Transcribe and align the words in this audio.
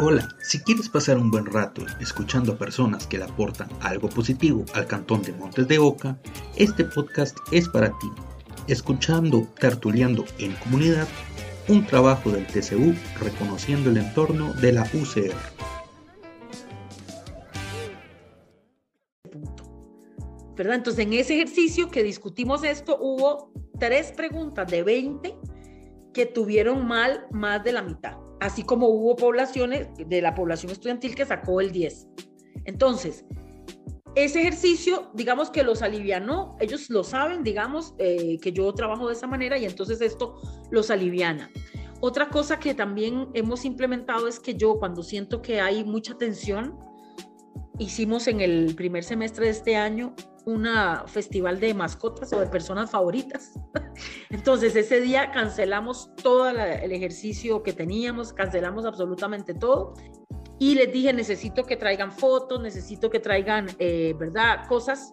Hola, 0.00 0.28
si 0.42 0.58
quieres 0.58 0.88
pasar 0.88 1.18
un 1.18 1.30
buen 1.30 1.46
rato 1.46 1.86
escuchando 2.00 2.52
a 2.52 2.58
personas 2.58 3.06
que 3.06 3.16
le 3.16 3.24
aportan 3.24 3.68
algo 3.80 4.08
positivo 4.08 4.64
al 4.74 4.88
cantón 4.88 5.22
de 5.22 5.32
Montes 5.32 5.68
de 5.68 5.78
Oca, 5.78 6.18
este 6.56 6.84
podcast 6.84 7.38
es 7.52 7.68
para 7.68 7.90
ti. 8.00 8.10
Escuchando 8.66 9.46
Tertuleando 9.60 10.24
en 10.38 10.52
Comunidad, 10.56 11.06
un 11.68 11.86
trabajo 11.86 12.30
del 12.30 12.44
TCU 12.44 12.92
reconociendo 13.20 13.90
el 13.90 13.98
entorno 13.98 14.52
de 14.54 14.72
la 14.72 14.82
UCR. 14.82 15.34
¿verdad? 20.56 20.74
Entonces, 20.74 21.06
en 21.06 21.12
ese 21.12 21.34
ejercicio 21.34 21.88
que 21.88 22.02
discutimos 22.02 22.64
esto, 22.64 22.98
hubo 23.00 23.52
tres 23.78 24.10
preguntas 24.10 24.68
de 24.70 24.82
20 24.82 25.36
que 26.12 26.26
tuvieron 26.26 26.84
mal 26.86 27.26
más 27.30 27.62
de 27.62 27.72
la 27.72 27.82
mitad, 27.82 28.16
así 28.44 28.62
como 28.62 28.88
hubo 28.88 29.16
poblaciones 29.16 29.88
de 29.96 30.20
la 30.20 30.34
población 30.34 30.70
estudiantil 30.70 31.14
que 31.14 31.24
sacó 31.24 31.62
el 31.62 31.72
10. 31.72 32.08
Entonces, 32.66 33.24
ese 34.16 34.42
ejercicio, 34.42 35.10
digamos 35.14 35.48
que 35.48 35.62
los 35.62 35.80
alivianó, 35.80 36.54
ellos 36.60 36.90
lo 36.90 37.04
saben, 37.04 37.42
digamos, 37.42 37.94
eh, 37.96 38.38
que 38.42 38.52
yo 38.52 38.70
trabajo 38.74 39.08
de 39.08 39.14
esa 39.14 39.26
manera 39.26 39.56
y 39.56 39.64
entonces 39.64 40.02
esto 40.02 40.42
los 40.70 40.90
aliviana. 40.90 41.50
Otra 42.00 42.28
cosa 42.28 42.58
que 42.58 42.74
también 42.74 43.28
hemos 43.32 43.64
implementado 43.64 44.28
es 44.28 44.38
que 44.38 44.54
yo 44.54 44.78
cuando 44.78 45.02
siento 45.02 45.40
que 45.40 45.62
hay 45.62 45.82
mucha 45.82 46.18
tensión, 46.18 46.78
hicimos 47.78 48.28
en 48.28 48.42
el 48.42 48.74
primer 48.74 49.04
semestre 49.04 49.46
de 49.46 49.52
este 49.52 49.76
año 49.76 50.14
una 50.46 51.04
festival 51.06 51.60
de 51.60 51.74
mascotas 51.74 52.32
o 52.32 52.40
de 52.40 52.46
personas 52.46 52.90
favoritas. 52.90 53.52
Entonces 54.30 54.76
ese 54.76 55.00
día 55.00 55.30
cancelamos 55.30 56.14
todo 56.22 56.48
el 56.48 56.92
ejercicio 56.92 57.62
que 57.62 57.72
teníamos, 57.72 58.32
cancelamos 58.32 58.84
absolutamente 58.84 59.54
todo 59.54 59.94
y 60.58 60.74
les 60.74 60.92
dije 60.92 61.12
necesito 61.12 61.64
que 61.64 61.76
traigan 61.76 62.12
fotos, 62.12 62.60
necesito 62.60 63.10
que 63.10 63.20
traigan, 63.20 63.68
eh, 63.78 64.14
¿verdad? 64.18 64.66
Cosas 64.68 65.12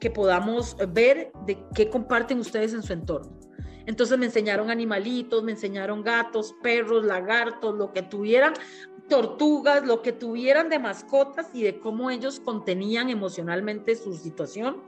que 0.00 0.10
podamos 0.10 0.76
ver 0.88 1.32
de 1.46 1.58
qué 1.74 1.88
comparten 1.88 2.40
ustedes 2.40 2.74
en 2.74 2.82
su 2.82 2.92
entorno. 2.92 3.38
Entonces 3.86 4.18
me 4.18 4.26
enseñaron 4.26 4.70
animalitos, 4.70 5.42
me 5.42 5.52
enseñaron 5.52 6.02
gatos, 6.02 6.54
perros, 6.62 7.04
lagartos, 7.04 7.74
lo 7.76 7.92
que 7.92 8.02
tuvieran 8.02 8.54
tortugas, 9.12 9.84
lo 9.84 10.00
que 10.00 10.10
tuvieran 10.10 10.70
de 10.70 10.78
mascotas 10.78 11.50
y 11.52 11.62
de 11.62 11.78
cómo 11.78 12.10
ellos 12.10 12.40
contenían 12.40 13.10
emocionalmente 13.10 13.94
su 13.94 14.14
situación. 14.14 14.78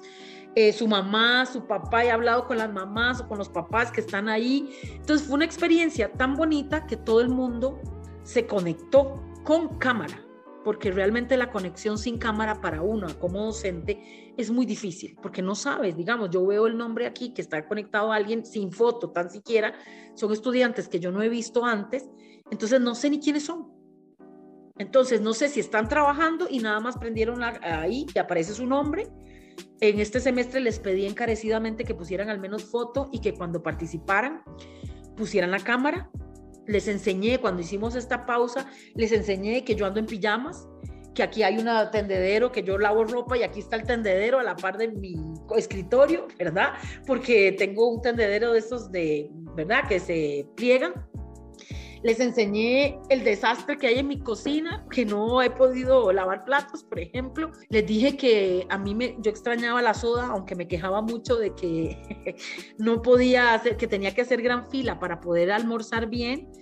Eh, 0.55 0.73
su 0.73 0.89
mamá, 0.89 1.45
su 1.45 1.67
papá, 1.67 2.07
he 2.07 2.11
hablado 2.11 2.47
con 2.47 2.57
las 2.57 2.73
mamás 2.73 3.21
o 3.21 3.29
con 3.29 3.37
los 3.37 3.51
papás 3.51 3.93
que 3.93 4.01
están 4.01 4.31
ahí. 4.31 4.75
Entonces 4.95 5.27
fue 5.27 5.35
una 5.37 5.45
experiencia 5.45 6.11
tan 6.11 6.37
bonita 6.37 6.87
que 6.87 6.97
todo 6.97 7.21
el 7.21 7.29
mundo 7.29 7.79
se 8.23 8.47
conectó 8.47 9.23
con 9.45 9.77
cámara, 9.77 10.25
porque 10.65 10.91
realmente 10.91 11.37
la 11.37 11.53
conexión 11.53 11.99
sin 11.99 12.17
cámara 12.17 12.63
para 12.63 12.81
uno 12.81 13.09
como 13.19 13.45
docente 13.45 14.33
es 14.39 14.51
muy 14.51 14.65
difícil, 14.65 15.19
porque 15.21 15.43
no 15.43 15.55
sabes, 15.55 15.99
digamos, 15.99 16.31
yo 16.31 16.47
veo 16.47 16.67
el 16.67 16.79
nombre 16.79 17.07
aquí 17.07 17.35
que 17.35 17.43
está 17.43 17.69
conectado 17.69 18.11
a 18.11 18.17
alguien 18.17 18.47
sin 18.47 18.73
foto, 18.73 19.11
tan 19.11 19.29
siquiera, 19.29 19.75
son 20.15 20.33
estudiantes 20.33 20.89
que 20.89 20.99
yo 20.99 21.13
no 21.13 21.21
he 21.21 21.29
visto 21.29 21.63
antes, 21.63 22.09
entonces 22.51 22.81
no 22.81 22.95
sé 22.95 23.11
ni 23.11 23.21
quiénes 23.21 23.45
son. 23.45 23.84
Entonces, 24.77 25.21
no 25.21 25.35
sé 25.35 25.49
si 25.49 25.61
están 25.61 25.89
trabajando 25.89 26.47
y 26.51 26.59
nada 26.59 26.81
más 26.81 26.99
prendieron 26.99 27.43
ahí 27.43 28.07
y 28.13 28.19
aparece 28.19 28.55
su 28.55 28.67
nombre. 28.67 29.07
En 29.81 30.01
este 30.01 30.19
semestre 30.21 30.61
les 30.61 30.81
pedí 30.81 31.07
encarecidamente 31.07 31.85
que 31.85 31.95
pusieran 31.95 32.29
al 32.29 32.41
menos 32.41 32.65
foto 32.65 33.09
y 33.13 33.21
que 33.21 33.35
cuando 33.35 33.63
participaran 33.63 34.43
pusieran 35.17 35.51
la 35.51 35.61
cámara. 35.61 36.11
Les 36.67 36.89
enseñé, 36.89 37.39
cuando 37.39 37.61
hicimos 37.61 37.95
esta 37.95 38.27
pausa, 38.27 38.67
les 38.95 39.13
enseñé 39.13 39.65
que 39.65 39.77
yo 39.77 39.87
ando 39.87 40.01
en 40.01 40.07
pijamas, 40.07 40.67
que 41.15 41.23
aquí 41.23 41.43
hay 41.43 41.59
un 41.59 41.69
tendedero, 41.93 42.51
que 42.51 42.63
yo 42.63 42.79
lavo 42.79 43.05
ropa 43.05 43.37
y 43.37 43.43
aquí 43.43 43.61
está 43.61 43.77
el 43.77 43.85
tendedero 43.85 44.41
a 44.41 44.43
la 44.43 44.57
par 44.57 44.79
de 44.79 44.89
mi 44.89 45.15
escritorio, 45.57 46.27
¿verdad? 46.39 46.73
Porque 47.07 47.53
tengo 47.53 47.91
un 47.91 48.01
tendedero 48.01 48.53
de 48.53 48.59
estos 48.59 48.91
de, 48.91 49.31
¿verdad? 49.55 49.87
Que 49.87 50.01
se 50.01 50.49
pliegan 50.57 50.95
les 52.05 52.21
enseñé 52.21 53.01
el 53.09 53.25
desastre 53.25 53.79
que 53.79 53.87
hay 53.87 53.99
en 53.99 54.09
mi 54.09 54.21
cocina, 54.21 54.87
que 54.91 55.07
no 55.07 55.41
he 55.41 55.49
podido 55.49 56.13
lavar 56.13 56.45
platos, 56.45 56.85
por 56.85 57.01
ejemplo. 57.01 57.51
Les 57.71 57.87
dije 57.87 58.15
que 58.17 58.67
a 58.69 58.77
mí 58.77 58.95
me, 58.95 59.17
yo 59.21 59.31
extrañaba 59.31 59.81
la 59.81 59.95
soda, 59.95 60.27
aunque 60.27 60.55
me 60.55 60.69
quejaba 60.69 61.01
mucho 61.01 61.37
de 61.37 61.55
que 61.55 62.37
no 62.79 63.01
podía 63.01 63.55
hacer, 63.55 63.79
que 63.79 63.87
tenía 63.87 64.15
que 64.15 64.21
hacer 64.21 64.43
gran 64.43 64.69
fila 64.69 65.01
para 65.01 65.21
poder 65.21 65.51
almorzar 65.51 66.07
bien 66.07 66.53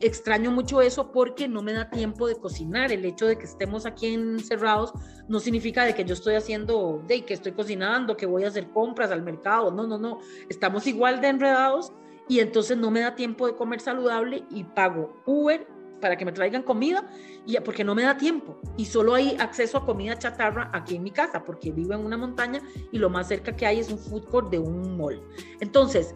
extraño 0.00 0.50
mucho 0.50 0.80
eso 0.80 1.12
porque 1.12 1.46
no 1.46 1.62
me 1.62 1.72
da 1.72 1.88
tiempo 1.88 2.26
de 2.26 2.36
cocinar. 2.36 2.92
El 2.92 3.06
hecho 3.06 3.26
de 3.26 3.38
que 3.38 3.44
estemos 3.44 3.86
aquí 3.86 4.08
encerrados 4.08 4.92
no 5.28 5.40
significa 5.40 5.84
de 5.84 5.94
que 5.94 6.04
yo 6.04 6.12
estoy 6.12 6.34
haciendo, 6.34 7.02
de 7.06 7.24
que 7.24 7.32
estoy 7.32 7.52
cocinando, 7.52 8.16
que 8.16 8.26
voy 8.26 8.44
a 8.44 8.48
hacer 8.48 8.68
compras 8.70 9.10
al 9.10 9.22
mercado. 9.22 9.70
No, 9.70 9.86
no, 9.86 9.96
no. 9.96 10.18
Estamos 10.50 10.86
igual 10.86 11.22
de 11.22 11.28
enredados 11.28 11.92
y 12.28 12.40
entonces 12.40 12.76
no 12.76 12.90
me 12.90 13.00
da 13.00 13.14
tiempo 13.14 13.46
de 13.46 13.54
comer 13.54 13.80
saludable 13.80 14.44
y 14.50 14.64
pago 14.64 15.14
Uber 15.26 15.66
para 16.00 16.16
que 16.16 16.24
me 16.24 16.32
traigan 16.32 16.62
comida 16.62 17.06
y 17.46 17.58
porque 17.60 17.84
no 17.84 17.94
me 17.94 18.02
da 18.02 18.16
tiempo 18.16 18.58
y 18.76 18.84
solo 18.86 19.14
hay 19.14 19.36
acceso 19.38 19.78
a 19.78 19.86
comida 19.86 20.18
chatarra 20.18 20.70
aquí 20.72 20.96
en 20.96 21.02
mi 21.02 21.10
casa 21.10 21.44
porque 21.44 21.72
vivo 21.72 21.94
en 21.94 22.04
una 22.04 22.16
montaña 22.16 22.60
y 22.92 22.98
lo 22.98 23.10
más 23.10 23.28
cerca 23.28 23.54
que 23.54 23.66
hay 23.66 23.80
es 23.80 23.90
un 23.90 23.98
food 23.98 24.28
court 24.28 24.50
de 24.50 24.58
un 24.58 24.96
mall. 24.96 25.22
Entonces, 25.60 26.14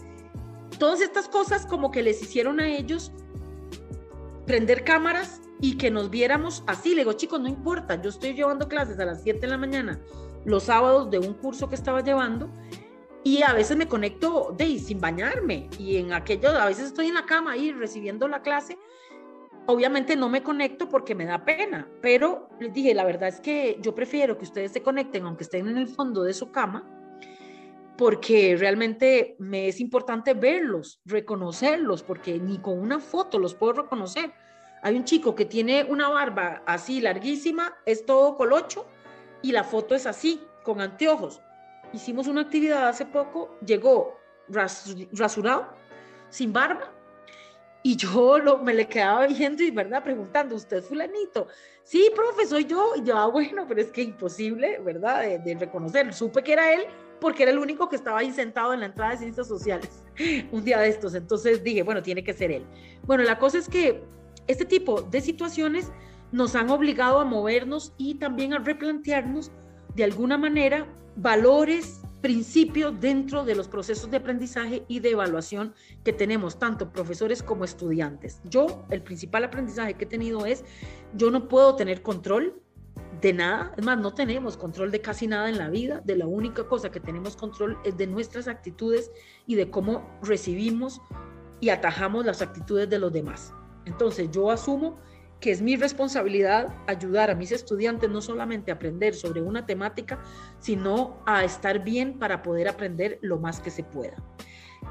todas 0.79 1.01
estas 1.01 1.29
cosas 1.29 1.67
como 1.67 1.91
que 1.91 2.03
les 2.03 2.23
hicieron 2.23 2.61
a 2.61 2.69
ellos 2.69 3.13
prender 4.47 4.85
cámaras 4.85 5.41
y 5.61 5.77
que 5.77 5.91
nos 5.91 6.11
viéramos 6.11 6.65
así. 6.67 6.91
Le 6.91 7.03
digo, 7.03 7.13
chicos, 7.13 7.41
no 7.41 7.49
importa, 7.49 8.01
yo 8.01 8.11
estoy 8.11 8.35
llevando 8.35 8.69
clases 8.69 8.99
a 8.99 9.05
las 9.05 9.23
7 9.23 9.41
de 9.41 9.47
la 9.47 9.59
mañana 9.59 10.01
los 10.45 10.65
sábados 10.65 11.11
de 11.11 11.19
un 11.19 11.35
curso 11.35 11.69
que 11.69 11.75
estaba 11.75 12.03
llevando 12.03 12.51
y 13.25 13.43
a 13.43 13.53
veces 13.53 13.77
me 13.77 13.89
conecto 13.89 14.55
de 14.57 14.79
sin 14.79 15.01
bañarme 15.01 15.69
y 15.79 15.97
en 15.97 16.13
aquello, 16.13 16.51
a 16.51 16.67
veces 16.67 16.87
estoy 16.87 17.09
en 17.09 17.15
la 17.15 17.27
cama 17.27 17.53
ahí 17.53 17.73
recibiendo 17.73 18.29
la 18.29 18.43
clase. 18.43 18.79
Obviamente 19.67 20.17
no 20.17 20.29
me 20.29 20.43
conecto 20.43 20.89
porque 20.89 21.15
me 21.15 21.27
da 21.27 21.45
pena, 21.45 21.89
pero 22.01 22.49
les 22.59 22.73
dije, 22.73 22.95
la 22.95 23.05
verdad 23.05 23.29
es 23.29 23.41
que 23.41 23.79
yo 23.83 23.95
prefiero 23.95 24.39
que 24.39 24.45
ustedes 24.45 24.73
se 24.73 24.83
conecten 24.83 25.27
aunque 25.27 25.45
estén 25.45 25.69
en 25.69 25.77
el 25.77 25.89
fondo 25.89 26.23
de 26.23 26.33
su 26.33 26.51
cama, 26.51 26.89
porque 27.99 28.57
realmente 28.57 29.37
me 29.39 29.69
es 29.69 29.81
importante 29.81 30.33
verlos, 30.33 31.01
reconocerlos, 31.05 32.03
porque 32.03 32.39
ni 32.39 32.59
con 32.59 32.79
una 32.79 33.01
foto 33.01 33.39
los 33.39 33.55
puedo 33.55 33.83
reconocer. 33.83 34.33
Hay 34.81 34.97
un 34.97 35.05
chico 35.05 35.35
que 35.35 35.45
tiene 35.45 35.85
una 35.85 36.09
barba 36.09 36.63
así 36.65 37.01
larguísima, 37.01 37.77
es 37.85 38.07
todo 38.07 38.37
colocho 38.37 38.87
y 39.43 39.53
la 39.53 39.65
foto 39.65 39.95
es 39.95 40.07
así, 40.07 40.41
con 40.63 40.81
anteojos 40.81 41.43
hicimos 41.93 42.27
una 42.27 42.43
actividad 42.43 42.89
hace 42.89 43.07
poco, 43.07 43.57
llegó 43.65 44.19
rasurado, 44.49 45.69
sin 46.31 46.53
barba, 46.53 46.93
y 47.83 47.97
yo 47.97 48.39
me 48.65 48.75
le 48.75 48.89
quedaba 48.89 49.27
viendo 49.27 49.63
y, 49.63 49.71
¿verdad? 49.71 50.03
Preguntando, 50.03 50.55
¿usted 50.55 50.79
es 50.79 50.87
fulanito? 50.87 51.49
Sí, 51.85 52.11
profe, 52.15 52.47
soy 52.47 52.65
yo. 52.67 52.93
Y 52.97 53.05
yo, 53.05 53.17
ah, 53.17 53.27
bueno, 53.27 53.67
pero 53.67 53.81
es 53.81 53.91
que 53.91 54.03
imposible, 54.03 54.79
¿verdad? 54.81 55.23
De, 55.23 55.39
de, 55.39 55.55
reconocer. 55.55 56.13
Supe 56.13 56.43
que 56.43 56.53
era 56.53 56.73
él 56.73 56.83
porque 57.21 57.45
era 57.45 57.53
el 57.53 57.59
único 57.59 57.89
que 57.89 57.97
estaba 57.97 58.19
ahí 58.19 58.31
sentado 58.31 58.73
en 58.75 58.81
la 58.81 58.87
entrada 58.87 59.13
de 59.13 59.19
ciencias 59.19 59.49
sociales 59.49 60.05
un 60.53 60.65
día 60.65 60.79
de 60.81 60.89
estos. 60.89 61.15
Entonces 61.15 61.63
dije, 61.65 61.83
bueno, 61.83 62.03
tiene 62.03 62.23
que 62.23 62.33
ser 62.33 62.51
él. 62.51 62.67
Bueno, 63.05 63.25
la 63.25 63.39
cosa 63.39 63.59
es 63.59 63.69
que 63.69 64.03
este 64.47 64.65
tipo 64.65 65.03
de 65.03 65.21
situaciones 65.21 65.91
nos 66.31 66.55
han 66.55 66.71
obligado 66.71 67.21
a 67.21 67.25
movernos 67.25 67.95
y 67.97 68.17
también 68.17 68.53
a 68.53 68.59
replantearnos 68.59 69.51
de 69.95 70.05
alguna 70.05 70.39
manera 70.39 70.87
valores, 71.17 72.01
principios 72.21 73.01
dentro 73.01 73.45
de 73.45 73.55
los 73.55 73.69
procesos 73.69 74.11
de 74.11 74.19
aprendizaje 74.19 74.85
y 74.89 75.01
de 75.01 75.11
evaluación 75.11 75.75
que 76.05 76.13
tenemos, 76.13 76.59
tanto 76.59 76.93
profesores 76.93 77.43
como 77.43 77.65
estudiantes. 77.65 78.41
Yo, 78.45 78.85
el 78.91 79.03
principal 79.03 79.45
aprendizaje 79.45 79.95
que 79.95 80.05
he 80.05 80.09
tenido 80.09 80.47
es, 80.47 80.65
yo 81.15 81.31
no 81.31 81.49
puedo 81.49 81.77
tener 81.77 82.03
control 82.03 82.61
de 83.21 83.33
nada, 83.33 83.73
es 83.77 83.85
más, 83.85 83.99
no 83.99 84.15
tenemos 84.15 84.57
control 84.57 84.91
de 84.91 85.01
casi 85.01 85.27
nada 85.27 85.49
en 85.49 85.59
la 85.59 85.69
vida, 85.69 86.01
de 86.05 86.17
la 86.17 86.27
única 86.27 86.69
cosa 86.69 86.91
que 86.91 87.01
tenemos 87.01 87.37
control 87.37 87.79
es 87.85 87.97
de 87.97 88.07
nuestras 88.07 88.47
actitudes 88.49 89.11
y 89.47 89.57
de 89.57 89.71
cómo 89.71 90.09
recibimos 90.23 91.01
y 91.61 91.71
atajamos 91.71 92.25
las 92.25 92.43
actitudes 92.43 92.89
de 92.89 92.99
los 92.99 93.13
demás. 93.13 93.53
Entonces, 93.87 94.31
yo 94.31 94.51
asumo 94.51 94.99
que 95.41 95.53
es 95.53 95.63
mi 95.63 95.77
responsabilidad 95.77 96.75
ayudar 96.87 97.31
a 97.31 97.35
mis 97.35 97.53
estudiantes 97.53 98.11
no 98.11 98.21
solamente 98.21 98.71
a 98.71 98.75
aprender 98.75 99.15
sobre 99.15 99.41
una 99.41 99.67
temática, 99.67 100.21
sino 100.59 101.23
a 101.27 101.45
estar 101.45 101.85
bien 101.85 102.19
para 102.19 102.43
poder 102.43 102.69
aprender 102.69 103.19
lo 103.23 103.39
más 103.39 103.61
que 103.61 103.71
se 103.71 103.85
pueda. 103.85 104.17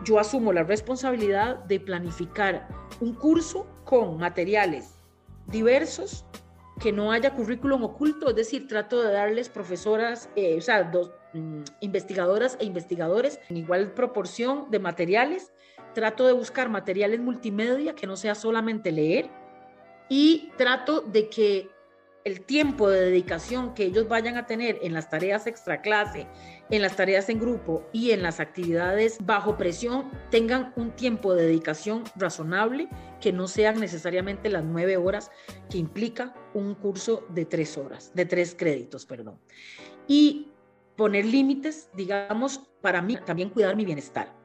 Yo 0.04 0.20
asumo 0.20 0.54
la 0.54 0.64
responsabilidad 0.64 1.64
de 1.66 1.80
planificar 1.80 2.68
un 3.00 3.14
curso 3.14 3.68
con 3.84 4.18
materiales 4.18 4.96
diversos, 5.48 6.26
que 6.80 6.92
no 6.92 7.12
haya 7.12 7.34
currículum 7.34 7.84
oculto, 7.84 8.30
es 8.30 8.36
decir, 8.36 8.68
trato 8.68 9.02
de 9.02 9.12
darles 9.12 9.50
profesoras, 9.50 10.30
eh, 10.36 10.58
o 10.58 10.62
sea, 10.62 10.84
dos, 10.84 11.12
mm, 11.34 11.62
investigadoras 11.82 12.58
e 12.60 12.66
investigadores 12.66 13.40
en 13.50 13.58
igual 13.58 13.94
proporción 13.94 14.70
de 14.70 14.80
materiales. 14.80 15.52
Trato 15.96 16.28
de 16.28 16.34
buscar 16.34 16.70
materiales 16.70 17.20
multimedia 17.20 17.96
que 17.96 18.06
no 18.06 18.16
sea 18.16 18.36
solamente 18.36 18.92
leer, 18.92 19.32
y 20.10 20.52
trato 20.58 21.02
de 21.02 21.30
que 21.30 21.70
el 22.28 22.42
tiempo 22.42 22.90
de 22.90 23.00
dedicación 23.00 23.74
que 23.74 23.86
ellos 23.86 24.10
vayan 24.10 24.36
a 24.36 24.46
tener 24.46 24.80
en 24.82 24.94
las 24.94 25.10
tareas 25.10 25.48
extra 25.48 25.80
clase, 25.82 26.28
en 26.70 26.82
las 26.82 26.98
tareas 26.98 27.30
en 27.30 27.40
grupo 27.40 27.88
y 27.94 28.12
en 28.12 28.22
las 28.22 28.42
actividades 28.42 29.18
bajo 29.26 29.56
presión 29.56 30.12
tengan 30.30 30.74
un 30.76 30.92
tiempo 30.92 31.34
de 31.34 31.46
dedicación 31.46 32.04
razonable 32.18 32.90
que 33.22 33.32
no 33.32 33.48
sean 33.48 33.80
necesariamente 33.80 34.50
las 34.50 34.66
nueve 34.66 34.98
horas 34.98 35.32
que 35.70 35.78
implica 35.78 36.34
un 36.54 36.76
curso 36.76 37.26
de 37.30 37.46
tres 37.46 37.78
horas, 37.78 38.12
de 38.14 38.26
tres 38.26 38.56
créditos, 38.58 39.06
perdón. 39.06 39.40
Y 40.06 40.52
poner 40.98 41.26
límites, 41.26 41.90
digamos, 41.94 42.70
para 42.82 43.02
mí 43.02 43.18
también 43.26 43.52
cuidar 43.52 43.78
mi 43.78 43.86
bienestar. 43.86 44.36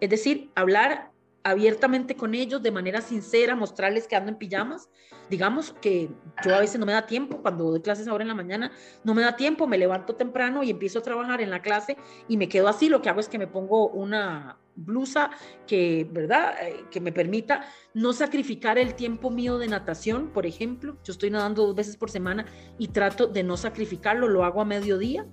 Es 0.00 0.10
decir, 0.10 0.50
hablar 0.54 1.11
abiertamente 1.44 2.16
con 2.16 2.34
ellos 2.34 2.62
de 2.62 2.70
manera 2.70 3.00
sincera, 3.00 3.56
mostrarles 3.56 4.06
que 4.06 4.16
ando 4.16 4.30
en 4.30 4.38
pijamas. 4.38 4.88
Digamos 5.28 5.74
que 5.80 6.10
yo 6.44 6.54
a 6.54 6.60
veces 6.60 6.78
no 6.78 6.86
me 6.86 6.92
da 6.92 7.06
tiempo, 7.06 7.40
cuando 7.42 7.70
doy 7.70 7.80
clases 7.80 8.06
ahora 8.08 8.22
en 8.22 8.28
la 8.28 8.34
mañana, 8.34 8.72
no 9.04 9.14
me 9.14 9.22
da 9.22 9.36
tiempo, 9.36 9.66
me 9.66 9.78
levanto 9.78 10.14
temprano 10.14 10.62
y 10.62 10.70
empiezo 10.70 10.98
a 10.98 11.02
trabajar 11.02 11.40
en 11.40 11.50
la 11.50 11.62
clase 11.62 11.96
y 12.28 12.36
me 12.36 12.48
quedo 12.48 12.68
así. 12.68 12.88
Lo 12.88 13.02
que 13.02 13.08
hago 13.08 13.20
es 13.20 13.28
que 13.28 13.38
me 13.38 13.46
pongo 13.46 13.88
una 13.88 14.58
blusa 14.74 15.30
que, 15.66 16.08
¿verdad? 16.10 16.54
Eh, 16.62 16.84
que 16.90 17.00
me 17.00 17.12
permita 17.12 17.64
no 17.94 18.12
sacrificar 18.12 18.78
el 18.78 18.94
tiempo 18.94 19.30
mío 19.30 19.58
de 19.58 19.68
natación, 19.68 20.30
por 20.32 20.46
ejemplo. 20.46 20.96
Yo 21.04 21.12
estoy 21.12 21.30
nadando 21.30 21.66
dos 21.66 21.74
veces 21.74 21.96
por 21.96 22.10
semana 22.10 22.46
y 22.78 22.88
trato 22.88 23.26
de 23.26 23.42
no 23.42 23.56
sacrificarlo, 23.56 24.28
lo 24.28 24.44
hago 24.44 24.60
a 24.60 24.64
mediodía. 24.64 25.26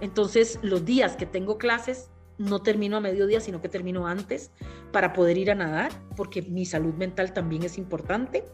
Entonces, 0.00 0.58
los 0.62 0.84
días 0.84 1.16
que 1.16 1.26
tengo 1.26 1.58
clases, 1.58 2.10
no 2.38 2.62
termino 2.62 2.96
a 2.96 3.00
mediodía, 3.00 3.40
sino 3.40 3.60
que 3.60 3.68
termino 3.68 4.06
antes 4.06 4.50
para 4.92 5.12
poder 5.12 5.38
ir 5.38 5.50
a 5.50 5.54
nadar, 5.54 5.92
porque 6.16 6.42
mi 6.42 6.64
salud 6.64 6.94
mental 6.94 7.32
también 7.32 7.62
es 7.62 7.78
importante. 7.78 8.44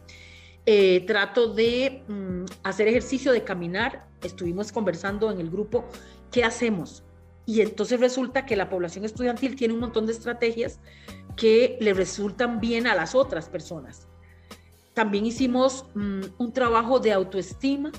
Eh, 0.65 1.03
trato 1.07 1.53
de 1.53 2.03
mm, 2.07 2.45
hacer 2.63 2.87
ejercicio, 2.87 3.31
de 3.31 3.43
caminar. 3.43 4.07
Estuvimos 4.21 4.71
conversando 4.71 5.31
en 5.31 5.39
el 5.39 5.49
grupo 5.49 5.85
qué 6.31 6.43
hacemos. 6.43 7.03
Y 7.45 7.61
entonces 7.61 7.99
resulta 7.99 8.45
que 8.45 8.55
la 8.55 8.69
población 8.69 9.03
estudiantil 9.03 9.55
tiene 9.55 9.73
un 9.73 9.79
montón 9.79 10.05
de 10.05 10.13
estrategias 10.13 10.79
que 11.35 11.77
le 11.81 11.93
resultan 11.93 12.59
bien 12.59 12.85
a 12.85 12.95
las 12.95 13.15
otras 13.15 13.49
personas. 13.49 14.07
También 14.93 15.25
hicimos 15.25 15.85
mm, 15.95 16.21
un 16.37 16.53
trabajo 16.53 16.99
de 16.99 17.13
autoestima. 17.13 17.91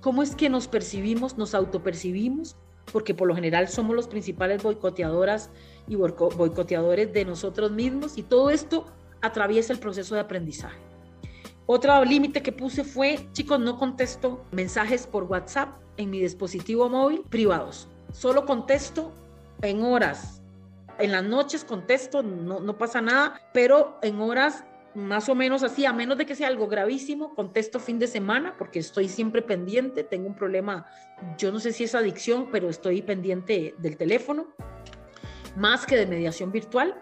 ¿Cómo 0.00 0.22
es 0.22 0.34
que 0.34 0.50
nos 0.50 0.68
percibimos, 0.68 1.38
nos 1.38 1.54
autopercibimos? 1.54 2.56
Porque 2.90 3.14
por 3.14 3.28
lo 3.28 3.34
general 3.34 3.68
somos 3.68 3.94
los 3.94 4.08
principales 4.08 4.62
boicoteadoras 4.62 5.50
y 5.86 5.96
boicoteadores 5.96 7.12
de 7.12 7.24
nosotros 7.24 7.70
mismos 7.70 8.18
y 8.18 8.22
todo 8.22 8.50
esto 8.50 8.86
atraviesa 9.20 9.72
el 9.72 9.78
proceso 9.78 10.14
de 10.14 10.22
aprendizaje. 10.22 10.78
Otro 11.66 12.04
límite 12.04 12.42
que 12.42 12.52
puse 12.52 12.82
fue, 12.82 13.28
chicos, 13.32 13.60
no 13.60 13.78
contesto 13.78 14.44
mensajes 14.50 15.06
por 15.06 15.24
WhatsApp 15.24 15.70
en 15.96 16.10
mi 16.10 16.20
dispositivo 16.20 16.88
móvil 16.88 17.22
privados. 17.30 17.88
Solo 18.12 18.44
contesto 18.44 19.12
en 19.62 19.82
horas. 19.84 20.42
En 20.98 21.12
las 21.12 21.24
noches 21.24 21.64
contesto, 21.64 22.22
no, 22.22 22.60
no 22.60 22.76
pasa 22.76 23.00
nada, 23.00 23.40
pero 23.54 23.98
en 24.02 24.20
horas 24.20 24.64
más 24.94 25.28
o 25.28 25.34
menos 25.34 25.62
así, 25.62 25.86
a 25.86 25.92
menos 25.92 26.18
de 26.18 26.26
que 26.26 26.34
sea 26.34 26.48
algo 26.48 26.68
gravísimo, 26.68 27.34
contesto 27.34 27.80
fin 27.80 27.98
de 27.98 28.06
semana 28.06 28.54
porque 28.58 28.78
estoy 28.78 29.08
siempre 29.08 29.42
pendiente, 29.42 30.04
tengo 30.04 30.26
un 30.26 30.34
problema, 30.34 30.86
yo 31.38 31.50
no 31.50 31.60
sé 31.60 31.72
si 31.72 31.84
es 31.84 31.94
adicción, 31.94 32.48
pero 32.52 32.68
estoy 32.68 33.00
pendiente 33.02 33.74
del 33.78 33.96
teléfono, 33.96 34.48
más 35.56 35.86
que 35.86 35.96
de 35.96 36.06
mediación 36.06 36.52
virtual, 36.52 36.94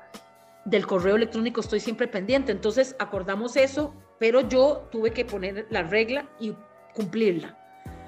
del 0.64 0.86
correo 0.86 1.16
electrónico 1.16 1.60
estoy 1.60 1.80
siempre 1.80 2.06
pendiente, 2.06 2.52
entonces 2.52 2.94
acordamos 2.98 3.56
eso, 3.56 3.94
pero 4.18 4.48
yo 4.48 4.88
tuve 4.92 5.12
que 5.12 5.24
poner 5.24 5.66
la 5.70 5.82
regla 5.82 6.28
y 6.38 6.54
cumplirla. 6.94 7.56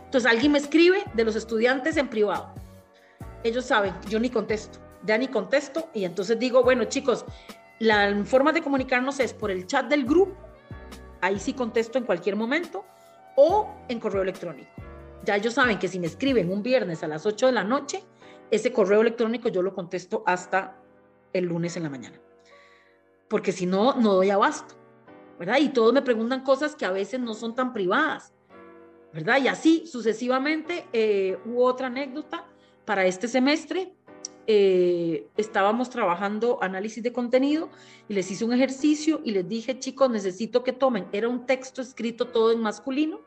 Entonces 0.04 0.30
alguien 0.30 0.52
me 0.52 0.58
escribe 0.58 1.02
de 1.14 1.24
los 1.24 1.34
estudiantes 1.34 1.96
en 1.96 2.08
privado, 2.08 2.54
ellos 3.42 3.64
saben, 3.64 3.94
yo 4.08 4.20
ni 4.20 4.30
contesto, 4.30 4.78
ya 5.04 5.18
ni 5.18 5.26
contesto 5.26 5.90
y 5.92 6.04
entonces 6.04 6.38
digo, 6.38 6.62
bueno 6.62 6.84
chicos, 6.84 7.24
la 7.82 8.24
forma 8.24 8.52
de 8.52 8.62
comunicarnos 8.62 9.18
es 9.18 9.34
por 9.34 9.50
el 9.50 9.66
chat 9.66 9.88
del 9.88 10.04
grupo, 10.04 10.36
ahí 11.20 11.40
sí 11.40 11.52
contesto 11.52 11.98
en 11.98 12.04
cualquier 12.04 12.36
momento, 12.36 12.84
o 13.36 13.74
en 13.88 13.98
correo 13.98 14.22
electrónico. 14.22 14.70
Ya 15.24 15.34
ellos 15.34 15.54
saben 15.54 15.80
que 15.80 15.88
si 15.88 15.98
me 15.98 16.06
escriben 16.06 16.52
un 16.52 16.62
viernes 16.62 17.02
a 17.02 17.08
las 17.08 17.26
8 17.26 17.46
de 17.46 17.52
la 17.52 17.64
noche, 17.64 18.04
ese 18.52 18.72
correo 18.72 19.00
electrónico 19.00 19.48
yo 19.48 19.62
lo 19.62 19.74
contesto 19.74 20.22
hasta 20.26 20.76
el 21.32 21.46
lunes 21.46 21.76
en 21.76 21.82
la 21.82 21.90
mañana. 21.90 22.20
Porque 23.26 23.50
si 23.50 23.66
no, 23.66 23.94
no 23.94 24.14
doy 24.14 24.30
abasto, 24.30 24.76
¿verdad? 25.40 25.58
Y 25.58 25.70
todos 25.70 25.92
me 25.92 26.02
preguntan 26.02 26.44
cosas 26.44 26.76
que 26.76 26.84
a 26.84 26.92
veces 26.92 27.18
no 27.18 27.34
son 27.34 27.56
tan 27.56 27.72
privadas, 27.72 28.32
¿verdad? 29.12 29.38
Y 29.42 29.48
así 29.48 29.88
sucesivamente 29.88 30.86
eh, 30.92 31.36
hubo 31.46 31.64
otra 31.64 31.88
anécdota 31.88 32.46
para 32.84 33.06
este 33.06 33.26
semestre 33.26 33.92
eh, 34.46 35.28
estábamos 35.36 35.90
trabajando 35.90 36.58
análisis 36.62 37.02
de 37.02 37.12
contenido 37.12 37.70
y 38.08 38.14
les 38.14 38.30
hice 38.30 38.44
un 38.44 38.52
ejercicio 38.52 39.20
y 39.24 39.32
les 39.32 39.48
dije, 39.48 39.78
chicos, 39.78 40.10
necesito 40.10 40.64
que 40.64 40.72
tomen, 40.72 41.06
era 41.12 41.28
un 41.28 41.46
texto 41.46 41.82
escrito 41.82 42.28
todo 42.28 42.52
en 42.52 42.60
masculino, 42.60 43.20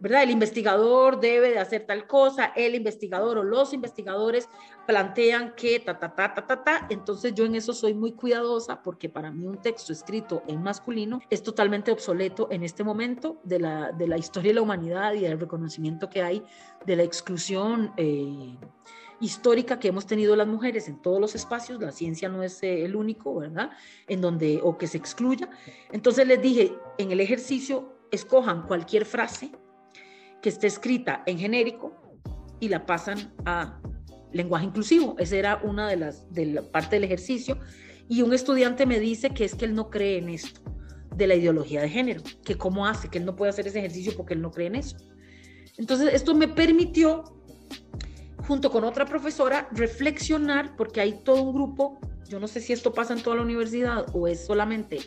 ¿verdad? 0.00 0.22
El 0.22 0.30
investigador 0.30 1.20
debe 1.20 1.50
de 1.50 1.58
hacer 1.58 1.86
tal 1.86 2.06
cosa, 2.06 2.52
el 2.56 2.74
investigador 2.74 3.38
o 3.38 3.42
los 3.42 3.72
investigadores 3.72 4.48
plantean 4.86 5.54
que 5.54 5.80
ta, 5.80 5.98
ta, 5.98 6.14
ta, 6.14 6.34
ta, 6.34 6.46
ta, 6.46 6.64
ta. 6.64 6.86
Entonces 6.90 7.34
yo 7.34 7.44
en 7.44 7.54
eso 7.54 7.72
soy 7.72 7.94
muy 7.94 8.12
cuidadosa 8.12 8.82
porque 8.82 9.08
para 9.08 9.30
mí 9.30 9.46
un 9.46 9.60
texto 9.62 9.92
escrito 9.92 10.42
en 10.46 10.62
masculino 10.62 11.20
es 11.30 11.42
totalmente 11.42 11.90
obsoleto 11.90 12.48
en 12.50 12.64
este 12.64 12.84
momento 12.84 13.40
de 13.44 13.60
la, 13.60 13.92
de 13.92 14.08
la 14.08 14.18
historia 14.18 14.50
de 14.50 14.56
la 14.56 14.62
humanidad 14.62 15.14
y 15.14 15.20
del 15.20 15.40
reconocimiento 15.40 16.10
que 16.10 16.22
hay 16.22 16.44
de 16.84 16.96
la 16.96 17.02
exclusión. 17.02 17.92
Eh, 17.96 18.58
histórica 19.20 19.78
que 19.78 19.88
hemos 19.88 20.06
tenido 20.06 20.36
las 20.36 20.46
mujeres 20.46 20.88
en 20.88 21.00
todos 21.00 21.20
los 21.20 21.34
espacios, 21.34 21.80
la 21.80 21.92
ciencia 21.92 22.28
no 22.28 22.42
es 22.42 22.62
eh, 22.62 22.84
el 22.84 22.96
único, 22.96 23.36
¿verdad? 23.36 23.70
En 24.08 24.20
donde, 24.20 24.60
o 24.62 24.76
que 24.78 24.86
se 24.86 24.98
excluya. 24.98 25.48
Entonces 25.92 26.26
les 26.26 26.40
dije, 26.40 26.74
en 26.98 27.10
el 27.10 27.20
ejercicio, 27.20 27.94
escojan 28.10 28.66
cualquier 28.66 29.04
frase 29.04 29.50
que 30.42 30.48
esté 30.48 30.66
escrita 30.66 31.22
en 31.26 31.38
genérico 31.38 31.92
y 32.60 32.68
la 32.68 32.86
pasan 32.86 33.32
a 33.44 33.80
lenguaje 34.32 34.66
inclusivo. 34.66 35.16
Esa 35.18 35.36
era 35.36 35.60
una 35.62 35.88
de 35.88 35.96
las, 35.96 36.32
de 36.32 36.46
la 36.46 36.62
parte 36.62 36.96
del 36.96 37.04
ejercicio. 37.04 37.58
Y 38.08 38.22
un 38.22 38.34
estudiante 38.34 38.84
me 38.84 39.00
dice 39.00 39.30
que 39.30 39.44
es 39.44 39.54
que 39.54 39.64
él 39.64 39.74
no 39.74 39.90
cree 39.90 40.18
en 40.18 40.28
esto, 40.28 40.60
de 41.16 41.26
la 41.26 41.34
ideología 41.34 41.80
de 41.80 41.88
género, 41.88 42.22
que 42.44 42.56
cómo 42.56 42.86
hace, 42.86 43.08
que 43.08 43.18
él 43.18 43.24
no 43.24 43.36
puede 43.36 43.50
hacer 43.50 43.66
ese 43.66 43.78
ejercicio 43.78 44.12
porque 44.16 44.34
él 44.34 44.42
no 44.42 44.50
cree 44.50 44.66
en 44.66 44.74
eso. 44.76 44.96
Entonces, 45.78 46.12
esto 46.12 46.34
me 46.34 46.48
permitió 46.48 47.24
junto 48.46 48.70
con 48.70 48.84
otra 48.84 49.06
profesora, 49.06 49.68
reflexionar, 49.72 50.76
porque 50.76 51.00
hay 51.00 51.12
todo 51.24 51.42
un 51.42 51.54
grupo, 51.54 51.98
yo 52.28 52.40
no 52.40 52.48
sé 52.48 52.60
si 52.60 52.72
esto 52.72 52.92
pasa 52.92 53.14
en 53.14 53.22
toda 53.22 53.36
la 53.36 53.42
universidad 53.42 54.06
o 54.12 54.28
es 54.28 54.44
solamente 54.44 54.98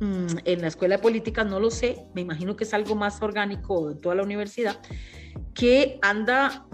mm, 0.00 0.26
en 0.44 0.60
la 0.60 0.68
escuela 0.68 0.96
de 0.96 1.02
política, 1.02 1.44
no 1.44 1.60
lo 1.60 1.70
sé, 1.70 2.06
me 2.14 2.20
imagino 2.20 2.56
que 2.56 2.64
es 2.64 2.74
algo 2.74 2.94
más 2.94 3.22
orgánico 3.22 3.90
en 3.90 4.00
toda 4.00 4.14
la 4.14 4.22
universidad, 4.22 4.80
que 5.54 5.98
anda, 6.02 6.66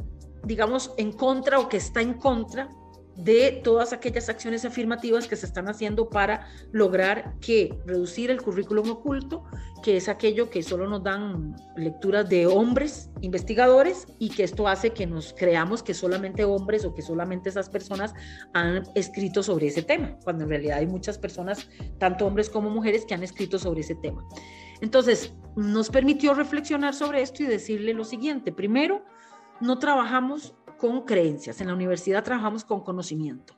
digamos, 0.45 0.93
en 0.97 1.13
contra 1.13 1.59
o 1.59 1.69
que 1.69 1.77
está 1.77 2.01
en 2.01 2.15
contra 2.15 2.69
de 3.17 3.61
todas 3.63 3.93
aquellas 3.93 4.29
acciones 4.29 4.65
afirmativas 4.65 5.29
que 5.29 5.37
se 5.37 5.47
están 5.47 5.69
haciendo 5.69 6.09
para 6.09 6.49
lograr 6.73 7.35
que 7.41 7.79
reducir 7.87 8.31
el 8.31 8.43
currículum 8.43 8.91
oculto, 8.91 9.45
que 9.83 9.97
es 9.97 10.09
aquello 10.09 10.51
que 10.51 10.63
solo 10.63 10.89
nos 10.89 11.03
dan 11.03 11.55
lecturas 11.77 12.29
de 12.29 12.47
hombres 12.47 13.11
investigadores 13.21 14.07
y 14.19 14.31
que 14.31 14.43
esto 14.43 14.67
hace 14.67 14.91
que 14.91 15.07
nos 15.07 15.35
creamos 15.35 15.83
que 15.83 15.95
solamente 15.95 16.45
hombres 16.45 16.85
o 16.85 16.95
que 16.95 17.03
solamente 17.03 17.51
esas 17.51 17.69
personas 17.69 18.15
han 18.53 18.83
escrito 18.95 19.43
sobre 19.43 19.69
ese 19.69 19.83
tema, 19.83 20.17
cuando 20.25 20.45
en 20.45 20.51
realidad 20.51 20.79
hay 20.79 20.87
muchas 20.87 21.19
personas, 21.19 21.69
tanto 21.99 22.27
hombres 22.27 22.49
como 22.49 22.71
mujeres, 22.71 23.05
que 23.05 23.15
han 23.15 23.23
escrito 23.23 23.59
sobre 23.59 23.83
ese 23.83 23.95
tema. 23.95 24.27
Entonces, 24.81 25.35
nos 25.57 25.89
permitió 25.89 26.35
reflexionar 26.35 26.95
sobre 26.95 27.23
esto 27.23 27.43
y 27.43 27.47
decirle 27.47 27.95
lo 27.95 28.05
siguiente. 28.05 28.53
Primero, 28.53 29.05
no 29.61 29.79
trabajamos 29.79 30.55
con 30.85 31.07
creencias, 31.07 31.63
en 31.63 31.69
la 31.69 31.73
universidad 31.73 32.23
trabajamos 32.23 32.63
con 32.63 32.83
conocimiento. 32.83 33.55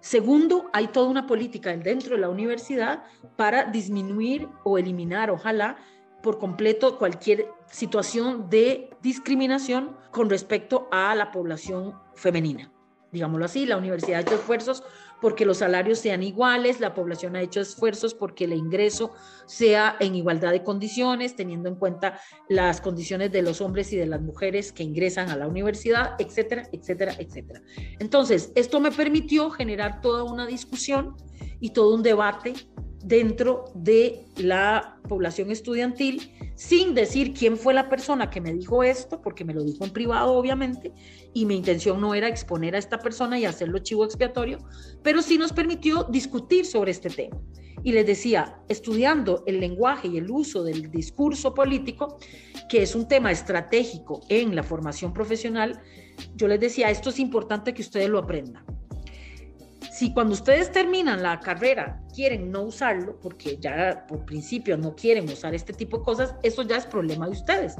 Segundo, 0.00 0.68
hay 0.74 0.88
toda 0.88 1.08
una 1.08 1.26
política 1.26 1.74
dentro 1.74 2.14
de 2.14 2.20
la 2.20 2.28
universidad 2.28 3.04
para 3.36 3.64
disminuir 3.64 4.46
o 4.62 4.76
eliminar, 4.76 5.30
ojalá, 5.30 5.78
por 6.22 6.38
completo 6.38 6.98
cualquier 6.98 7.48
situación 7.70 8.50
de 8.50 8.90
discriminación 9.00 9.96
con 10.10 10.28
respecto 10.28 10.88
a 10.92 11.14
la 11.14 11.30
población 11.30 11.94
femenina. 12.14 12.70
Digámoslo 13.12 13.46
así, 13.46 13.64
la 13.64 13.78
universidad 13.78 14.18
ha 14.18 14.20
hecho 14.20 14.34
esfuerzos 14.34 14.84
porque 15.20 15.46
los 15.46 15.58
salarios 15.58 15.98
sean 15.98 16.22
iguales, 16.22 16.80
la 16.80 16.94
población 16.94 17.36
ha 17.36 17.42
hecho 17.42 17.60
esfuerzos 17.60 18.14
porque 18.14 18.44
el 18.44 18.52
ingreso 18.52 19.12
sea 19.46 19.96
en 20.00 20.14
igualdad 20.14 20.52
de 20.52 20.62
condiciones, 20.62 21.36
teniendo 21.36 21.68
en 21.68 21.76
cuenta 21.76 22.20
las 22.48 22.80
condiciones 22.80 23.32
de 23.32 23.42
los 23.42 23.60
hombres 23.60 23.92
y 23.92 23.96
de 23.96 24.06
las 24.06 24.20
mujeres 24.20 24.72
que 24.72 24.82
ingresan 24.82 25.30
a 25.30 25.36
la 25.36 25.48
universidad, 25.48 26.14
etcétera, 26.18 26.68
etcétera, 26.72 27.14
etcétera. 27.18 27.62
Entonces, 27.98 28.52
esto 28.54 28.80
me 28.80 28.92
permitió 28.92 29.50
generar 29.50 30.00
toda 30.00 30.24
una 30.24 30.46
discusión 30.46 31.16
y 31.60 31.70
todo 31.70 31.94
un 31.94 32.02
debate 32.02 32.54
dentro 33.06 33.66
de 33.74 34.24
la 34.36 34.98
población 35.08 35.52
estudiantil, 35.52 36.32
sin 36.56 36.92
decir 36.92 37.34
quién 37.34 37.56
fue 37.56 37.72
la 37.72 37.88
persona 37.88 38.30
que 38.30 38.40
me 38.40 38.52
dijo 38.52 38.82
esto, 38.82 39.22
porque 39.22 39.44
me 39.44 39.54
lo 39.54 39.62
dijo 39.62 39.84
en 39.84 39.92
privado, 39.92 40.32
obviamente, 40.32 40.92
y 41.32 41.46
mi 41.46 41.54
intención 41.54 42.00
no 42.00 42.16
era 42.16 42.26
exponer 42.26 42.74
a 42.74 42.78
esta 42.78 42.98
persona 42.98 43.38
y 43.38 43.44
hacerlo 43.44 43.78
chivo 43.78 44.04
expiatorio, 44.04 44.58
pero 45.04 45.22
sí 45.22 45.38
nos 45.38 45.52
permitió 45.52 46.02
discutir 46.10 46.66
sobre 46.66 46.90
este 46.90 47.08
tema. 47.08 47.40
Y 47.84 47.92
les 47.92 48.04
decía, 48.04 48.58
estudiando 48.68 49.44
el 49.46 49.60
lenguaje 49.60 50.08
y 50.08 50.18
el 50.18 50.28
uso 50.28 50.64
del 50.64 50.90
discurso 50.90 51.54
político, 51.54 52.18
que 52.68 52.82
es 52.82 52.96
un 52.96 53.06
tema 53.06 53.30
estratégico 53.30 54.22
en 54.28 54.56
la 54.56 54.64
formación 54.64 55.12
profesional, 55.12 55.80
yo 56.34 56.48
les 56.48 56.58
decía, 56.58 56.90
esto 56.90 57.10
es 57.10 57.20
importante 57.20 57.72
que 57.72 57.82
ustedes 57.82 58.08
lo 58.08 58.18
aprendan 58.18 58.64
si 59.96 60.12
cuando 60.12 60.34
ustedes 60.34 60.70
terminan 60.70 61.22
la 61.22 61.40
carrera 61.40 62.02
quieren 62.14 62.52
no 62.52 62.64
usarlo, 62.64 63.18
porque 63.18 63.56
ya 63.56 64.04
por 64.06 64.26
principio 64.26 64.76
no 64.76 64.94
quieren 64.94 65.24
usar 65.26 65.54
este 65.54 65.72
tipo 65.72 65.96
de 65.96 66.04
cosas, 66.04 66.34
eso 66.42 66.60
ya 66.64 66.76
es 66.76 66.84
problema 66.84 67.24
de 67.24 67.32
ustedes. 67.32 67.76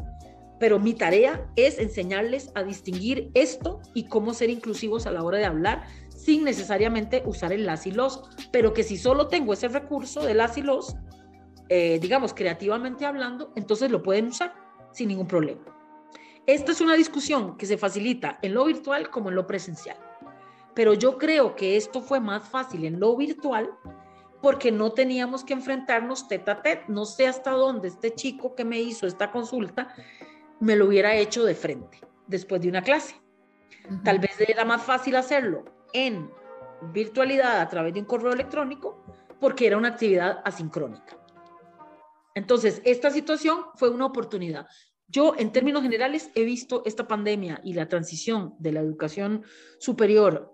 Pero 0.59 0.79
mi 0.79 0.95
tarea 0.95 1.47
es 1.57 1.79
enseñarles 1.79 2.51
a 2.55 2.63
distinguir 2.63 3.31
esto 3.35 3.83
y 3.93 4.09
cómo 4.09 4.33
ser 4.33 4.49
inclusivos 4.49 5.07
a 5.07 5.11
la 5.11 5.23
hora 5.23 5.37
de 5.37 5.45
hablar 5.45 5.85
sin 6.09 6.45
necesariamente 6.45 7.23
usar 7.27 7.53
el 7.53 7.67
las 7.67 7.87
y 7.87 7.91
los, 7.91 8.23
pero 8.51 8.73
que 8.73 8.83
si 8.83 8.97
solo 8.97 9.29
tengo 9.29 9.53
ese 9.53 9.69
recurso 9.69 10.25
de 10.25 10.33
las 10.33 10.57
y 10.57 10.63
los, 10.63 10.97
eh, 11.69 11.99
digamos, 12.01 12.33
creativamente 12.33 13.05
hablando, 13.05 13.53
entonces 13.57 13.91
lo 13.91 14.03
pueden 14.03 14.29
usar 14.29 14.55
sin 14.91 15.09
ningún 15.09 15.29
problema. 15.29 15.61
Esta 16.47 16.73
es 16.73 16.81
una 16.81 16.95
discusión 16.95 17.59
que 17.59 17.67
se 17.67 17.77
facilita 17.77 18.39
en 18.41 18.55
lo 18.55 18.65
virtual 18.65 19.11
como 19.11 19.29
en 19.29 19.35
lo 19.35 19.47
presencial 19.47 19.99
pero 20.77 20.93
yo 20.93 21.17
creo 21.17 21.57
que 21.57 21.79
esto 21.79 22.03
fue 22.03 22.21
más 22.21 22.47
fácil 22.47 22.85
en 22.85 23.01
lo 23.01 23.17
virtual 23.17 23.71
porque 24.43 24.71
no 24.71 24.93
teníamos 24.93 25.43
que 25.43 25.55
enfrentarnos 25.55 26.29
tete 26.29 26.51
a 26.51 26.61
tete. 26.61 26.85
No 26.89 27.07
sé 27.07 27.27
hasta 27.27 27.53
dónde 27.53 27.89
este 27.89 28.15
chico 28.15 28.55
que 28.55 28.67
me 28.67 28.79
hizo 28.79 29.07
esta 29.07 29.33
consulta 29.33 29.95
me 30.61 30.77
lo 30.77 30.85
hubiera 30.85 31.17
hecho 31.17 31.45
de 31.45 31.55
frente 31.55 32.01
después 32.27 32.61
de 32.61 32.69
una 32.69 32.83
clase. 32.83 33.17
Tal 34.05 34.19
vez 34.19 34.39
era 34.39 34.67
más 34.67 34.83
fácil 34.83 35.17
hacerlo 35.17 35.65
en 35.95 36.31
virtualidad 36.93 37.63
a 37.63 37.69
través 37.71 37.95
de 37.95 38.01
un 38.01 38.07
correo 38.07 38.35
electrónico 38.35 39.03
porque 39.41 39.67
era 39.67 39.79
una 39.79 39.89
actividad 39.89 40.43
asincrónica. 40.45 41.19
Entonces, 42.35 42.83
esta 42.85 43.11
situación 43.11 43.61
fue 43.77 43.89
una 43.89 44.05
oportunidad. 44.05 44.67
Yo, 45.09 45.35
en 45.39 45.53
términos 45.53 45.83
generales, 45.83 46.31
he 46.35 46.45
visto 46.45 46.83
esta 46.85 47.09
pandemia 47.09 47.63
y 47.65 47.73
la 47.73 47.89
transición 47.89 48.55
de 48.59 48.73
la 48.73 48.81
educación 48.81 49.43
superior 49.79 50.53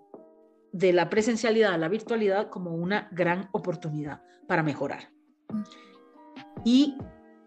de 0.72 0.92
la 0.92 1.10
presencialidad 1.10 1.74
a 1.74 1.78
la 1.78 1.88
virtualidad 1.88 2.48
como 2.48 2.74
una 2.74 3.08
gran 3.12 3.48
oportunidad 3.52 4.22
para 4.46 4.62
mejorar. 4.62 5.10
Y 6.64 6.96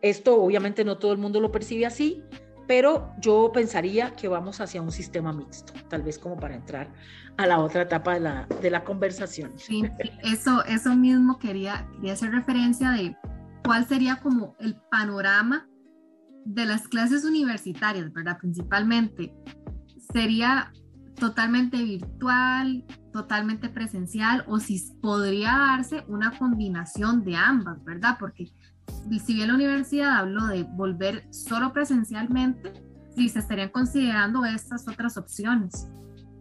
esto 0.02 0.42
obviamente 0.42 0.86
no 0.86 0.98
todo 0.98 1.12
el 1.12 1.18
mundo 1.18 1.40
lo 1.40 1.52
percibe 1.52 1.86
así, 1.86 2.24
pero 2.68 3.12
yo 3.20 3.52
pensaría 3.54 4.16
que 4.16 4.28
vamos 4.28 4.62
hacia 4.62 4.82
un 4.82 4.92
sistema 4.92 5.34
mixto, 5.34 5.74
tal 5.90 6.04
vez 6.04 6.18
como 6.18 6.38
para 6.38 6.56
entrar 6.56 6.92
a 7.38 7.46
la 7.46 7.60
otra 7.60 7.84
etapa 7.84 8.14
de 8.14 8.20
la, 8.22 8.48
de 8.62 8.70
la 8.72 8.84
conversación. 8.84 9.52
Sí, 9.58 9.84
eso, 10.24 10.64
eso 10.66 10.96
mismo 10.96 11.38
quería, 11.38 11.88
quería 11.96 12.14
hacer 12.14 12.32
referencia 12.32 12.92
de 12.92 13.16
cuál 13.64 13.88
sería 13.88 14.18
como 14.18 14.56
el 14.60 14.76
panorama 14.92 15.68
de 16.46 16.66
las 16.66 16.88
clases 16.88 17.26
universitarias, 17.26 18.12
¿verdad? 18.14 18.38
Principalmente, 18.40 19.34
sería 20.14 20.72
totalmente 21.16 21.78
virtual, 21.78 22.86
totalmente 23.12 23.70
presencial 23.70 24.44
o 24.48 24.60
si 24.60 24.82
podría 25.02 25.52
darse 25.52 26.04
una 26.08 26.38
combinación 26.38 27.24
de 27.24 27.36
ambas, 27.36 27.84
¿verdad? 27.84 28.18
Porque 28.20 28.52
si 29.26 29.34
bien 29.34 29.48
la 29.48 29.56
universidad 29.56 30.18
habló 30.18 30.48
de 30.48 30.64
volver 30.64 31.26
solo 31.32 31.72
presencialmente, 31.74 32.74
sí 33.16 33.30
se 33.30 33.40
estarían 33.40 33.70
considerando 33.70 34.46
estas 34.46 34.88
otras 34.88 35.18
opciones. 35.18 35.88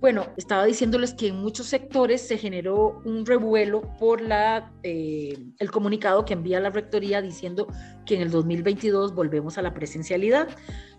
Bueno, 0.01 0.27
estaba 0.37 0.67
diciéndoles 0.67 1.15
que 1.15 1.29
en 1.29 1.37
muchos 1.37 1.67
sectores 1.67 2.27
se 2.29 2.37
generó 2.37 3.01
un 3.07 3.25
revuelo 3.25 3.81
por 3.99 4.21
la, 4.21 4.71
eh, 4.83 5.39
el 5.59 5.71
comunicado 5.71 6.27
que 6.27 6.35
envía 6.35 6.61
la 6.61 6.69
rectoría 6.69 7.23
diciendo 7.23 7.69
que 8.05 8.17
en 8.17 8.21
el 8.21 8.31
2022 8.31 9.15
volvemos 9.15 9.57
a 9.57 9.63
la 9.63 9.73
presencialidad 9.73 10.49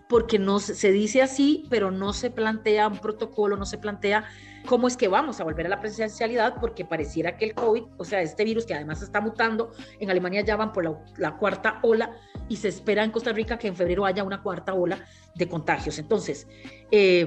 porque 0.08 0.38
no 0.38 0.60
se 0.60 0.92
dice 0.92 1.22
así, 1.22 1.66
pero 1.68 1.90
no 1.90 2.12
se 2.12 2.30
plantea 2.30 2.88
un 2.88 2.98
protocolo, 2.98 3.56
no 3.56 3.66
se 3.66 3.78
plantea 3.78 4.24
cómo 4.66 4.88
es 4.88 4.96
que 4.96 5.08
vamos 5.08 5.40
a 5.40 5.44
volver 5.44 5.66
a 5.66 5.68
la 5.68 5.80
presencialidad, 5.80 6.56
porque 6.60 6.84
pareciera 6.84 7.36
que 7.36 7.46
el 7.46 7.54
COVID, 7.54 7.84
o 7.96 8.04
sea, 8.04 8.20
este 8.20 8.44
virus 8.44 8.66
que 8.66 8.74
además 8.74 9.02
está 9.02 9.20
mutando, 9.20 9.72
en 9.98 10.10
Alemania 10.10 10.42
ya 10.42 10.56
van 10.56 10.72
por 10.72 10.98
la, 11.16 11.36
cuarta 11.36 11.78
ola 11.82 12.16
y 12.48 12.56
se 12.56 12.68
espera 12.68 13.02
en 13.02 13.10
Costa 13.10 13.32
Rica 13.32 13.58
que 13.58 13.68
en 13.68 13.76
febrero 13.76 14.04
haya 14.04 14.22
una 14.22 14.42
cuarta 14.42 14.74
ola 14.74 14.98
de 15.34 15.48
contagios. 15.48 15.98
Entonces, 15.98 16.46
eh, 16.90 17.26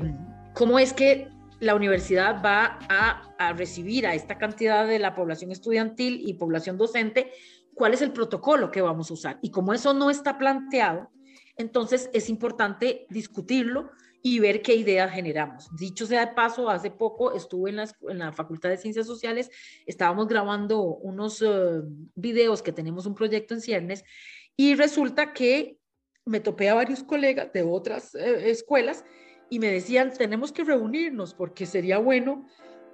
¿cómo 0.53 0.79
es 0.79 0.93
que 0.93 1.29
la 1.59 1.75
universidad 1.75 2.41
va 2.43 2.79
a, 2.89 3.33
a 3.37 3.53
recibir 3.53 4.07
a 4.07 4.13
esta 4.13 4.37
cantidad 4.37 4.87
de 4.87 4.99
la 4.99 5.15
población 5.15 5.51
estudiantil 5.51 6.21
y 6.25 6.35
población 6.35 6.77
docente? 6.77 7.31
¿Cuál 7.73 7.93
es 7.93 8.01
el 8.01 8.11
protocolo 8.11 8.71
que 8.71 8.81
vamos 8.81 9.09
a 9.09 9.13
usar? 9.13 9.39
Y 9.41 9.51
como 9.51 9.73
eso 9.73 9.93
no 9.93 10.09
está 10.09 10.37
planteado, 10.37 11.09
entonces 11.59 12.09
es 12.13 12.29
importante 12.29 13.05
discutirlo 13.09 13.91
y 14.23 14.39
ver 14.39 14.61
qué 14.61 14.75
ideas 14.75 15.11
generamos. 15.11 15.69
Dicho 15.75 16.05
sea 16.05 16.25
de 16.25 16.33
paso, 16.33 16.69
hace 16.69 16.89
poco 16.89 17.33
estuve 17.33 17.69
en 17.69 18.17
la, 18.17 18.31
Facultad 18.31 18.69
de 18.69 18.77
Ciencias 18.77 19.05
Sociales, 19.05 19.51
estábamos 19.85 20.27
grabando 20.27 20.81
unos 20.81 21.41
eh, 21.41 21.81
videos 22.15 22.61
que 22.61 22.71
tenemos 22.71 23.05
un 23.05 23.13
proyecto 23.13 23.53
en 23.53 23.61
ciernes 23.61 24.03
y 24.55 24.75
resulta 24.75 25.33
que 25.33 25.77
me 26.25 26.39
topé 26.39 26.69
a 26.69 26.75
varios 26.75 27.03
colegas 27.03 27.51
de 27.51 27.63
otras 27.63 28.15
eh, 28.15 28.49
escuelas 28.49 29.03
y 29.49 29.59
me 29.59 29.67
decían, 29.67 30.13
tenemos 30.13 30.53
que 30.53 30.63
reunirnos 30.63 31.33
porque 31.33 31.65
sería 31.65 31.97
bueno 31.97 32.47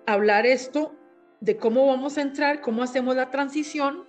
hablar 0.08 0.48
esto 0.48 0.96
de 1.40 1.58
cómo 1.58 1.86
vamos 1.86 2.18
a 2.18 2.22
entrar, 2.22 2.62
cómo 2.62 2.82
hacemos 2.82 3.16
la 3.16 3.30
transición, 3.30 4.08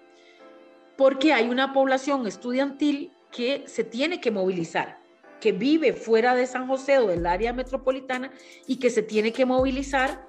porque 0.96 1.34
hay 1.34 1.50
una 1.50 1.74
población 1.74 2.26
estudiantil 2.26 3.12
que 3.36 3.64
se 3.66 3.84
tiene 3.84 4.18
que 4.18 4.30
movilizar, 4.30 4.98
que 5.40 5.52
vive 5.52 5.92
fuera 5.92 6.34
de 6.34 6.46
San 6.46 6.66
José 6.66 6.98
o 6.98 7.06
del 7.06 7.26
área 7.26 7.52
metropolitana 7.52 8.30
y 8.66 8.76
que 8.76 8.88
se 8.88 9.02
tiene 9.02 9.30
que 9.30 9.44
movilizar 9.44 10.26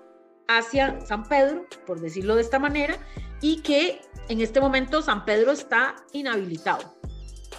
hacia 0.50 1.00
San 1.06 1.24
Pedro, 1.24 1.66
por 1.86 2.02
decirlo 2.02 2.36
de 2.36 2.42
esta 2.42 2.60
manera, 2.60 2.98
y 3.40 3.62
que 3.62 4.02
en 4.28 4.42
este 4.42 4.60
momento 4.60 5.02
San 5.02 5.24
Pedro 5.24 5.54
está 5.54 5.96
inhabilitado 6.12 6.98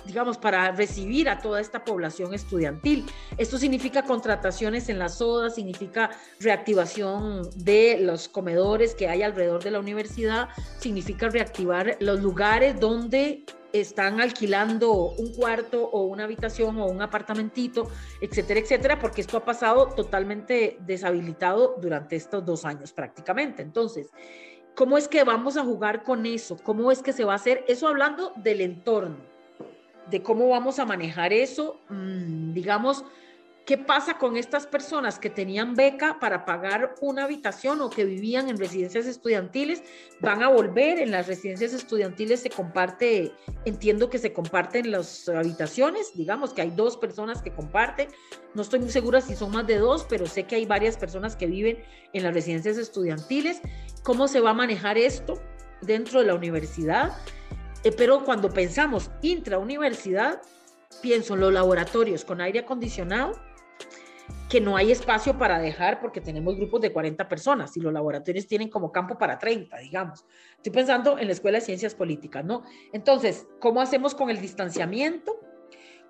digamos, 0.05 0.38
para 0.38 0.73
recibir 0.73 1.28
a 1.28 1.38
toda 1.38 1.61
esta 1.61 1.85
población 1.85 2.33
estudiantil. 2.33 3.05
Esto 3.37 3.59
significa 3.59 4.05
contrataciones 4.05 4.88
en 4.88 4.99
las 4.99 5.19
sodas, 5.19 5.55
significa 5.55 6.11
reactivación 6.40 7.43
de 7.57 7.99
los 8.00 8.26
comedores 8.26 8.95
que 8.95 9.09
hay 9.09 9.23
alrededor 9.23 9.62
de 9.62 9.71
la 9.71 9.81
universidad, 9.81 10.49
significa 10.78 11.28
reactivar 11.28 11.99
los 12.00 12.21
lugares 12.23 12.81
donde 12.81 13.45
están 13.73 14.21
alquilando 14.21 14.93
un 14.93 15.35
cuarto 15.35 15.85
o 15.85 16.03
una 16.03 16.25
habitación 16.25 16.79
o 16.79 16.87
un 16.87 17.03
apartamentito, 17.03 17.91
etcétera, 18.21 18.61
etcétera, 18.61 18.99
porque 18.99 19.21
esto 19.21 19.37
ha 19.37 19.45
pasado 19.45 19.89
totalmente 19.89 20.79
deshabilitado 20.81 21.77
durante 21.81 22.17
estos 22.17 22.45
dos 22.45 22.65
años 22.65 22.93
prácticamente. 22.93 23.63
Entonces, 23.63 24.11
¿cómo 24.75 24.97
es 24.97 25.09
que 25.09 25.25
vamos 25.25 25.57
a 25.57 25.65
jugar 25.65 26.03
con 26.03 26.27
eso? 26.27 26.57
¿Cómo 26.63 26.91
es 26.91 27.03
que 27.03 27.13
se 27.13 27.25
va 27.25 27.33
a 27.33 27.37
hacer? 27.37 27.65
Eso 27.69 27.89
hablando 27.89 28.33
del 28.37 28.61
entorno, 28.61 29.19
de 30.11 30.23
cómo 30.23 30.49
vamos 30.49 30.79
a 30.79 30.87
manejar 30.87 31.33
eso, 31.33 31.81
mm, 31.91 32.53
digamos, 32.53 33.05
¿Qué 33.69 33.77
pasa 33.77 34.17
con 34.17 34.39
estas 34.39 34.67
personas 34.67 35.19
que 35.19 35.29
tenían 35.29 35.75
beca 35.75 36.19
para 36.19 36.47
pagar 36.47 36.95
una 37.03 37.25
habitación 37.25 37.83
o 37.83 37.91
que 37.91 38.07
vivían 38.07 38.49
en 38.49 38.57
residencias 38.57 39.05
estudiantiles? 39.05 39.83
Van 40.23 40.43
a 40.43 40.49
volver, 40.49 40.99
en 40.99 41.11
las 41.11 41.27
residencias 41.27 41.75
estudiantiles 41.75 42.41
se 42.41 42.49
comparte, 42.49 43.31
entiendo 43.67 44.09
que 44.09 44.17
se 44.17 44.33
comparten 44.33 44.91
las 44.91 45.29
habitaciones, 45.29 46.13
digamos 46.15 46.55
que 46.55 46.63
hay 46.63 46.71
dos 46.71 46.97
personas 46.97 47.43
que 47.43 47.53
comparten, 47.53 48.09
no 48.55 48.63
estoy 48.63 48.81
muy 48.81 48.89
segura 48.89 49.21
si 49.21 49.37
son 49.37 49.53
más 49.53 49.67
de 49.67 49.77
dos, 49.77 50.07
pero 50.09 50.25
sé 50.25 50.45
que 50.45 50.55
hay 50.57 50.65
varias 50.65 50.97
personas 50.97 51.37
que 51.37 51.45
viven 51.45 51.85
en 52.15 52.23
las 52.23 52.33
residencias 52.33 52.79
estudiantiles. 52.79 53.61
¿Cómo 54.03 54.29
se 54.29 54.41
va 54.41 54.53
a 54.53 54.55
manejar 54.55 54.97
esto 54.97 55.35
dentro 55.83 56.21
de 56.21 56.27
la 56.29 56.35
universidad? 56.35 57.19
Eh, 57.85 57.93
pero 57.93 58.25
cuando 58.25 58.49
pensamos 58.49 59.11
intrauniversidad, 59.21 60.41
pienso 61.03 61.35
en 61.35 61.41
los 61.41 61.53
laboratorios 61.53 62.25
con 62.25 62.41
aire 62.41 62.61
acondicionado, 62.61 63.39
que 64.49 64.61
no 64.61 64.76
hay 64.76 64.90
espacio 64.90 65.37
para 65.37 65.58
dejar 65.58 66.00
porque 66.00 66.20
tenemos 66.20 66.56
grupos 66.56 66.80
de 66.80 66.92
40 66.92 67.28
personas 67.28 67.76
y 67.76 67.80
los 67.80 67.92
laboratorios 67.92 68.47
tienen 68.47 68.70
como 68.70 68.92
campo 68.92 69.18
para 69.18 69.38
30, 69.38 69.76
digamos. 69.78 70.25
Estoy 70.56 70.73
pensando 70.73 71.18
en 71.18 71.26
la 71.26 71.32
Escuela 71.32 71.58
de 71.58 71.64
Ciencias 71.64 71.94
Políticas, 71.94 72.44
¿no? 72.44 72.62
Entonces, 72.92 73.47
¿cómo 73.61 73.80
hacemos 73.80 74.14
con 74.14 74.30
el 74.30 74.40
distanciamiento? 74.40 75.38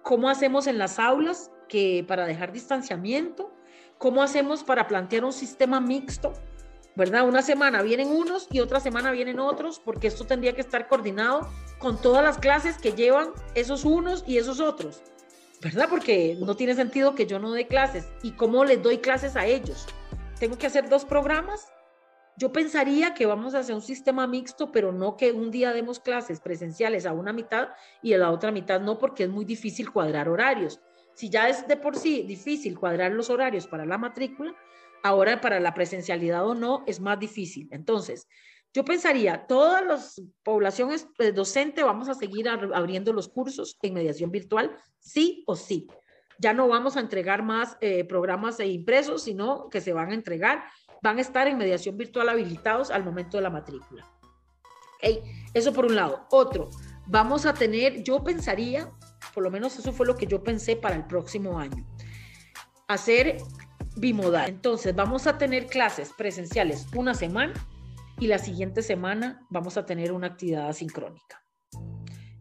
¿Cómo 0.02 0.28
hacemos 0.28 0.66
en 0.66 0.78
las 0.78 0.98
aulas 0.98 1.50
que 1.68 2.04
para 2.06 2.26
dejar 2.26 2.52
distanciamiento? 2.52 3.52
¿Cómo 3.98 4.22
hacemos 4.22 4.62
para 4.62 4.87
plantear 4.87 5.25
un 5.25 5.32
sistema 5.32 5.80
mixto 5.80 6.32
¿verdad? 6.98 7.28
Una 7.28 7.42
semana 7.42 7.80
vienen 7.82 8.08
unos 8.08 8.48
y 8.50 8.58
otra 8.58 8.80
semana 8.80 9.12
vienen 9.12 9.38
otros, 9.38 9.78
porque 9.78 10.08
esto 10.08 10.26
tendría 10.26 10.56
que 10.56 10.62
estar 10.62 10.88
coordinado 10.88 11.48
con 11.78 12.00
todas 12.00 12.25
las 12.25 12.38
clases 12.38 12.76
que 12.76 12.90
llevan 12.90 13.28
esos 13.54 13.84
unos 13.84 14.25
y 14.26 14.37
esos 14.37 14.58
otros, 14.58 15.00
¿verdad? 15.62 15.88
Porque 15.88 16.37
no 16.41 16.57
tiene 16.57 16.75
sentido 16.75 17.15
que 17.15 17.27
yo 17.27 17.38
no 17.38 17.53
dé 17.53 17.67
clases. 17.67 18.09
¿Y 18.23 18.33
cómo 18.33 18.65
les 18.65 18.83
doy 18.83 18.99
clases 18.99 19.37
a 19.37 19.47
ellos? 19.47 19.87
¿Tengo 20.38 20.57
que 20.59 20.67
hacer 20.67 20.88
dos 20.88 21.05
programas? 21.05 21.73
Yo 22.37 22.53
pensaría 22.53 23.15
que 23.15 23.27
vamos 23.27 23.55
a 23.55 23.61
hacer 23.61 23.75
un 23.75 23.83
sistema 23.83 24.27
mixto, 24.27 24.71
pero 24.71 24.93
no 24.93 25.17
que 25.17 25.33
un 25.33 25.50
día 25.50 25.73
demos 25.73 25.99
clases 25.99 26.41
presenciales 26.41 27.05
a 27.05 27.12
una 27.12 27.33
mitad 27.33 27.71
y 28.00 28.12
a 28.12 28.19
la 28.19 28.31
otra 28.31 28.53
mitad 28.53 28.81
no, 28.81 28.99
porque 28.99 29.25
es 29.25 29.29
muy 29.29 29.45
difícil 29.45 29.91
cuadrar 29.91 30.29
horarios. 30.29 30.81
Si 31.15 31.29
ya 31.31 31.49
es 31.49 31.67
de 31.67 31.77
por 31.77 31.97
sí 31.97 32.23
difícil 32.23 32.79
cuadrar 32.79 33.11
los 33.11 33.29
horarios 33.29 33.67
para 33.67 33.85
la 33.85 33.99
matrícula, 33.99 34.55
Ahora 35.03 35.41
para 35.41 35.61
la 35.61 35.75
presencialidad 35.75 36.47
o 36.47 36.55
no 36.55 36.83
es 36.87 37.00
más 37.00 37.19
difícil. 37.19 37.69
Entonces, 37.71 38.27
yo 38.75 38.84
pensaría, 38.84 39.46
todas 39.46 39.84
las 39.84 40.22
poblaciones 40.42 41.08
eh, 41.18 41.32
docente 41.32 41.82
vamos 41.82 42.08
a 42.08 42.14
seguir 42.14 42.48
abriendo 42.48 43.12
los 43.12 43.28
cursos 43.28 43.78
en 43.82 43.94
mediación 43.94 44.30
virtual, 44.30 44.76
sí 44.98 45.42
o 45.46 45.56
sí. 45.56 45.87
Ya 46.38 46.52
no 46.52 46.68
vamos 46.68 46.96
a 46.96 47.00
entregar 47.00 47.42
más 47.42 47.76
eh, 47.80 48.04
programas 48.04 48.60
e 48.60 48.66
impresos, 48.66 49.25
sino 49.25 49.68
que 49.70 49.80
se 49.80 49.92
van 49.92 50.10
a 50.10 50.14
entregar, 50.14 50.64
van 51.02 51.18
a 51.18 51.22
estar 51.22 51.48
en 51.48 51.58
mediación 51.58 51.96
virtual 51.96 52.28
habilitados 52.28 52.90
al 52.90 53.04
momento 53.04 53.38
de 53.38 53.42
la 53.42 53.50
matrícula. 53.50 54.06
Eso 55.54 55.72
por 55.72 55.87
un 55.87 55.96
lado. 55.96 56.26
Otro, 56.30 56.70
vamos 57.06 57.46
a 57.46 57.54
tener, 57.54 58.02
yo 58.02 58.22
pensaría, 58.22 58.92
por 59.34 59.42
lo 59.42 59.50
menos 59.50 59.78
eso 59.78 59.92
fue 59.92 60.06
lo 60.06 60.16
que 60.16 60.26
yo 60.26 60.42
pensé 60.42 60.76
para 60.76 60.94
el 60.94 61.06
próximo 61.06 61.58
año, 61.58 61.84
hacer 62.87 63.38
bimodal. 63.96 64.50
Entonces, 64.50 64.94
vamos 64.94 65.26
a 65.26 65.38
tener 65.38 65.66
clases 65.66 66.12
presenciales 66.12 66.87
una 66.94 67.14
semana 67.14 67.54
y 68.18 68.26
la 68.26 68.38
siguiente 68.38 68.82
semana 68.82 69.46
vamos 69.50 69.76
a 69.76 69.87
tener 69.87 70.12
una 70.12 70.28
actividad 70.28 70.68
asincrónica. 70.68 71.44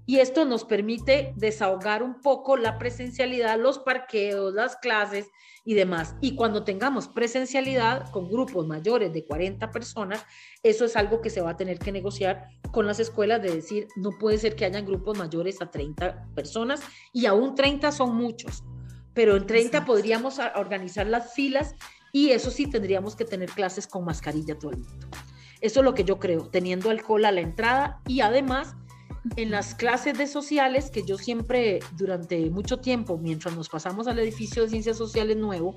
Y 0.05 0.19
esto 0.19 0.45
nos 0.45 0.63
permite 0.63 1.33
desahogar 1.35 2.01
un 2.01 2.21
poco 2.21 2.55
la 2.55 2.77
presencialidad, 2.77 3.59
los 3.59 3.79
parqueos, 3.79 4.53
las 4.53 4.77
clases 4.77 5.27
y 5.65 5.73
demás. 5.73 6.15
Y 6.21 6.35
cuando 6.35 6.63
tengamos 6.63 7.09
presencialidad 7.09 8.09
con 8.11 8.29
grupos 8.29 8.65
mayores 8.65 9.11
de 9.11 9.25
40 9.25 9.69
personas, 9.69 10.25
eso 10.63 10.85
es 10.85 10.95
algo 10.95 11.21
que 11.21 11.29
se 11.29 11.41
va 11.41 11.51
a 11.51 11.57
tener 11.57 11.77
que 11.77 11.91
negociar 11.91 12.45
con 12.71 12.87
las 12.87 13.01
escuelas 13.01 13.41
de 13.41 13.53
decir, 13.53 13.87
no 13.97 14.11
puede 14.17 14.37
ser 14.37 14.55
que 14.55 14.63
hayan 14.63 14.85
grupos 14.85 15.17
mayores 15.17 15.61
a 15.61 15.69
30 15.69 16.29
personas 16.33 16.81
y 17.11 17.25
aún 17.25 17.53
30 17.53 17.91
son 17.91 18.15
muchos 18.15 18.63
pero 19.17 19.35
en 19.35 19.47
30 19.47 19.83
podríamos 19.83 20.37
organizar 20.53 21.07
las 21.07 21.33
filas 21.33 21.73
y 22.13 22.29
eso 22.29 22.51
sí 22.51 22.67
tendríamos 22.67 23.15
que 23.15 23.25
tener 23.25 23.49
clases 23.49 23.87
con 23.87 24.05
mascarilla 24.05 24.59
todo 24.59 24.73
el 24.73 24.77
mundo. 24.77 25.07
Eso 25.61 25.79
es 25.79 25.83
lo 25.83 25.93
que 25.93 26.03
yo 26.03 26.19
creo, 26.19 26.49
teniendo 26.49 26.89
alcohol 26.89 27.25
a 27.25 27.31
la 27.31 27.41
entrada 27.41 28.01
y 28.07 28.21
además 28.21 28.75
en 29.35 29.51
las 29.51 29.75
clases 29.75 30.17
de 30.17 30.27
sociales 30.27 30.89
que 30.89 31.03
yo 31.03 31.17
siempre 31.17 31.79
durante 31.97 32.49
mucho 32.49 32.77
tiempo, 32.77 33.17
mientras 33.17 33.55
nos 33.55 33.69
pasamos 33.69 34.07
al 34.07 34.19
edificio 34.19 34.63
de 34.63 34.69
ciencias 34.69 34.97
sociales 34.97 35.35
nuevo, 35.35 35.75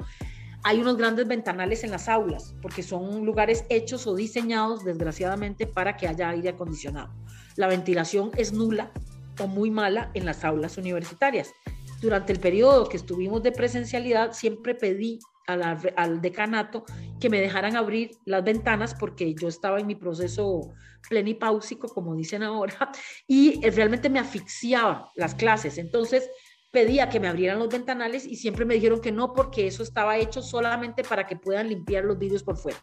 hay 0.62 0.78
unos 0.78 0.96
grandes 0.96 1.26
ventanales 1.26 1.82
en 1.84 1.90
las 1.90 2.08
aulas, 2.08 2.54
porque 2.60 2.82
son 2.82 3.24
lugares 3.24 3.64
hechos 3.70 4.06
o 4.06 4.14
diseñados, 4.14 4.84
desgraciadamente, 4.84 5.66
para 5.66 5.96
que 5.96 6.06
haya 6.06 6.28
aire 6.28 6.50
acondicionado. 6.50 7.10
La 7.56 7.66
ventilación 7.66 8.30
es 8.36 8.52
nula 8.52 8.92
o 9.40 9.46
muy 9.46 9.70
mala 9.70 10.10
en 10.14 10.26
las 10.26 10.44
aulas 10.44 10.76
universitarias 10.76 11.54
durante 12.00 12.32
el 12.32 12.40
periodo 12.40 12.88
que 12.88 12.96
estuvimos 12.96 13.42
de 13.42 13.52
presencialidad, 13.52 14.32
siempre 14.32 14.74
pedí 14.74 15.18
al 15.52 16.20
decanato 16.20 16.84
que 17.18 17.30
me 17.30 17.40
dejaran 17.40 17.76
abrir 17.76 18.12
las 18.24 18.44
ventanas 18.44 18.94
porque 18.94 19.34
yo 19.34 19.48
estaba 19.48 19.80
en 19.80 19.86
mi 19.86 19.94
proceso 19.94 20.72
plenipáusico, 21.08 21.88
como 21.88 22.14
dicen 22.14 22.42
ahora, 22.42 22.90
y 23.26 23.60
realmente 23.70 24.08
me 24.08 24.18
asfixiaban 24.18 25.04
las 25.14 25.34
clases. 25.34 25.78
Entonces 25.78 26.28
pedía 26.70 27.08
que 27.08 27.20
me 27.20 27.28
abrieran 27.28 27.58
los 27.58 27.68
ventanales 27.68 28.26
y 28.26 28.36
siempre 28.36 28.64
me 28.64 28.74
dijeron 28.74 29.00
que 29.00 29.12
no 29.12 29.32
porque 29.32 29.66
eso 29.66 29.82
estaba 29.82 30.18
hecho 30.18 30.42
solamente 30.42 31.02
para 31.02 31.26
que 31.26 31.36
puedan 31.36 31.68
limpiar 31.68 32.04
los 32.04 32.18
vidrios 32.18 32.42
por 32.42 32.56
fuera. 32.56 32.78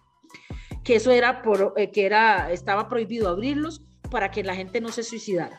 Que 0.84 0.96
eso 0.96 1.12
era 1.12 1.42
por, 1.42 1.74
eh, 1.78 1.92
que 1.92 2.06
era, 2.06 2.52
estaba 2.52 2.88
prohibido 2.88 3.30
abrirlos 3.30 3.84
para 4.10 4.32
que 4.32 4.44
la 4.44 4.56
gente 4.56 4.82
no 4.82 4.90
se 4.90 5.04
suicidara. 5.04 5.58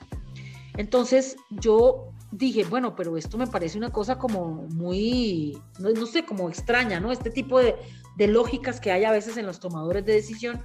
Entonces 0.76 1.36
yo 1.50 2.12
dije, 2.30 2.64
bueno, 2.64 2.94
pero 2.94 3.16
esto 3.16 3.38
me 3.38 3.46
parece 3.46 3.78
una 3.78 3.90
cosa 3.90 4.18
como 4.18 4.66
muy, 4.74 5.58
no, 5.78 6.06
sé, 6.06 6.24
como 6.24 6.48
extraña, 6.48 7.00
¿no? 7.00 7.12
Este 7.12 7.30
tipo 7.30 7.60
de, 7.60 7.74
de, 8.16 8.26
lógicas 8.28 8.80
que 8.80 8.92
hay 8.92 9.04
a 9.04 9.12
veces 9.12 9.36
en 9.36 9.46
los 9.46 9.60
tomadores 9.60 10.04
de 10.04 10.12
decisión. 10.12 10.60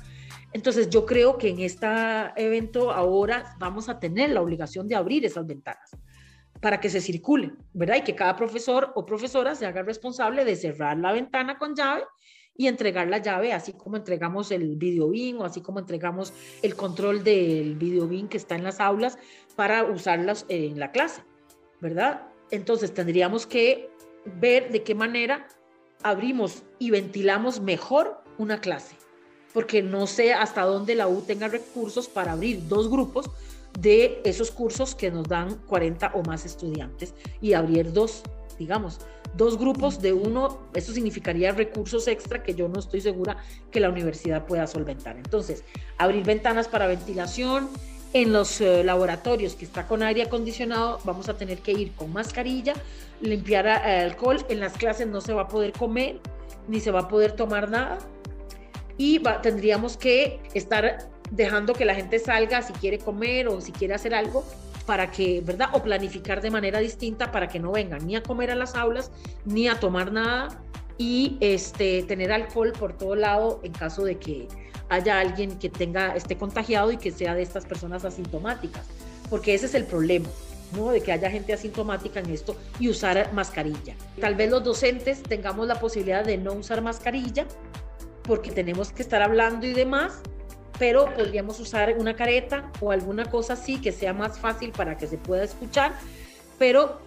Entonces 0.51 0.89
yo 0.89 1.05
creo 1.05 1.37
que 1.37 1.49
en 1.49 1.59
este 1.59 1.87
evento 2.35 2.91
ahora 2.91 3.55
vamos 3.59 3.89
a 3.89 3.99
tener 3.99 4.29
la 4.31 4.41
obligación 4.41 4.87
de 4.87 4.95
abrir 4.95 5.25
esas 5.25 5.47
ventanas 5.47 5.97
para 6.61 6.79
que 6.79 6.89
se 6.89 7.01
circule, 7.01 7.53
¿verdad? 7.73 7.97
Y 7.97 8.01
que 8.03 8.15
cada 8.15 8.35
profesor 8.35 8.91
o 8.95 9.05
profesora 9.05 9.55
se 9.55 9.65
haga 9.65 9.81
responsable 9.81 10.45
de 10.45 10.55
cerrar 10.55 10.97
la 10.97 11.11
ventana 11.11 11.57
con 11.57 11.75
llave 11.75 12.03
y 12.55 12.67
entregar 12.67 13.07
la 13.07 13.17
llave, 13.17 13.51
así 13.51 13.73
como 13.73 13.97
entregamos 13.97 14.51
el 14.51 14.75
video 14.77 15.09
bin 15.09 15.37
o 15.37 15.43
así 15.43 15.61
como 15.61 15.79
entregamos 15.79 16.33
el 16.61 16.75
control 16.75 17.23
del 17.23 17.75
video 17.75 18.07
bin 18.07 18.27
que 18.27 18.37
está 18.37 18.55
en 18.55 18.63
las 18.63 18.79
aulas 18.79 19.17
para 19.55 19.83
usarlas 19.83 20.45
en 20.49 20.79
la 20.79 20.91
clase. 20.91 21.23
¿Verdad? 21.83 22.21
Entonces 22.49 22.93
tendríamos 22.93 23.45
que 23.45 23.89
ver 24.39 24.71
de 24.71 24.83
qué 24.83 24.95
manera 24.95 25.47
abrimos 26.01 26.63
y 26.79 26.89
ventilamos 26.91 27.59
mejor 27.59 28.21
una 28.37 28.61
clase, 28.61 28.95
porque 29.53 29.83
no 29.83 30.07
sé 30.07 30.33
hasta 30.33 30.63
dónde 30.63 30.95
la 30.95 31.07
U 31.07 31.21
tenga 31.21 31.49
recursos 31.49 32.07
para 32.07 32.31
abrir 32.31 32.67
dos 32.67 32.89
grupos 32.89 33.29
de 33.79 34.21
esos 34.23 34.49
cursos 34.49 34.95
que 34.95 35.11
nos 35.11 35.27
dan 35.27 35.57
40 35.67 36.11
o 36.15 36.23
más 36.23 36.45
estudiantes 36.45 37.13
y 37.41 37.53
abrir 37.53 37.91
dos, 37.91 38.23
digamos, 38.57 38.99
dos 39.35 39.57
grupos 39.57 40.01
de 40.01 40.13
uno, 40.13 40.59
eso 40.73 40.93
significaría 40.93 41.51
recursos 41.51 42.07
extra 42.07 42.43
que 42.43 42.53
yo 42.53 42.69
no 42.69 42.79
estoy 42.79 43.01
segura 43.01 43.37
que 43.71 43.79
la 43.79 43.89
universidad 43.89 44.45
pueda 44.45 44.67
solventar. 44.67 45.17
Entonces, 45.17 45.63
abrir 45.97 46.23
ventanas 46.23 46.67
para 46.67 46.87
ventilación, 46.87 47.67
en 48.13 48.31
los 48.31 48.61
eh, 48.61 48.83
laboratorios 48.83 49.55
que 49.55 49.65
está 49.65 49.87
con 49.87 50.03
aire 50.03 50.23
acondicionado, 50.23 50.99
vamos 51.03 51.29
a 51.29 51.35
tener 51.35 51.59
que 51.59 51.71
ir 51.71 51.91
con 51.93 52.13
mascarilla, 52.13 52.73
limpiar 53.21 53.67
alcohol. 53.67 54.45
En 54.49 54.59
las 54.59 54.73
clases 54.73 55.07
no 55.07 55.19
se 55.19 55.33
va 55.33 55.43
a 55.43 55.47
poder 55.47 55.73
comer 55.73 56.19
ni 56.67 56.79
se 56.79 56.91
va 56.91 57.01
a 57.01 57.07
poder 57.07 57.33
tomar 57.33 57.69
nada. 57.69 57.97
Y 58.97 59.19
tendríamos 59.41 59.97
que 59.97 60.39
estar 60.53 61.09
dejando 61.31 61.73
que 61.73 61.85
la 61.85 61.95
gente 61.95 62.19
salga 62.19 62.61
si 62.61 62.73
quiere 62.73 62.99
comer 62.99 63.47
o 63.47 63.59
si 63.59 63.71
quiere 63.71 63.95
hacer 63.95 64.13
algo 64.13 64.45
para 64.85 65.09
que, 65.09 65.41
¿verdad? 65.41 65.69
O 65.73 65.81
planificar 65.81 66.41
de 66.41 66.51
manera 66.51 66.79
distinta 66.79 67.31
para 67.31 67.47
que 67.47 67.59
no 67.59 67.71
vengan 67.71 68.05
ni 68.05 68.15
a 68.15 68.21
comer 68.21 68.51
a 68.51 68.55
las 68.55 68.75
aulas 68.75 69.11
ni 69.45 69.67
a 69.67 69.79
tomar 69.79 70.11
nada 70.11 70.61
y 70.97 71.37
este, 71.39 72.03
tener 72.03 72.31
alcohol 72.31 72.73
por 72.77 72.95
todo 72.97 73.15
lado 73.15 73.61
en 73.63 73.71
caso 73.71 74.03
de 74.03 74.19
que 74.19 74.47
haya 74.93 75.19
alguien 75.19 75.57
que 75.57 75.69
tenga, 75.69 76.15
esté 76.15 76.37
contagiado 76.37 76.91
y 76.91 76.97
que 76.97 77.11
sea 77.11 77.35
de 77.35 77.41
estas 77.41 77.65
personas 77.65 78.05
asintomáticas, 78.05 78.85
porque 79.29 79.53
ese 79.53 79.65
es 79.65 79.75
el 79.75 79.85
problema. 79.85 80.29
¿no? 80.75 80.89
de 80.89 81.01
que 81.01 81.11
haya 81.11 81.29
gente 81.29 81.53
asintomática 81.53 82.19
en 82.19 82.31
esto 82.31 82.55
y 82.79 82.89
usar 82.89 83.31
mascarilla. 83.31 83.93
Tal 84.19 84.33
vez 84.33 84.49
los 84.49 84.63
docentes 84.63 85.21
tengamos 85.21 85.67
la 85.67 85.79
posibilidad 85.79 86.25
de 86.25 86.39
no 86.39 86.53
usar 86.53 86.81
mascarilla 86.81 87.45
porque 88.23 88.51
tenemos 88.51 88.91
que 88.91 89.03
estar 89.03 89.21
hablando 89.21 89.67
y 89.67 89.73
demás, 89.73 90.21
pero 90.79 91.13
podríamos 91.13 91.59
usar 91.59 91.95
una 91.99 92.15
careta 92.15 92.71
o 92.79 92.91
alguna 92.91 93.25
cosa 93.29 93.53
así 93.53 93.79
que 93.79 93.91
sea 93.91 94.13
más 94.13 94.39
fácil 94.39 94.71
para 94.71 94.97
que 94.97 95.05
se 95.05 95.17
pueda 95.17 95.43
escuchar, 95.43 95.93
pero 96.57 96.99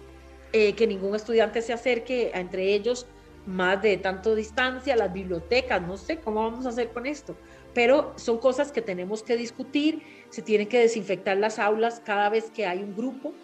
eh, 0.53 0.73
que 0.73 0.87
ningún 0.87 1.15
estudiante 1.15 1.61
se 1.61 1.73
acerque 1.73 2.31
entre 2.33 2.73
ellos 2.73 3.05
más 3.45 3.81
de 3.81 3.97
tanto 3.97 4.35
distancia, 4.35 4.95
las 4.95 5.11
bibliotecas, 5.11 5.81
no 5.81 5.97
sé 5.97 6.19
cómo 6.19 6.43
vamos 6.43 6.65
a 6.65 6.69
hacer 6.69 6.89
con 6.89 7.05
esto, 7.05 7.35
pero 7.77 8.11
son 8.15 8.39
cosas 8.39 8.71
que 8.71 8.81
tenemos 8.81 9.21
que 9.21 9.37
discutir, 9.37 10.01
se 10.31 10.41
tienen 10.41 10.67
que 10.67 10.79
desinfectar 10.79 11.37
las 11.37 11.59
aulas 11.59 12.01
cada 12.03 12.27
vez 12.27 12.49
que 12.49 12.65
hay 12.65 12.79
un 12.79 12.95
grupo, 12.95 13.35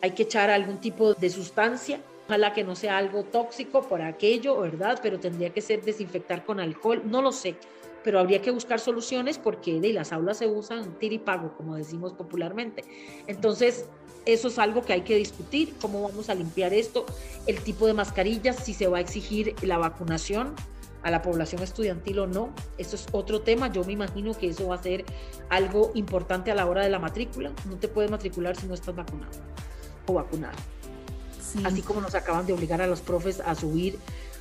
hay 0.00 0.12
que 0.12 0.22
echar 0.22 0.50
algún 0.50 0.78
tipo 0.78 1.14
de 1.14 1.28
sustancia, 1.30 2.00
ojalá 2.26 2.52
que 2.52 2.62
no 2.62 2.76
sea 2.76 2.96
algo 2.96 3.24
tóxico 3.24 3.82
por 3.82 4.02
aquello, 4.02 4.60
¿verdad? 4.60 5.00
Pero 5.02 5.18
tendría 5.18 5.50
que 5.50 5.60
ser 5.62 5.82
desinfectar 5.82 6.44
con 6.44 6.60
alcohol, 6.60 7.02
no 7.06 7.22
lo 7.22 7.32
sé, 7.32 7.56
pero 8.04 8.20
habría 8.20 8.40
que 8.40 8.52
buscar 8.52 8.78
soluciones 8.78 9.36
porque 9.36 9.80
de 9.80 9.92
las 9.92 10.12
aulas 10.12 10.38
se 10.38 10.46
usan 10.46 10.96
tiripago, 11.00 11.56
como 11.56 11.74
decimos 11.74 12.12
popularmente. 12.12 12.84
Entonces, 13.26 13.86
eso 14.26 14.46
es 14.46 14.60
algo 14.60 14.84
que 14.84 14.92
hay 14.92 15.00
que 15.00 15.16
discutir, 15.16 15.74
cómo 15.82 16.02
vamos 16.02 16.30
a 16.30 16.36
limpiar 16.36 16.72
esto, 16.72 17.04
el 17.48 17.60
tipo 17.60 17.88
de 17.88 17.94
mascarillas, 17.94 18.62
si 18.62 18.74
se 18.74 18.86
va 18.86 18.98
a 18.98 19.00
exigir 19.00 19.56
la 19.62 19.76
vacunación, 19.76 20.54
a 21.06 21.10
la 21.10 21.22
población 21.22 21.62
estudiantil 21.62 22.18
o 22.18 22.26
no. 22.26 22.50
Eso 22.78 22.96
es 22.96 23.06
otro 23.12 23.40
tema. 23.40 23.70
Yo 23.72 23.84
me 23.84 23.92
imagino 23.92 24.34
que 24.34 24.48
eso 24.48 24.68
va 24.68 24.74
a 24.74 24.82
ser 24.82 25.04
algo 25.48 25.92
importante 25.94 26.50
a 26.50 26.54
la 26.54 26.66
hora 26.66 26.82
de 26.82 26.90
la 26.90 26.98
matrícula. 26.98 27.52
No 27.64 27.76
te 27.76 27.88
puedes 27.88 28.10
matricular 28.10 28.56
si 28.56 28.66
no 28.66 28.74
estás 28.74 28.94
vacunado 28.94 29.32
o 30.06 30.14
vacunado. 30.14 30.56
Así 31.64 31.80
como 31.82 32.00
nos 32.00 32.14
acaban 32.14 32.46
de 32.46 32.52
obligar 32.52 32.82
a 32.82 32.86
los 32.86 33.00
profes 33.00 33.40
a 33.40 33.54
subir 33.54 33.98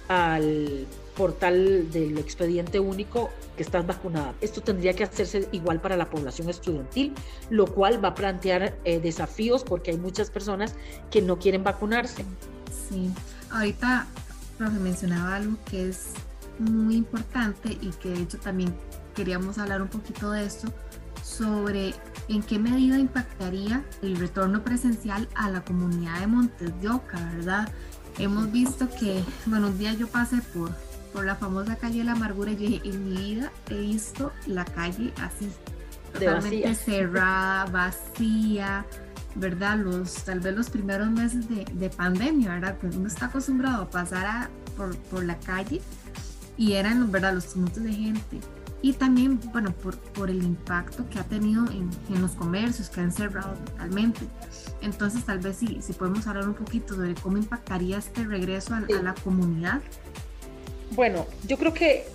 al, 0.07 0.87
portal 1.15 1.91
del 1.91 2.17
expediente 2.17 2.79
único 2.79 3.29
que 3.55 3.63
estás 3.63 3.87
vacunada. 3.87 4.33
Esto 4.41 4.61
tendría 4.61 4.93
que 4.93 5.03
hacerse 5.03 5.47
igual 5.51 5.79
para 5.79 5.97
la 5.97 6.09
población 6.09 6.49
estudiantil, 6.49 7.13
lo 7.49 7.67
cual 7.67 8.03
va 8.03 8.09
a 8.09 8.15
plantear 8.15 8.77
eh, 8.83 8.99
desafíos 8.99 9.63
porque 9.63 9.91
hay 9.91 9.97
muchas 9.97 10.29
personas 10.29 10.75
que 11.09 11.21
no 11.21 11.39
quieren 11.39 11.63
vacunarse. 11.63 12.25
Sí, 12.89 13.09
ahorita, 13.49 14.07
profe, 14.57 14.79
mencionaba 14.79 15.37
algo 15.37 15.57
que 15.69 15.89
es 15.89 16.09
muy 16.59 16.95
importante 16.95 17.77
y 17.81 17.91
que 18.01 18.09
de 18.09 18.21
hecho 18.21 18.37
también 18.37 18.75
queríamos 19.15 19.57
hablar 19.57 19.81
un 19.81 19.87
poquito 19.87 20.31
de 20.31 20.45
esto, 20.45 20.71
sobre 21.23 21.95
en 22.27 22.43
qué 22.43 22.59
medida 22.59 22.99
impactaría 22.99 23.83
el 24.03 24.17
retorno 24.17 24.63
presencial 24.63 25.27
a 25.35 25.49
la 25.49 25.63
comunidad 25.63 26.19
de 26.19 26.27
Montes 26.27 26.81
de 26.81 26.89
Oca, 26.89 27.17
¿verdad? 27.35 27.69
Hemos 28.19 28.51
visto 28.51 28.87
que, 28.89 29.23
bueno, 29.45 29.67
un 29.67 29.77
día 29.77 29.93
yo 29.93 30.07
pasé 30.07 30.37
por, 30.53 30.71
por 31.11 31.25
la 31.25 31.35
famosa 31.35 31.75
calle 31.77 31.99
de 31.99 32.03
la 32.05 32.11
amargura 32.11 32.51
y 32.51 32.55
dije, 32.55 32.81
en 32.85 33.09
mi 33.09 33.17
vida 33.17 33.51
he 33.69 33.79
visto 33.79 34.31
la 34.45 34.65
calle 34.65 35.13
así, 35.21 35.49
totalmente 36.13 36.75
cerrada, 36.75 37.65
vacía, 37.65 38.85
¿verdad? 39.35 39.77
Los, 39.79 40.13
tal 40.23 40.39
vez 40.39 40.55
los 40.55 40.69
primeros 40.69 41.09
meses 41.09 41.49
de, 41.49 41.65
de 41.65 41.89
pandemia, 41.89 42.53
¿verdad? 42.53 42.77
Que 42.77 42.87
uno 42.87 43.07
está 43.07 43.25
acostumbrado 43.25 43.83
a 43.83 43.89
pasar 43.89 44.49
por, 44.77 44.95
por 44.97 45.23
la 45.23 45.37
calle 45.39 45.81
y 46.57 46.73
eran, 46.73 47.11
¿verdad? 47.11 47.33
Los 47.33 47.53
tumultos 47.53 47.83
de 47.83 47.93
gente 47.93 48.39
y 48.85 48.93
también, 48.93 49.39
bueno, 49.51 49.71
por, 49.71 49.97
por 49.97 50.29
el 50.29 50.43
impacto 50.43 51.09
que 51.09 51.17
ha 51.17 51.23
tenido 51.23 51.65
en, 51.71 51.89
en, 52.13 52.21
los 52.21 52.33
comercios 52.33 52.87
que 52.87 53.01
han 53.01 53.11
cerrado 53.11 53.55
totalmente. 53.65 54.21
Entonces, 54.81 55.25
tal 55.25 55.39
vez 55.39 55.57
si, 55.57 55.81
si 55.81 55.93
podemos 55.93 56.27
hablar 56.27 56.47
un 56.47 56.53
poquito 56.53 56.93
sobre 56.93 57.15
cómo 57.15 57.37
impactaría 57.37 57.97
este 57.97 58.25
regreso 58.25 58.75
a, 58.75 58.77
a 58.77 59.01
la 59.01 59.15
comunidad. 59.15 59.81
Bueno, 60.91 61.25
yo 61.47 61.57
creo 61.57 61.73
que 61.73 62.05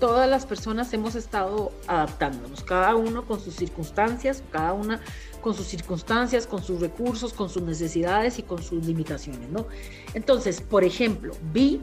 todas 0.00 0.26
las 0.30 0.46
personas 0.46 0.90
hemos 0.94 1.14
estado 1.14 1.72
adaptándonos, 1.86 2.62
cada 2.62 2.94
uno 2.94 3.26
con 3.26 3.38
sus 3.38 3.54
circunstancias, 3.54 4.42
cada 4.50 4.72
una 4.72 5.00
con 5.42 5.52
sus 5.52 5.66
circunstancias, 5.66 6.46
con 6.46 6.62
sus 6.62 6.80
recursos, 6.80 7.34
con 7.34 7.50
sus 7.50 7.62
necesidades 7.62 8.38
y 8.38 8.42
con 8.42 8.62
sus 8.62 8.86
limitaciones, 8.86 9.50
¿no? 9.50 9.66
Entonces, 10.14 10.62
por 10.62 10.84
ejemplo, 10.84 11.34
vi 11.52 11.82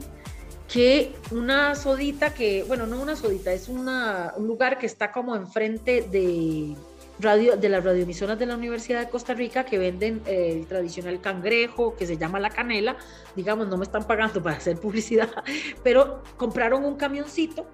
que 0.68 1.14
una 1.30 1.74
sodita 1.74 2.32
que, 2.32 2.64
bueno, 2.64 2.86
no 2.86 3.00
una 3.00 3.16
sodita, 3.16 3.52
es 3.52 3.68
una, 3.68 4.32
un 4.36 4.46
lugar 4.46 4.78
que 4.78 4.86
está 4.86 5.12
como 5.12 5.36
enfrente 5.36 6.02
de, 6.02 6.74
radio, 7.20 7.56
de 7.56 7.68
las 7.68 7.84
radioemisoras 7.84 8.38
de 8.38 8.46
la 8.46 8.56
Universidad 8.56 9.00
de 9.00 9.08
Costa 9.08 9.34
Rica 9.34 9.64
que 9.64 9.78
venden 9.78 10.22
eh, 10.26 10.52
el 10.52 10.66
tradicional 10.66 11.20
cangrejo 11.20 11.94
que 11.94 12.06
se 12.06 12.16
llama 12.16 12.40
la 12.40 12.50
canela. 12.50 12.96
Digamos, 13.36 13.68
no 13.68 13.76
me 13.76 13.84
están 13.84 14.06
pagando 14.06 14.42
para 14.42 14.56
hacer 14.56 14.78
publicidad, 14.78 15.30
pero 15.84 16.22
compraron 16.36 16.84
un 16.84 16.96
camioncito 16.96 17.66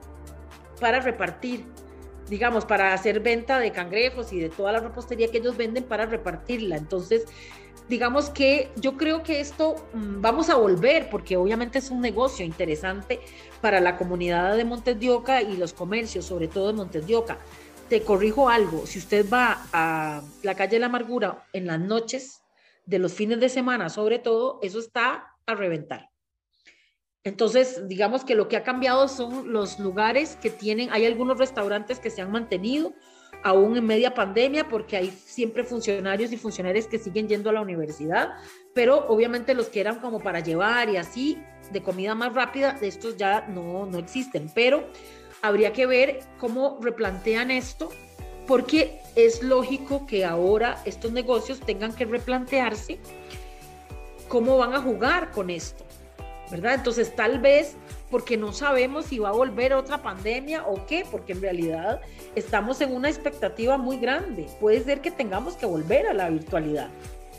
para 0.80 1.00
repartir 1.00 1.64
digamos, 2.28 2.64
para 2.64 2.94
hacer 2.94 3.18
venta 3.18 3.58
de 3.58 3.72
cangrejos 3.72 4.32
y 4.32 4.38
de 4.38 4.50
toda 4.50 4.70
la 4.70 4.78
repostería 4.78 5.32
que 5.32 5.38
ellos 5.38 5.56
venden 5.56 5.82
para 5.82 6.06
repartirla. 6.06 6.76
Entonces, 6.76 7.26
digamos 7.90 8.30
que 8.30 8.70
yo 8.76 8.96
creo 8.96 9.24
que 9.24 9.40
esto 9.40 9.74
mm, 9.92 10.22
vamos 10.22 10.48
a 10.48 10.54
volver 10.54 11.10
porque 11.10 11.36
obviamente 11.36 11.80
es 11.80 11.90
un 11.90 12.00
negocio 12.00 12.46
interesante 12.46 13.18
para 13.60 13.80
la 13.80 13.96
comunidad 13.96 14.56
de 14.56 14.64
Montes 14.64 14.98
de 14.98 15.10
Oca 15.10 15.42
y 15.42 15.56
los 15.56 15.72
comercios, 15.72 16.24
sobre 16.24 16.46
todo 16.46 16.68
de 16.68 16.72
Montes 16.74 17.06
de 17.06 17.16
Oca. 17.16 17.38
Te 17.88 18.02
corrijo 18.02 18.48
algo, 18.48 18.86
si 18.86 19.00
usted 19.00 19.28
va 19.28 19.66
a 19.72 20.22
la 20.44 20.54
calle 20.54 20.76
de 20.76 20.78
la 20.78 20.86
amargura 20.86 21.44
en 21.52 21.66
las 21.66 21.80
noches 21.80 22.40
de 22.86 23.00
los 23.00 23.12
fines 23.12 23.40
de 23.40 23.48
semana, 23.48 23.88
sobre 23.88 24.20
todo, 24.20 24.60
eso 24.62 24.78
está 24.78 25.34
a 25.44 25.54
reventar. 25.56 26.10
Entonces, 27.24 27.88
digamos 27.88 28.24
que 28.24 28.36
lo 28.36 28.46
que 28.46 28.56
ha 28.56 28.62
cambiado 28.62 29.08
son 29.08 29.52
los 29.52 29.80
lugares 29.80 30.36
que 30.36 30.50
tienen, 30.50 30.90
hay 30.92 31.06
algunos 31.06 31.38
restaurantes 31.38 31.98
que 31.98 32.10
se 32.10 32.22
han 32.22 32.30
mantenido, 32.30 32.94
aún 33.42 33.76
en 33.76 33.86
media 33.86 34.14
pandemia, 34.14 34.68
porque 34.68 34.96
hay 34.96 35.10
siempre 35.10 35.64
funcionarios 35.64 36.32
y 36.32 36.36
funcionarias 36.36 36.86
que 36.86 36.98
siguen 36.98 37.28
yendo 37.28 37.50
a 37.50 37.52
la 37.52 37.60
universidad, 37.60 38.32
pero 38.74 39.06
obviamente 39.08 39.54
los 39.54 39.68
que 39.68 39.80
eran 39.80 40.00
como 40.00 40.20
para 40.20 40.40
llevar 40.40 40.88
y 40.88 40.96
así, 40.96 41.38
de 41.72 41.82
comida 41.82 42.14
más 42.14 42.34
rápida, 42.34 42.76
estos 42.80 43.16
ya 43.16 43.46
no, 43.48 43.86
no 43.86 43.98
existen, 43.98 44.50
pero 44.54 44.84
habría 45.42 45.72
que 45.72 45.86
ver 45.86 46.20
cómo 46.38 46.78
replantean 46.82 47.50
esto, 47.50 47.90
porque 48.46 49.00
es 49.14 49.42
lógico 49.42 50.06
que 50.06 50.24
ahora 50.24 50.82
estos 50.84 51.12
negocios 51.12 51.60
tengan 51.60 51.94
que 51.94 52.04
replantearse 52.04 52.98
cómo 54.28 54.58
van 54.58 54.74
a 54.74 54.82
jugar 54.82 55.30
con 55.30 55.50
esto, 55.50 55.84
¿verdad? 56.50 56.74
Entonces 56.74 57.14
tal 57.14 57.40
vez 57.40 57.76
porque 58.10 58.36
no 58.36 58.52
sabemos 58.52 59.06
si 59.06 59.18
va 59.18 59.28
a 59.28 59.32
volver 59.32 59.72
otra 59.72 60.02
pandemia 60.02 60.64
o 60.66 60.84
qué, 60.86 61.04
porque 61.10 61.32
en 61.32 61.40
realidad 61.40 62.00
estamos 62.34 62.80
en 62.80 62.94
una 62.94 63.08
expectativa 63.08 63.78
muy 63.78 63.98
grande. 63.98 64.48
Puede 64.60 64.82
ser 64.82 65.00
que 65.00 65.10
tengamos 65.10 65.54
que 65.54 65.66
volver 65.66 66.06
a 66.06 66.14
la 66.14 66.28
virtualidad, 66.28 66.88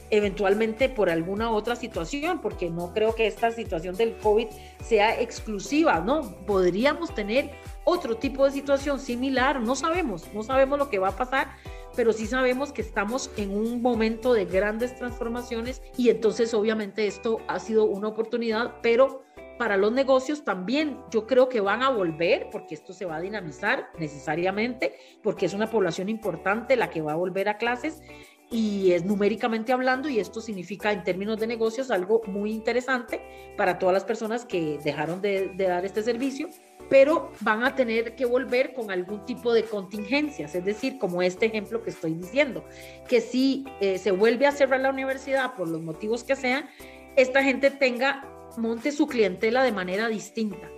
eventualmente 0.09 0.89
por 0.89 1.09
alguna 1.09 1.51
otra 1.51 1.75
situación, 1.75 2.39
porque 2.41 2.69
no 2.69 2.93
creo 2.93 3.15
que 3.15 3.27
esta 3.27 3.51
situación 3.51 3.95
del 3.95 4.15
COVID 4.17 4.47
sea 4.83 5.19
exclusiva, 5.19 5.99
¿no? 5.99 6.35
Podríamos 6.45 7.13
tener 7.13 7.51
otro 7.83 8.17
tipo 8.17 8.45
de 8.45 8.51
situación 8.51 8.99
similar, 8.99 9.59
no 9.59 9.75
sabemos, 9.75 10.33
no 10.33 10.43
sabemos 10.43 10.79
lo 10.79 10.89
que 10.89 10.99
va 10.99 11.09
a 11.09 11.15
pasar, 11.15 11.49
pero 11.95 12.13
sí 12.13 12.27
sabemos 12.27 12.71
que 12.71 12.81
estamos 12.81 13.31
en 13.37 13.51
un 13.51 13.81
momento 13.81 14.33
de 14.33 14.45
grandes 14.45 14.95
transformaciones 14.95 15.81
y 15.97 16.09
entonces 16.09 16.53
obviamente 16.53 17.07
esto 17.07 17.39
ha 17.47 17.59
sido 17.59 17.85
una 17.85 18.07
oportunidad, 18.07 18.75
pero 18.81 19.23
para 19.61 19.77
los 19.77 19.91
negocios 19.91 20.43
también 20.43 20.97
yo 21.11 21.27
creo 21.27 21.47
que 21.47 21.61
van 21.61 21.83
a 21.83 21.91
volver, 21.91 22.47
porque 22.51 22.73
esto 22.73 22.93
se 22.93 23.05
va 23.05 23.17
a 23.17 23.21
dinamizar 23.21 23.91
necesariamente, 23.99 24.95
porque 25.21 25.45
es 25.45 25.53
una 25.53 25.69
población 25.69 26.09
importante 26.09 26.75
la 26.75 26.89
que 26.89 27.03
va 27.03 27.11
a 27.11 27.15
volver 27.15 27.47
a 27.47 27.57
clases 27.57 28.01
y 28.49 28.93
es 28.93 29.05
numéricamente 29.05 29.71
hablando 29.71 30.09
y 30.09 30.19
esto 30.19 30.41
significa 30.41 30.91
en 30.91 31.03
términos 31.03 31.39
de 31.39 31.45
negocios 31.45 31.91
algo 31.91 32.23
muy 32.25 32.51
interesante 32.51 33.21
para 33.55 33.77
todas 33.77 33.93
las 33.93 34.03
personas 34.03 34.45
que 34.45 34.79
dejaron 34.83 35.21
de, 35.21 35.53
dar 35.55 35.85
este 35.85 36.01
servicio, 36.01 36.49
pero 36.89 37.31
van 37.41 37.63
a 37.63 37.75
tener 37.75 38.15
que 38.15 38.25
volver 38.25 38.73
con 38.73 38.89
algún 38.89 39.25
tipo 39.25 39.53
de 39.53 39.65
contingencias, 39.65 40.55
es 40.55 40.65
decir, 40.65 40.97
como 40.97 41.21
este 41.21 41.45
ejemplo 41.45 41.83
que 41.83 41.91
estoy 41.91 42.15
diciendo, 42.15 42.65
que 43.07 43.21
si 43.21 43.65
eh, 43.79 43.99
se 43.99 44.09
vuelve 44.09 44.47
a 44.47 44.53
cerrar 44.53 44.79
la 44.79 44.89
universidad 44.89 45.53
por 45.53 45.67
los 45.67 45.83
motivos 45.83 46.23
que 46.23 46.35
sean, 46.35 46.67
esta 47.15 47.43
gente 47.43 47.69
tenga 47.69 48.27
monte 48.57 48.91
su 48.91 49.07
clientela 49.07 49.63
de 49.63 49.71
manera 49.71 50.07
distinta. 50.07 50.69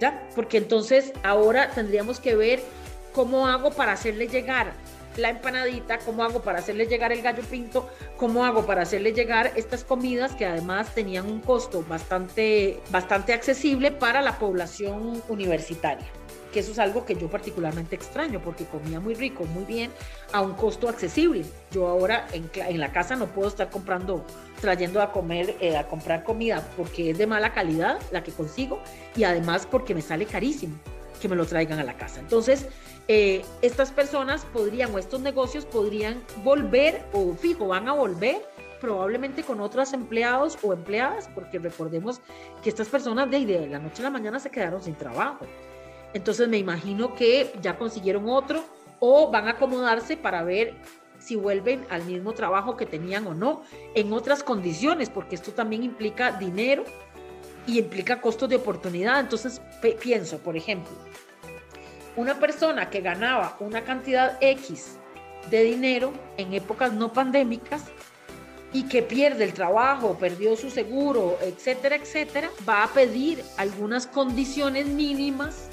¿Ya? 0.00 0.28
Porque 0.34 0.58
entonces 0.58 1.12
ahora 1.22 1.70
tendríamos 1.70 2.20
que 2.20 2.36
ver 2.36 2.60
cómo 3.12 3.46
hago 3.46 3.70
para 3.70 3.92
hacerle 3.92 4.28
llegar 4.28 4.74
la 5.16 5.30
empanadita, 5.30 5.98
cómo 6.00 6.22
hago 6.22 6.42
para 6.42 6.58
hacerle 6.58 6.86
llegar 6.86 7.10
el 7.12 7.22
gallo 7.22 7.42
pinto, 7.42 7.88
cómo 8.18 8.44
hago 8.44 8.66
para 8.66 8.82
hacerle 8.82 9.12
llegar 9.12 9.52
estas 9.56 9.82
comidas 9.84 10.34
que 10.34 10.44
además 10.44 10.94
tenían 10.94 11.24
un 11.26 11.40
costo 11.40 11.82
bastante, 11.88 12.80
bastante 12.90 13.32
accesible 13.32 13.90
para 13.90 14.20
la 14.20 14.38
población 14.38 15.22
universitaria 15.28 16.06
que 16.52 16.60
eso 16.60 16.72
es 16.72 16.78
algo 16.78 17.04
que 17.04 17.14
yo 17.14 17.28
particularmente 17.28 17.96
extraño, 17.96 18.40
porque 18.40 18.64
comía 18.64 19.00
muy 19.00 19.14
rico, 19.14 19.44
muy 19.44 19.64
bien, 19.64 19.90
a 20.32 20.40
un 20.40 20.54
costo 20.54 20.88
accesible. 20.88 21.44
Yo 21.70 21.86
ahora 21.86 22.26
en, 22.32 22.80
la 22.80 22.92
casa 22.92 23.16
no 23.16 23.26
puedo 23.26 23.48
estar 23.48 23.70
comprando, 23.70 24.24
trayendo 24.60 25.00
a 25.02 25.12
comer, 25.12 25.56
eh, 25.60 25.76
a 25.76 25.86
comprar 25.86 26.24
comida, 26.24 26.66
porque 26.76 27.10
es 27.10 27.18
de 27.18 27.26
mala 27.26 27.52
calidad 27.52 27.98
la 28.10 28.22
que 28.22 28.32
consigo, 28.32 28.80
y 29.16 29.24
además 29.24 29.66
porque 29.70 29.94
me 29.94 30.02
sale 30.02 30.26
carísimo 30.26 30.76
que 31.20 31.28
me 31.28 31.36
lo 31.36 31.46
traigan 31.46 31.78
a 31.78 31.84
la 31.84 31.96
casa. 31.96 32.20
Entonces, 32.20 32.66
eh, 33.08 33.44
estas 33.62 33.90
personas 33.90 34.44
podrían, 34.44 34.94
o 34.94 34.98
estos 34.98 35.20
negocios 35.20 35.64
podrían 35.64 36.22
volver, 36.44 37.04
o 37.12 37.34
fijo, 37.34 37.68
van 37.68 37.88
a 37.88 37.92
volver 37.92 38.42
probablemente 38.80 39.42
con 39.42 39.60
otros 39.60 39.92
empleados 39.92 40.58
o 40.62 40.72
empleadas, 40.72 41.28
porque 41.34 41.58
recordemos 41.58 42.20
que 42.62 42.68
estas 42.68 42.88
personas 42.88 43.30
de, 43.30 43.46
de 43.46 43.66
la 43.66 43.78
noche 43.78 44.02
a 44.02 44.04
la 44.04 44.10
mañana 44.10 44.38
se 44.38 44.50
quedaron 44.50 44.82
sin 44.82 44.94
trabajo. 44.94 45.46
Entonces 46.14 46.48
me 46.48 46.58
imagino 46.58 47.14
que 47.14 47.52
ya 47.60 47.76
consiguieron 47.76 48.28
otro 48.28 48.64
o 49.00 49.30
van 49.30 49.48
a 49.48 49.52
acomodarse 49.52 50.16
para 50.16 50.42
ver 50.42 50.74
si 51.18 51.36
vuelven 51.36 51.84
al 51.90 52.04
mismo 52.04 52.32
trabajo 52.32 52.76
que 52.76 52.86
tenían 52.86 53.26
o 53.26 53.34
no, 53.34 53.62
en 53.94 54.12
otras 54.12 54.42
condiciones, 54.42 55.10
porque 55.10 55.34
esto 55.34 55.52
también 55.52 55.82
implica 55.82 56.32
dinero 56.32 56.84
y 57.66 57.78
implica 57.78 58.20
costos 58.20 58.48
de 58.48 58.56
oportunidad. 58.56 59.20
Entonces 59.20 59.60
pienso, 60.00 60.38
por 60.38 60.56
ejemplo, 60.56 60.92
una 62.16 62.38
persona 62.38 62.90
que 62.90 63.00
ganaba 63.00 63.56
una 63.60 63.82
cantidad 63.84 64.38
X 64.40 64.96
de 65.50 65.62
dinero 65.64 66.12
en 66.36 66.54
épocas 66.54 66.92
no 66.92 67.12
pandémicas 67.12 67.84
y 68.72 68.84
que 68.84 69.02
pierde 69.02 69.44
el 69.44 69.52
trabajo, 69.52 70.16
perdió 70.18 70.56
su 70.56 70.70
seguro, 70.70 71.38
etcétera, 71.40 71.96
etcétera, 71.96 72.50
va 72.68 72.84
a 72.84 72.88
pedir 72.88 73.42
algunas 73.56 74.06
condiciones 74.06 74.86
mínimas 74.86 75.65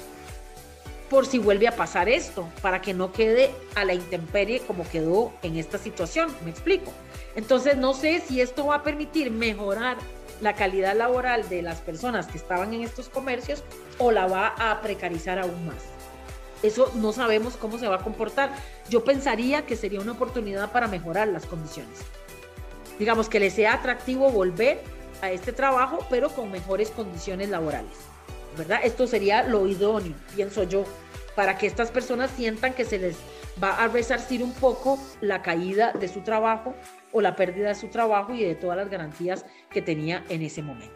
por 1.14 1.26
si 1.26 1.38
vuelve 1.38 1.68
a 1.68 1.76
pasar 1.76 2.08
esto, 2.08 2.48
para 2.60 2.82
que 2.82 2.92
no 2.92 3.12
quede 3.12 3.52
a 3.76 3.84
la 3.84 3.94
intemperie 3.94 4.58
como 4.58 4.82
quedó 4.88 5.32
en 5.44 5.56
esta 5.56 5.78
situación, 5.78 6.28
me 6.44 6.50
explico. 6.50 6.92
Entonces 7.36 7.76
no 7.76 7.94
sé 7.94 8.18
si 8.18 8.40
esto 8.40 8.66
va 8.66 8.74
a 8.74 8.82
permitir 8.82 9.30
mejorar 9.30 9.96
la 10.40 10.54
calidad 10.54 10.96
laboral 10.96 11.48
de 11.48 11.62
las 11.62 11.80
personas 11.80 12.26
que 12.26 12.36
estaban 12.36 12.74
en 12.74 12.82
estos 12.82 13.08
comercios 13.08 13.62
o 13.98 14.10
la 14.10 14.26
va 14.26 14.56
a 14.58 14.80
precarizar 14.80 15.38
aún 15.38 15.68
más. 15.68 15.84
Eso 16.64 16.90
no 16.96 17.12
sabemos 17.12 17.56
cómo 17.56 17.78
se 17.78 17.86
va 17.86 17.94
a 17.94 18.02
comportar. 18.02 18.50
Yo 18.90 19.04
pensaría 19.04 19.66
que 19.66 19.76
sería 19.76 20.00
una 20.00 20.12
oportunidad 20.12 20.72
para 20.72 20.88
mejorar 20.88 21.28
las 21.28 21.46
condiciones. 21.46 22.00
Digamos 22.98 23.28
que 23.28 23.38
les 23.38 23.54
sea 23.54 23.74
atractivo 23.74 24.32
volver 24.32 24.80
a 25.22 25.30
este 25.30 25.52
trabajo, 25.52 26.04
pero 26.10 26.30
con 26.30 26.50
mejores 26.50 26.90
condiciones 26.90 27.50
laborales. 27.50 27.92
¿Verdad? 28.56 28.80
Esto 28.84 29.08
sería 29.08 29.42
lo 29.42 29.66
idóneo, 29.66 30.14
pienso 30.36 30.62
yo, 30.62 30.84
para 31.34 31.58
que 31.58 31.66
estas 31.66 31.90
personas 31.90 32.30
sientan 32.30 32.74
que 32.74 32.84
se 32.84 32.98
les 32.98 33.16
va 33.62 33.82
a 33.82 33.88
resarcir 33.88 34.42
un 34.42 34.52
poco 34.52 34.98
la 35.20 35.42
caída 35.42 35.92
de 35.92 36.08
su 36.08 36.20
trabajo 36.22 36.74
o 37.12 37.20
la 37.20 37.36
pérdida 37.36 37.68
de 37.68 37.74
su 37.74 37.88
trabajo 37.88 38.34
y 38.34 38.44
de 38.44 38.54
todas 38.54 38.76
las 38.76 38.90
garantías 38.90 39.44
que 39.70 39.82
tenía 39.82 40.24
en 40.28 40.42
ese 40.42 40.62
momento. 40.62 40.94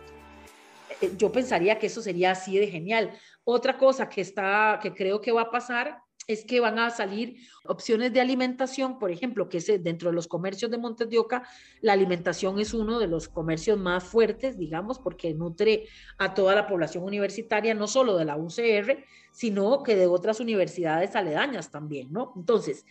Eh, 1.01 1.13
yo 1.17 1.31
pensaría 1.31 1.79
que 1.79 1.87
eso 1.87 2.03
sería 2.03 2.33
así 2.33 2.59
de 2.59 2.69
genial. 2.69 3.13
Otra 3.45 3.77
cosa 3.79 4.09
que 4.09 4.21
está, 4.21 4.79
que 4.83 4.93
creo 4.93 5.21
que 5.21 5.33
va 5.33 5.43
a 5.43 5.51
pasar 5.51 6.03
es 6.29 6.45
que 6.45 6.61
van 6.61 6.79
a 6.79 6.91
salir 6.91 7.39
opciones 7.65 8.13
de 8.13 8.21
alimentación, 8.21 8.99
por 8.99 9.11
ejemplo, 9.11 9.49
que 9.49 9.59
es 9.59 9.67
dentro 9.83 10.11
de 10.11 10.15
los 10.15 10.29
comercios 10.29 10.71
de 10.71 10.77
Montes 10.77 11.09
de 11.09 11.19
Oca, 11.19 11.43
la 11.81 11.95
alimentación 11.95 12.61
es 12.61 12.75
uno 12.75 12.99
de 12.99 13.07
los 13.07 13.29
comercios 13.29 13.79
más 13.79 14.05
fuertes, 14.05 14.59
digamos, 14.59 14.99
porque 14.99 15.33
nutre 15.33 15.87
a 16.19 16.35
toda 16.35 16.55
la 16.55 16.67
población 16.67 17.03
universitaria, 17.03 17.75
no 17.75 17.89
solo 17.89 18.17
de 18.19 18.27
la 18.27 18.37
UCR, 18.37 19.05
sino 19.33 19.83
que 19.83 19.97
de 19.97 20.07
otras 20.07 20.39
universidades 20.39 21.17
aledañas 21.17 21.71
también, 21.71 22.13
¿no? 22.13 22.35
Entonces, 22.37 22.85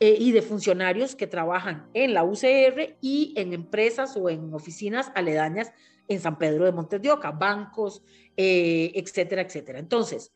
eh, 0.00 0.16
y 0.18 0.32
de 0.32 0.40
funcionarios 0.40 1.14
que 1.14 1.26
trabajan 1.26 1.90
en 1.92 2.14
la 2.14 2.24
UCR 2.24 2.96
y 3.02 3.34
en 3.36 3.52
empresas 3.52 4.16
o 4.16 4.30
en 4.30 4.54
oficinas 4.54 5.12
aledañas 5.14 5.72
en 6.08 6.20
San 6.20 6.38
Pedro 6.38 6.64
de 6.64 6.72
Montes 6.72 7.02
de 7.02 7.10
Oca, 7.10 7.32
bancos, 7.32 8.02
eh, 8.34 8.92
etcétera, 8.94 9.42
etcétera. 9.42 9.78
Entonces, 9.78 10.32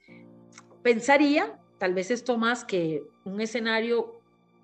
pensaría, 0.82 1.58
tal 1.82 1.94
vez 1.94 2.12
esto 2.12 2.38
más 2.38 2.64
que 2.64 3.02
un 3.24 3.40
escenario 3.40 4.14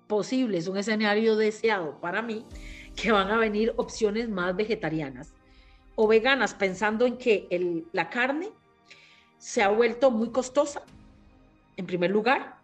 posible, 0.07 0.57
es 0.57 0.69
un 0.69 0.77
escenario 0.77 1.35
deseado 1.35 1.99
para 1.99 2.21
mí, 2.21 2.45
que 2.95 3.11
van 3.11 3.29
a 3.29 3.35
venir 3.35 3.73
opciones 3.75 4.29
más 4.29 4.55
vegetarianas 4.55 5.33
o 5.95 6.07
veganas, 6.07 6.53
pensando 6.53 7.05
en 7.05 7.17
que 7.17 7.85
la 7.91 8.09
carne 8.09 8.51
se 9.37 9.61
ha 9.61 9.67
vuelto 9.67 10.11
muy 10.11 10.29
costosa, 10.29 10.81
en 11.75 11.85
primer 11.85 12.09
lugar. 12.09 12.55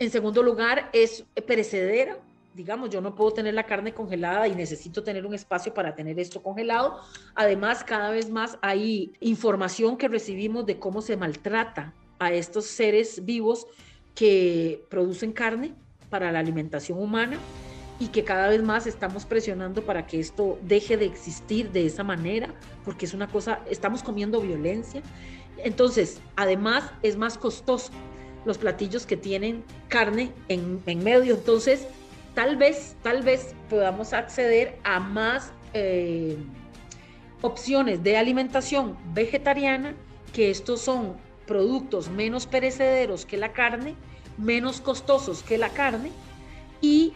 En 0.00 0.10
segundo 0.10 0.42
lugar, 0.42 0.90
es 0.92 1.24
perecedera, 1.46 2.18
digamos, 2.54 2.90
yo 2.90 3.00
no 3.00 3.14
puedo 3.14 3.30
tener 3.30 3.54
la 3.54 3.62
carne 3.62 3.94
congelada 3.94 4.48
y 4.48 4.56
necesito 4.56 5.04
tener 5.04 5.24
un 5.24 5.34
espacio 5.34 5.72
para 5.72 5.94
tener 5.94 6.18
esto 6.18 6.42
congelado. 6.42 7.00
Además, 7.36 7.84
cada 7.84 8.10
vez 8.10 8.28
más 8.28 8.58
hay 8.60 9.12
información 9.20 9.96
que 9.96 10.08
recibimos 10.08 10.66
de 10.66 10.80
cómo 10.80 11.00
se 11.00 11.16
maltrata 11.16 11.94
a 12.18 12.32
estos 12.32 12.66
seres 12.66 13.24
vivos 13.24 13.66
que 14.14 14.84
producen 14.88 15.32
carne 15.32 15.74
para 16.10 16.32
la 16.32 16.38
alimentación 16.38 16.98
humana 16.98 17.38
y 18.00 18.08
que 18.08 18.24
cada 18.24 18.48
vez 18.48 18.62
más 18.62 18.86
estamos 18.86 19.24
presionando 19.24 19.82
para 19.82 20.06
que 20.06 20.20
esto 20.20 20.58
deje 20.62 20.96
de 20.96 21.06
existir 21.06 21.70
de 21.70 21.86
esa 21.86 22.04
manera, 22.04 22.54
porque 22.84 23.06
es 23.06 23.14
una 23.14 23.26
cosa, 23.26 23.60
estamos 23.68 24.02
comiendo 24.02 24.40
violencia. 24.40 25.02
Entonces, 25.58 26.20
además 26.36 26.90
es 27.02 27.16
más 27.16 27.36
costoso 27.36 27.90
los 28.44 28.56
platillos 28.58 29.04
que 29.04 29.16
tienen 29.16 29.64
carne 29.88 30.32
en, 30.48 30.80
medio. 31.02 31.34
Entonces, 31.34 31.86
tal 32.34 32.56
vez, 32.56 32.96
tal 33.02 33.22
vez 33.22 33.54
podamos 33.68 34.12
acceder 34.12 34.78
a 34.84 35.00
más 35.00 35.52
eh, 35.74 36.36
opciones 37.42 38.02
de 38.02 38.16
alimentación 38.16 38.96
vegetariana, 39.12 39.94
que 40.32 40.50
estos 40.50 40.80
son 40.80 41.16
productos 41.48 42.08
menos 42.10 42.46
perecederos 42.46 43.26
que 43.26 43.36
la 43.36 43.52
carne, 43.52 43.96
menos 44.36 44.80
costosos 44.80 45.42
que 45.42 45.58
la 45.58 45.70
carne 45.70 46.12
y 46.80 47.12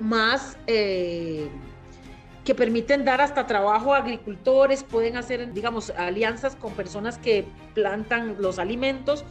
más 0.00 0.58
eh, 0.66 1.48
que 2.44 2.54
permiten 2.56 3.04
dar 3.04 3.20
hasta 3.20 3.46
trabajo 3.46 3.94
a 3.94 3.98
agricultores, 3.98 4.82
pueden 4.82 5.16
hacer, 5.16 5.52
digamos, 5.52 5.90
alianzas 5.90 6.56
con 6.56 6.72
personas 6.72 7.18
que 7.18 7.44
plantan 7.74 8.36
los 8.40 8.58
alimentos 8.58 9.24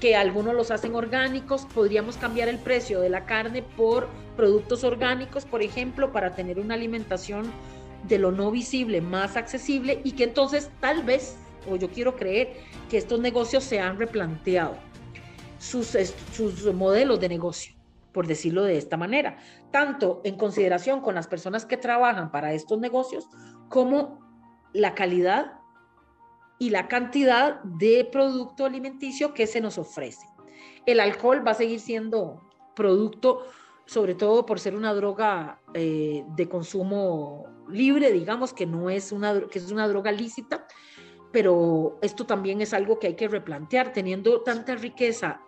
que 0.00 0.16
algunos 0.16 0.54
los 0.54 0.70
hacen 0.70 0.94
orgánicos, 0.94 1.66
podríamos 1.72 2.16
cambiar 2.16 2.48
el 2.48 2.58
precio 2.58 3.00
de 3.00 3.08
la 3.08 3.24
carne 3.24 3.62
por 3.62 4.08
productos 4.36 4.84
orgánicos, 4.84 5.44
por 5.44 5.62
ejemplo, 5.62 6.12
para 6.12 6.34
tener 6.34 6.58
una 6.58 6.74
alimentación 6.74 7.50
de 8.06 8.18
lo 8.18 8.30
no 8.30 8.50
visible 8.50 9.00
más 9.00 9.36
accesible 9.36 10.00
y 10.04 10.12
que 10.12 10.24
entonces 10.24 10.70
tal 10.80 11.04
vez, 11.04 11.38
o 11.68 11.76
yo 11.76 11.90
quiero 11.90 12.16
creer, 12.16 12.54
que 12.88 12.98
estos 12.98 13.20
negocios 13.20 13.64
se 13.64 13.80
han 13.80 13.98
replanteado 13.98 14.76
sus, 15.58 15.96
sus 16.32 16.72
modelos 16.74 17.20
de 17.20 17.28
negocio, 17.28 17.74
por 18.12 18.26
decirlo 18.26 18.62
de 18.64 18.76
esta 18.76 18.96
manera, 18.96 19.38
tanto 19.70 20.20
en 20.24 20.36
consideración 20.36 21.00
con 21.00 21.14
las 21.14 21.26
personas 21.26 21.66
que 21.66 21.76
trabajan 21.76 22.30
para 22.30 22.52
estos 22.52 22.78
negocios 22.78 23.28
como 23.68 24.20
la 24.72 24.94
calidad 24.94 25.58
y 26.58 26.70
la 26.70 26.88
cantidad 26.88 27.62
de 27.62 28.08
producto 28.10 28.64
alimenticio 28.64 29.34
que 29.34 29.46
se 29.46 29.60
nos 29.60 29.78
ofrece. 29.78 30.26
El 30.86 31.00
alcohol 31.00 31.46
va 31.46 31.52
a 31.52 31.54
seguir 31.54 31.80
siendo 31.80 32.42
producto, 32.74 33.46
sobre 33.86 34.14
todo 34.14 34.46
por 34.46 34.60
ser 34.60 34.74
una 34.74 34.94
droga 34.94 35.60
eh, 35.72 36.24
de 36.28 36.48
consumo 36.48 37.46
libre, 37.68 38.12
digamos 38.12 38.52
que 38.52 38.66
no 38.66 38.90
es 38.90 39.12
una, 39.12 39.40
que 39.48 39.58
es 39.58 39.70
una 39.70 39.88
droga 39.88 40.12
lícita, 40.12 40.66
pero 41.34 41.98
esto 42.00 42.26
también 42.26 42.60
es 42.60 42.72
algo 42.72 43.00
que 43.00 43.08
hay 43.08 43.14
que 43.14 43.26
replantear, 43.26 43.92
teniendo 43.92 44.42
tanta 44.42 44.76
riqueza 44.76 45.40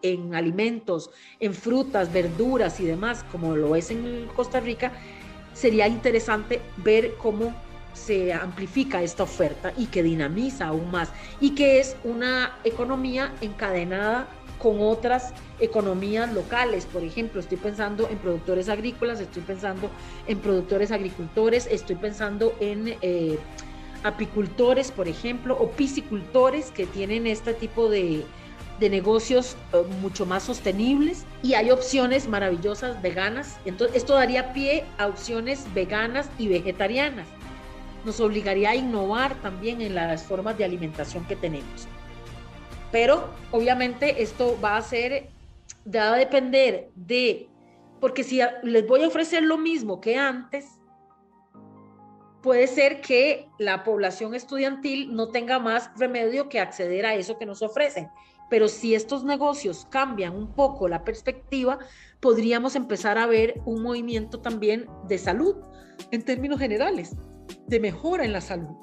en 0.00 0.34
alimentos, 0.34 1.10
en 1.38 1.52
frutas, 1.52 2.10
verduras 2.10 2.80
y 2.80 2.86
demás, 2.86 3.26
como 3.30 3.54
lo 3.54 3.76
es 3.76 3.90
en 3.90 4.26
Costa 4.34 4.60
Rica, 4.60 4.92
sería 5.52 5.86
interesante 5.86 6.62
ver 6.78 7.16
cómo 7.18 7.54
se 7.92 8.32
amplifica 8.32 9.02
esta 9.02 9.24
oferta 9.24 9.74
y 9.76 9.84
que 9.86 10.02
dinamiza 10.02 10.68
aún 10.68 10.90
más 10.90 11.10
y 11.42 11.50
que 11.50 11.78
es 11.78 11.94
una 12.04 12.58
economía 12.64 13.30
encadenada 13.42 14.26
con 14.58 14.80
otras 14.80 15.34
economías 15.60 16.32
locales. 16.32 16.86
Por 16.86 17.04
ejemplo, 17.04 17.40
estoy 17.40 17.58
pensando 17.58 18.08
en 18.08 18.16
productores 18.16 18.70
agrícolas, 18.70 19.20
estoy 19.20 19.42
pensando 19.42 19.90
en 20.26 20.38
productores 20.38 20.90
agricultores, 20.90 21.68
estoy 21.70 21.96
pensando 21.96 22.54
en 22.60 22.96
eh, 23.02 23.38
apicultores, 24.04 24.92
por 24.92 25.08
ejemplo, 25.08 25.56
o 25.58 25.70
piscicultores 25.72 26.70
que 26.70 26.86
tienen 26.86 27.26
este 27.26 27.54
tipo 27.54 27.88
de, 27.88 28.24
de 28.78 28.90
negocios 28.90 29.56
eh, 29.72 29.82
mucho 30.00 30.24
más 30.24 30.44
sostenibles 30.44 31.24
y 31.42 31.54
hay 31.54 31.72
opciones 31.72 32.28
maravillosas 32.28 33.02
veganas. 33.02 33.58
Entonces, 33.64 33.96
esto 33.96 34.14
daría 34.14 34.52
pie 34.52 34.84
a 34.98 35.08
opciones 35.08 35.66
veganas 35.74 36.30
y 36.38 36.48
vegetarianas 36.48 37.26
nos 38.04 38.20
obligaría 38.20 38.70
a 38.70 38.74
innovar 38.76 39.34
también 39.40 39.80
en 39.80 39.94
las 39.94 40.24
formas 40.24 40.56
de 40.58 40.64
alimentación 40.64 41.24
que 41.26 41.36
tenemos. 41.36 41.88
Pero 42.92 43.30
obviamente 43.50 44.22
esto 44.22 44.58
va 44.62 44.76
a 44.76 44.82
ser, 44.82 45.28
va 45.92 46.14
a 46.14 46.16
depender 46.16 46.90
de, 46.94 47.48
porque 48.00 48.22
si 48.22 48.40
les 48.62 48.86
voy 48.86 49.02
a 49.02 49.08
ofrecer 49.08 49.42
lo 49.42 49.58
mismo 49.58 50.00
que 50.00 50.16
antes, 50.16 50.66
puede 52.44 52.66
ser 52.66 53.00
que 53.00 53.48
la 53.58 53.84
población 53.84 54.34
estudiantil 54.34 55.16
no 55.16 55.28
tenga 55.28 55.58
más 55.58 55.90
remedio 55.96 56.50
que 56.50 56.60
acceder 56.60 57.06
a 57.06 57.14
eso 57.14 57.38
que 57.38 57.46
nos 57.46 57.62
ofrecen. 57.62 58.10
Pero 58.50 58.68
si 58.68 58.94
estos 58.94 59.24
negocios 59.24 59.86
cambian 59.90 60.36
un 60.36 60.52
poco 60.52 60.86
la 60.86 61.04
perspectiva, 61.04 61.78
podríamos 62.20 62.76
empezar 62.76 63.16
a 63.16 63.26
ver 63.26 63.62
un 63.64 63.82
movimiento 63.82 64.40
también 64.40 64.86
de 65.08 65.16
salud 65.16 65.56
en 66.10 66.22
términos 66.22 66.60
generales 66.60 67.16
de 67.66 67.80
mejora 67.80 68.26
en 68.26 68.34
la 68.34 68.42
salud 68.42 68.76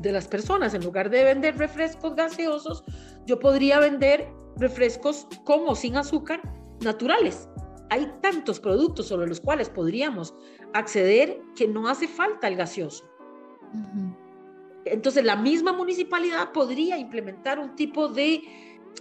de 0.00 0.12
las 0.12 0.28
personas. 0.28 0.74
En 0.74 0.84
lugar 0.84 1.08
de 1.08 1.24
vender 1.24 1.56
refrescos 1.56 2.14
gaseosos, 2.14 2.84
yo 3.24 3.38
podría 3.38 3.80
vender 3.80 4.28
refrescos 4.58 5.26
como 5.44 5.74
sin 5.74 5.96
azúcar 5.96 6.42
naturales. 6.82 7.48
Hay 7.88 8.12
tantos 8.20 8.60
productos 8.60 9.08
sobre 9.08 9.28
los 9.28 9.40
cuales 9.40 9.70
podríamos 9.70 10.34
acceder 10.78 11.40
que 11.54 11.66
no 11.66 11.88
hace 11.88 12.08
falta 12.08 12.48
el 12.48 12.56
gaseoso. 12.56 13.04
Entonces, 14.84 15.24
la 15.24 15.36
misma 15.36 15.72
municipalidad 15.72 16.52
podría 16.52 16.96
implementar 16.96 17.58
un 17.58 17.74
tipo 17.74 18.08
de, 18.08 18.42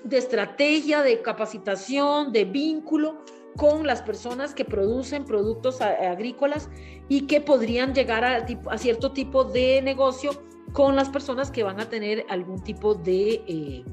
de 0.03 0.17
estrategia, 0.17 1.01
de 1.01 1.21
capacitación, 1.21 2.31
de 2.31 2.45
vínculo 2.45 3.23
con 3.55 3.88
las 3.88 4.01
personas 4.01 4.53
que 4.53 4.65
producen 4.65 5.23
productos 5.23 5.81
agrícolas 5.81 6.69
y 7.07 7.21
que 7.21 7.39
podrían 7.39 7.93
llegar 7.93 8.25
a, 8.25 8.45
a, 8.69 8.77
cierto 8.77 9.11
tipo 9.13 9.45
de 9.45 9.81
negocio 9.81 10.31
con 10.73 10.95
las 10.95 11.09
personas 11.09 11.51
que 11.51 11.63
van 11.63 11.79
a 11.79 11.89
tener 11.89 12.25
algún 12.29 12.61
tipo 12.61 12.95
de, 12.95 13.43
eh, 13.47 13.85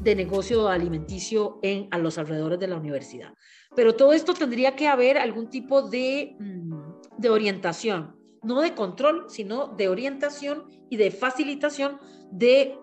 de 0.00 0.14
negocio 0.14 0.68
alimenticio 0.68 1.58
en, 1.62 1.88
a 1.90 1.98
los 1.98 2.18
alrededores 2.18 2.58
de 2.58 2.68
la 2.68 2.76
universidad. 2.76 3.32
Pero 3.74 3.94
todo 3.94 4.12
esto 4.12 4.34
tendría 4.34 4.76
que 4.76 4.88
haber 4.88 5.18
algún 5.18 5.48
tipo 5.48 5.82
de, 5.82 6.36
mm, 6.38 6.97
de 7.18 7.30
orientación. 7.30 8.16
no 8.44 8.60
de 8.60 8.72
control, 8.74 9.26
sino 9.28 9.66
de 9.76 9.88
orientación 9.88 10.64
y 10.88 10.96
de 10.96 11.10
facilitación 11.10 11.98
de 12.30 12.78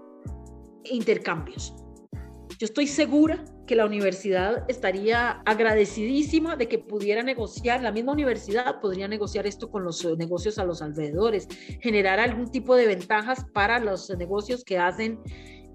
intercambios. 0.84 1.74
Yo 2.60 2.66
estoy 2.66 2.88
segura 2.88 3.44
que 3.68 3.76
la 3.76 3.86
universidad 3.86 4.64
estaría 4.70 5.42
agradecidísima 5.46 6.56
de 6.56 6.68
que 6.68 6.80
pudiera 6.80 7.24
negociar, 7.24 7.82
la 7.82 7.92
misma 7.92 8.14
universidad 8.14 8.80
podría 8.80 9.08
negociar 9.08 9.48
esto 9.48 9.70
con 9.70 9.84
los 9.84 10.06
negocios 10.18 10.60
a 10.60 10.66
los 10.66 10.82
alrededores, 10.82 11.48
generar 11.82 12.20
algún 12.20 12.52
tipo 12.52 12.76
de 12.76 12.88
ventajas 12.88 13.46
para 13.54 13.80
los 13.80 14.10
negocios 14.18 14.64
que 14.64 14.78
hacen 14.78 15.20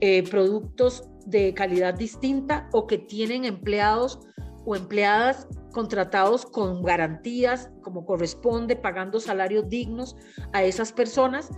eh, 0.01 0.23
productos 0.31 1.05
de 1.27 1.53
calidad 1.53 1.94
distinta 1.94 2.68
o 2.73 2.87
que 2.87 2.99
tienen 2.99 3.44
empleados 3.44 4.20
o 4.70 4.76
empleadas 4.76 5.48
contratados 5.72 6.46
con 6.46 6.83
garantías 6.83 7.70
como 7.83 8.04
corresponde, 8.04 8.76
pagando 8.76 9.18
salarios 9.18 9.68
dignos 9.68 10.16
a 10.52 10.62
esas 10.62 10.92
personas 10.92 11.50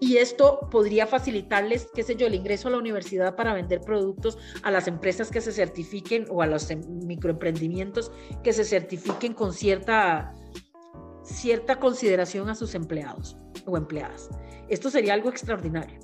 y 0.00 0.16
esto 0.16 0.66
podría 0.70 1.06
facilitarles, 1.06 1.88
qué 1.94 2.02
sé 2.02 2.16
yo, 2.16 2.26
el 2.26 2.34
ingreso 2.34 2.66
a 2.66 2.70
la 2.72 2.78
universidad 2.78 3.36
para 3.36 3.54
vender 3.54 3.82
productos 3.82 4.36
a 4.62 4.70
las 4.72 4.88
empresas 4.88 5.30
que 5.30 5.40
se 5.40 5.52
certifiquen 5.52 6.26
o 6.28 6.42
a 6.42 6.46
los 6.46 6.70
em, 6.70 6.80
microemprendimientos 7.06 8.10
que 8.42 8.52
se 8.52 8.64
certifiquen 8.64 9.32
con 9.32 9.52
cierta, 9.52 10.32
cierta 11.22 11.78
consideración 11.78 12.48
a 12.48 12.56
sus 12.56 12.74
empleados 12.74 13.36
o 13.64 13.76
empleadas. 13.76 14.28
Esto 14.68 14.90
sería 14.90 15.14
algo 15.14 15.28
extraordinario. 15.28 16.00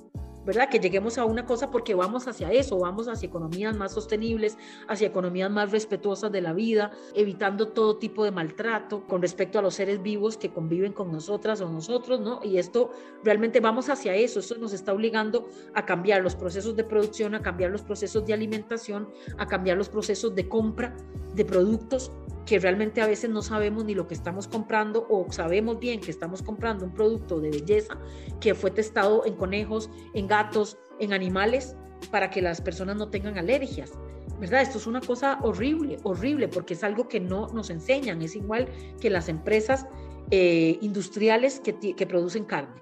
¿Verdad? 0.47 0.69
Que 0.69 0.79
lleguemos 0.79 1.17
a 1.17 1.25
una 1.25 1.45
cosa 1.45 1.69
porque 1.69 1.93
vamos 1.93 2.25
hacia 2.29 2.49
eso, 2.53 2.79
vamos 2.79 3.09
hacia 3.09 3.27
economías 3.27 3.75
más 3.75 3.91
sostenibles, 3.91 4.57
hacia 4.87 5.07
economías 5.07 5.51
más 5.51 5.71
respetuosas 5.71 6.31
de 6.31 6.39
la 6.39 6.53
vida, 6.53 6.91
evitando 7.13 7.67
todo 7.67 7.97
tipo 7.97 8.23
de 8.23 8.31
maltrato 8.31 9.05
con 9.07 9.21
respecto 9.21 9.59
a 9.59 9.61
los 9.61 9.73
seres 9.73 10.01
vivos 10.01 10.37
que 10.37 10.49
conviven 10.49 10.93
con 10.93 11.11
nosotras 11.11 11.59
o 11.59 11.69
nosotros, 11.69 12.21
¿no? 12.21 12.39
Y 12.43 12.59
esto 12.59 12.91
realmente 13.25 13.59
vamos 13.59 13.89
hacia 13.89 14.15
eso, 14.15 14.39
esto 14.39 14.55
nos 14.57 14.71
está 14.71 14.93
obligando 14.93 15.49
a 15.73 15.85
cambiar 15.85 16.21
los 16.23 16.35
procesos 16.35 16.77
de 16.77 16.85
producción, 16.85 17.35
a 17.35 17.41
cambiar 17.41 17.69
los 17.69 17.81
procesos 17.81 18.25
de 18.25 18.33
alimentación, 18.33 19.09
a 19.37 19.47
cambiar 19.47 19.77
los 19.77 19.89
procesos 19.89 20.33
de 20.33 20.47
compra 20.47 20.95
de 21.35 21.43
productos 21.43 22.09
que 22.47 22.59
realmente 22.59 23.01
a 23.01 23.07
veces 23.07 23.29
no 23.29 23.41
sabemos 23.41 23.83
ni 23.83 23.93
lo 23.93 24.07
que 24.07 24.13
estamos 24.13 24.47
comprando 24.47 25.05
o 25.09 25.29
sabemos 25.31 25.79
bien 25.79 25.99
que 25.99 26.11
estamos 26.11 26.41
comprando 26.41 26.85
un 26.85 26.93
producto 26.93 27.41
de 27.41 27.51
belleza 27.51 27.99
que 28.39 28.55
fue 28.55 28.71
testado 28.71 29.25
en 29.25 29.35
conejos, 29.35 29.89
en 30.13 30.27
gatos, 30.27 30.77
en 30.99 31.11
animales, 31.11 31.75
para 32.09 32.29
que 32.29 32.41
las 32.41 32.61
personas 32.61 32.95
no 32.95 33.09
tengan 33.09 33.37
alergias. 33.37 33.91
¿Verdad? 34.39 34.61
Esto 34.61 34.77
es 34.77 34.87
una 34.87 35.01
cosa 35.01 35.39
horrible, 35.41 35.97
horrible, 36.03 36.47
porque 36.47 36.75
es 36.75 36.83
algo 36.83 37.07
que 37.07 37.19
no 37.19 37.47
nos 37.47 37.69
enseñan. 37.69 38.21
Es 38.21 38.35
igual 38.35 38.69
que 39.01 39.09
las 39.09 39.29
empresas 39.29 39.85
eh, 40.31 40.77
industriales 40.81 41.59
que, 41.59 41.95
que 41.95 42.07
producen 42.07 42.45
carne. 42.45 42.81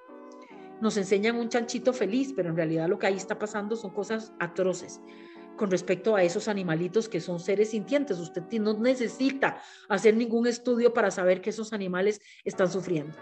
Nos 0.81 0.97
enseñan 0.97 1.37
un 1.37 1.49
chanchito 1.49 1.93
feliz, 1.93 2.33
pero 2.35 2.49
en 2.49 2.55
realidad 2.55 2.87
lo 2.87 2.99
que 2.99 3.07
ahí 3.07 3.15
está 3.15 3.39
pasando 3.39 3.75
son 3.77 3.91
cosas 3.91 4.33
atroces 4.39 5.01
con 5.55 5.71
respecto 5.71 6.15
a 6.15 6.23
esos 6.23 6.47
animalitos 6.47 7.09
que 7.09 7.21
son 7.21 7.39
seres 7.39 7.71
sintientes. 7.71 8.19
Usted 8.19 8.43
no 8.59 8.73
necesita 8.73 9.61
hacer 9.89 10.15
ningún 10.15 10.47
estudio 10.47 10.93
para 10.93 11.11
saber 11.11 11.41
que 11.41 11.49
esos 11.49 11.73
animales 11.73 12.21
están 12.43 12.69
sufriendo. 12.71 13.15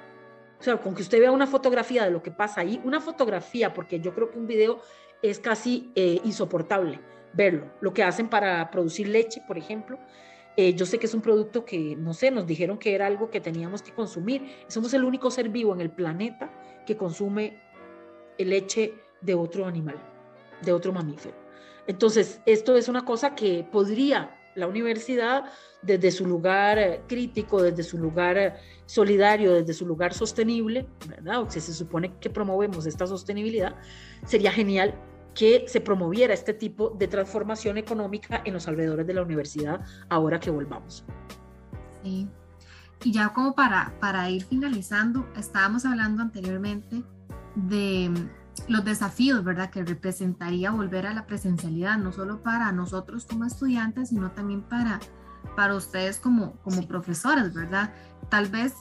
O 0.60 0.64
sea, 0.64 0.78
con 0.78 0.96
que 0.96 1.02
usted 1.02 1.20
vea 1.20 1.32
una 1.32 1.48
fotografía 1.48 2.06
de 2.06 2.12
lo 2.12 2.24
que 2.24 2.32
pasa 2.32 2.62
ahí, 2.62 2.80
una 2.84 3.02
fotografía, 3.02 3.74
porque 3.74 4.00
yo 4.00 4.14
creo 4.16 4.32
que 4.32 4.40
un 4.40 4.48
video 4.48 4.80
es 5.22 5.40
casi 5.40 5.92
eh, 5.96 6.22
insoportable 6.24 7.00
verlo. 7.34 7.72
Lo 7.82 7.94
que 7.94 8.04
hacen 8.04 8.30
para 8.30 8.70
producir 8.72 9.08
leche, 9.08 9.42
por 9.46 9.58
ejemplo. 9.58 10.00
Eh, 10.56 10.74
yo 10.76 10.86
sé 10.86 11.00
que 11.00 11.08
es 11.08 11.14
un 11.14 11.22
producto 11.22 11.66
que, 11.66 11.96
no 11.96 12.14
sé, 12.14 12.30
nos 12.30 12.46
dijeron 12.46 12.78
que 12.78 12.94
era 12.94 13.08
algo 13.08 13.30
que 13.30 13.42
teníamos 13.42 13.82
que 13.82 13.92
consumir. 13.92 14.64
Somos 14.68 14.94
el 14.94 15.04
único 15.04 15.32
ser 15.32 15.50
vivo 15.50 15.74
en 15.74 15.82
el 15.82 15.90
planeta 15.90 16.54
que 16.86 16.96
consume 16.96 17.60
leche 18.38 18.94
de 19.22 19.34
otro 19.34 19.66
animal, 19.66 19.98
de 20.62 20.72
otro 20.72 20.94
mamífero. 20.94 21.43
Entonces, 21.88 22.42
esto 22.46 22.76
es 22.76 22.88
una 22.88 23.06
cosa 23.06 23.36
que 23.36 23.68
podría 23.72 24.38
la 24.56 24.68
universidad, 24.68 25.46
desde 25.82 26.12
su 26.12 26.26
lugar 26.26 26.78
eh, 26.78 27.02
crítico, 27.08 27.62
desde 27.62 27.84
su 27.84 27.98
lugar 27.98 28.38
eh, 28.38 28.54
solidario, 28.86 29.54
desde 29.54 29.74
su 29.74 29.86
lugar 29.86 30.14
sostenible, 30.14 30.88
¿verdad? 31.08 31.42
O 31.42 31.48
que 31.48 31.60
se 31.60 31.74
supone 31.74 32.18
que 32.20 32.30
promovemos 32.30 32.86
esta 32.86 33.06
sostenibilidad, 33.08 33.76
sería 34.26 34.52
genial 34.52 34.96
que 35.34 35.66
se 35.68 35.82
promoviera 35.82 36.34
este 36.34 36.54
tipo 36.54 36.92
de 36.92 37.08
transformación 37.08 37.78
económica 37.78 38.42
en 38.46 38.54
los 38.54 38.68
alrededores 38.68 39.08
de 39.08 39.14
la 39.16 39.24
universidad 39.24 39.82
ahora 40.10 40.40
que 40.40 40.52
volvamos. 40.52 41.04
Sí. 42.04 42.28
Y 43.04 43.12
ya 43.12 43.34
como 43.34 43.54
para, 43.56 43.94
para 44.00 44.30
ir 44.30 44.44
finalizando, 44.46 45.28
estábamos 45.36 45.86
hablando 45.86 46.22
anteriormente 46.22 47.04
de 47.56 48.12
los 48.68 48.86
desafíos, 48.86 49.44
¿verdad?, 49.44 49.70
que 49.70 49.84
representaría 49.84 50.72
volver 50.72 51.08
a 51.08 51.14
la 51.14 51.26
presencialidad, 51.26 51.98
no 51.98 52.12
solo 52.12 52.42
para 52.42 52.72
nosotros 52.72 53.26
como 53.26 53.46
estudiantes, 53.46 54.10
sino 54.10 54.32
también 54.32 54.62
para, 54.62 55.00
para 55.56 55.76
ustedes 55.76 56.20
como, 56.20 56.54
como 56.58 56.88
profesores, 56.88 57.54
¿verdad? 57.54 57.94
Tal 58.30 58.48
vez, 58.48 58.74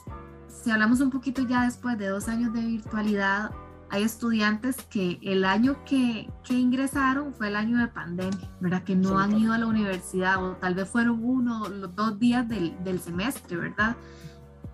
si 0.47 0.71
hablamos 0.71 1.01
un 1.01 1.09
poquito 1.09 1.41
ya 1.43 1.65
después 1.65 1.97
de 1.97 2.07
dos 2.07 2.27
años 2.27 2.53
de 2.53 2.61
virtualidad, 2.61 3.51
hay 3.89 4.03
estudiantes 4.03 4.77
que 4.89 5.19
el 5.21 5.45
año 5.45 5.83
que, 5.85 6.27
que 6.43 6.55
ingresaron 6.55 7.33
fue 7.33 7.49
el 7.49 7.55
año 7.55 7.77
de 7.77 7.87
pandemia, 7.87 8.49
¿verdad? 8.59 8.83
Que 8.83 8.95
no 8.95 9.19
han 9.19 9.37
ido 9.37 9.53
a 9.53 9.59
la 9.59 9.67
universidad 9.67 10.43
o 10.43 10.53
tal 10.53 10.73
vez 10.73 10.89
fueron 10.89 11.23
uno 11.23 11.61
o 11.61 11.69
dos 11.69 12.17
días 12.17 12.47
del, 12.49 12.75
del 12.83 12.99
semestre, 12.99 13.55
¿verdad? 13.55 13.95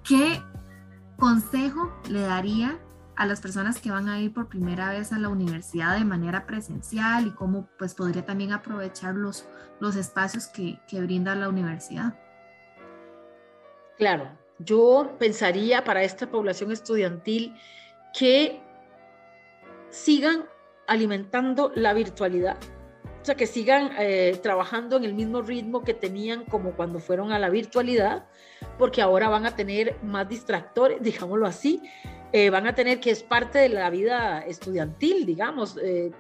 ¿Qué 0.04 0.42
consejo 1.18 1.92
le 2.10 2.22
daría 2.22 2.80
a 3.20 3.26
las 3.26 3.42
personas 3.42 3.82
que 3.82 3.92
van 3.92 4.08
a 4.08 4.18
ir 4.22 4.34
por 4.34 4.48
primera 4.48 4.92
vez 4.92 5.12
a 5.12 5.20
la 5.20 5.28
universidad 5.28 5.98
de 5.98 6.06
manera 6.06 6.48
presencial 6.48 7.28
y 7.28 7.32
cómo 7.32 7.68
pues 7.78 7.94
podría 7.94 8.26
también 8.26 8.54
aprovechar 8.54 9.14
los, 9.14 9.46
los 9.82 9.98
espacios 9.98 10.48
que, 10.48 10.80
que 10.88 11.02
brinda 11.02 11.36
la 11.36 11.50
universidad. 11.50 12.14
Claro, 13.98 14.30
yo 14.60 15.18
pensaría 15.20 15.84
para 15.84 16.02
esta 16.04 16.32
población 16.32 16.72
estudiantil 16.72 17.58
que 18.18 18.62
sigan 19.90 20.46
alimentando 20.88 21.74
la 21.76 21.94
virtualidad, 21.94 22.56
o 23.22 23.26
sea, 23.26 23.36
que 23.36 23.48
sigan 23.48 23.92
eh, 24.00 24.40
trabajando 24.42 24.96
en 24.96 25.04
el 25.04 25.14
mismo 25.14 25.42
ritmo 25.42 25.84
que 25.84 25.94
tenían 25.94 26.46
como 26.46 26.72
cuando 26.72 27.00
fueron 27.00 27.34
a 27.34 27.40
la 27.40 27.50
virtualidad, 27.50 28.28
porque 28.78 29.02
ahora 29.02 29.28
van 29.28 29.46
a 29.46 29.58
tener 29.58 29.98
más 30.04 30.30
distractores, 30.30 31.02
digámoslo 31.02 31.46
así, 31.46 31.82
eh, 32.32 32.50
van 32.50 32.68
a 32.68 32.76
tener 32.76 33.00
que 33.00 33.12
es 33.12 33.24
parte 33.24 33.60
de 33.60 33.70
la 33.70 33.90
vida 33.90 34.40
estudiantil, 34.40 35.26
digamos, 35.26 35.78
eh, 35.82 36.12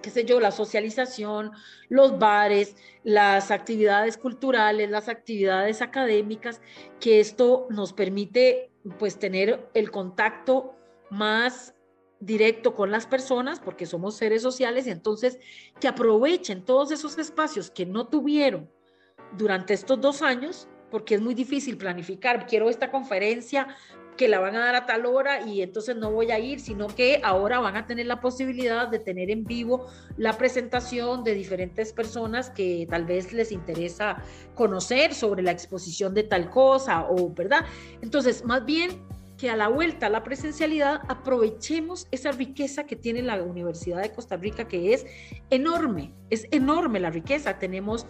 qué 0.00 0.10
sé 0.10 0.24
yo, 0.24 0.40
la 0.40 0.50
socialización, 0.50 1.52
los 1.88 2.18
bares, 2.18 2.76
las 3.04 3.50
actividades 3.50 4.16
culturales, 4.16 4.90
las 4.90 5.08
actividades 5.08 5.82
académicas, 5.82 6.60
que 7.00 7.20
esto 7.20 7.66
nos 7.70 7.92
permite 7.92 8.70
pues 8.98 9.18
tener 9.18 9.68
el 9.74 9.90
contacto 9.90 10.74
más 11.10 11.74
directo 12.20 12.74
con 12.74 12.90
las 12.90 13.06
personas, 13.06 13.58
porque 13.58 13.86
somos 13.86 14.16
seres 14.16 14.42
sociales, 14.42 14.86
y 14.86 14.90
entonces 14.90 15.38
que 15.80 15.88
aprovechen 15.88 16.64
todos 16.64 16.92
esos 16.92 17.18
espacios 17.18 17.70
que 17.70 17.84
no 17.84 18.06
tuvieron 18.06 18.70
durante 19.36 19.74
estos 19.74 20.00
dos 20.00 20.22
años, 20.22 20.68
porque 20.90 21.16
es 21.16 21.20
muy 21.20 21.34
difícil 21.34 21.76
planificar, 21.76 22.46
quiero 22.46 22.68
esta 22.68 22.90
conferencia 22.90 23.66
que 24.16 24.28
la 24.28 24.38
van 24.38 24.56
a 24.56 24.60
dar 24.60 24.74
a 24.74 24.86
tal 24.86 25.06
hora 25.06 25.46
y 25.46 25.62
entonces 25.62 25.96
no 25.96 26.10
voy 26.10 26.30
a 26.30 26.38
ir, 26.38 26.60
sino 26.60 26.86
que 26.86 27.20
ahora 27.24 27.60
van 27.60 27.76
a 27.76 27.86
tener 27.86 28.06
la 28.06 28.20
posibilidad 28.20 28.88
de 28.88 28.98
tener 28.98 29.30
en 29.30 29.44
vivo 29.44 29.86
la 30.16 30.36
presentación 30.36 31.24
de 31.24 31.34
diferentes 31.34 31.92
personas 31.92 32.50
que 32.50 32.86
tal 32.88 33.04
vez 33.04 33.32
les 33.32 33.52
interesa 33.52 34.22
conocer 34.54 35.14
sobre 35.14 35.42
la 35.42 35.52
exposición 35.52 36.14
de 36.14 36.24
tal 36.24 36.50
cosa 36.50 37.06
o, 37.08 37.32
¿verdad? 37.32 37.64
Entonces, 38.02 38.44
más 38.44 38.64
bien 38.64 39.02
que 39.42 39.50
a 39.50 39.56
la 39.56 39.66
vuelta 39.66 40.06
a 40.06 40.08
la 40.08 40.22
presencialidad 40.22 41.00
aprovechemos 41.08 42.06
esa 42.12 42.30
riqueza 42.30 42.84
que 42.84 42.94
tiene 42.94 43.22
la 43.22 43.42
Universidad 43.42 44.00
de 44.00 44.12
Costa 44.12 44.36
Rica, 44.36 44.68
que 44.68 44.94
es 44.94 45.04
enorme, 45.50 46.12
es 46.30 46.46
enorme 46.52 47.00
la 47.00 47.10
riqueza. 47.10 47.58
Tenemos 47.58 48.06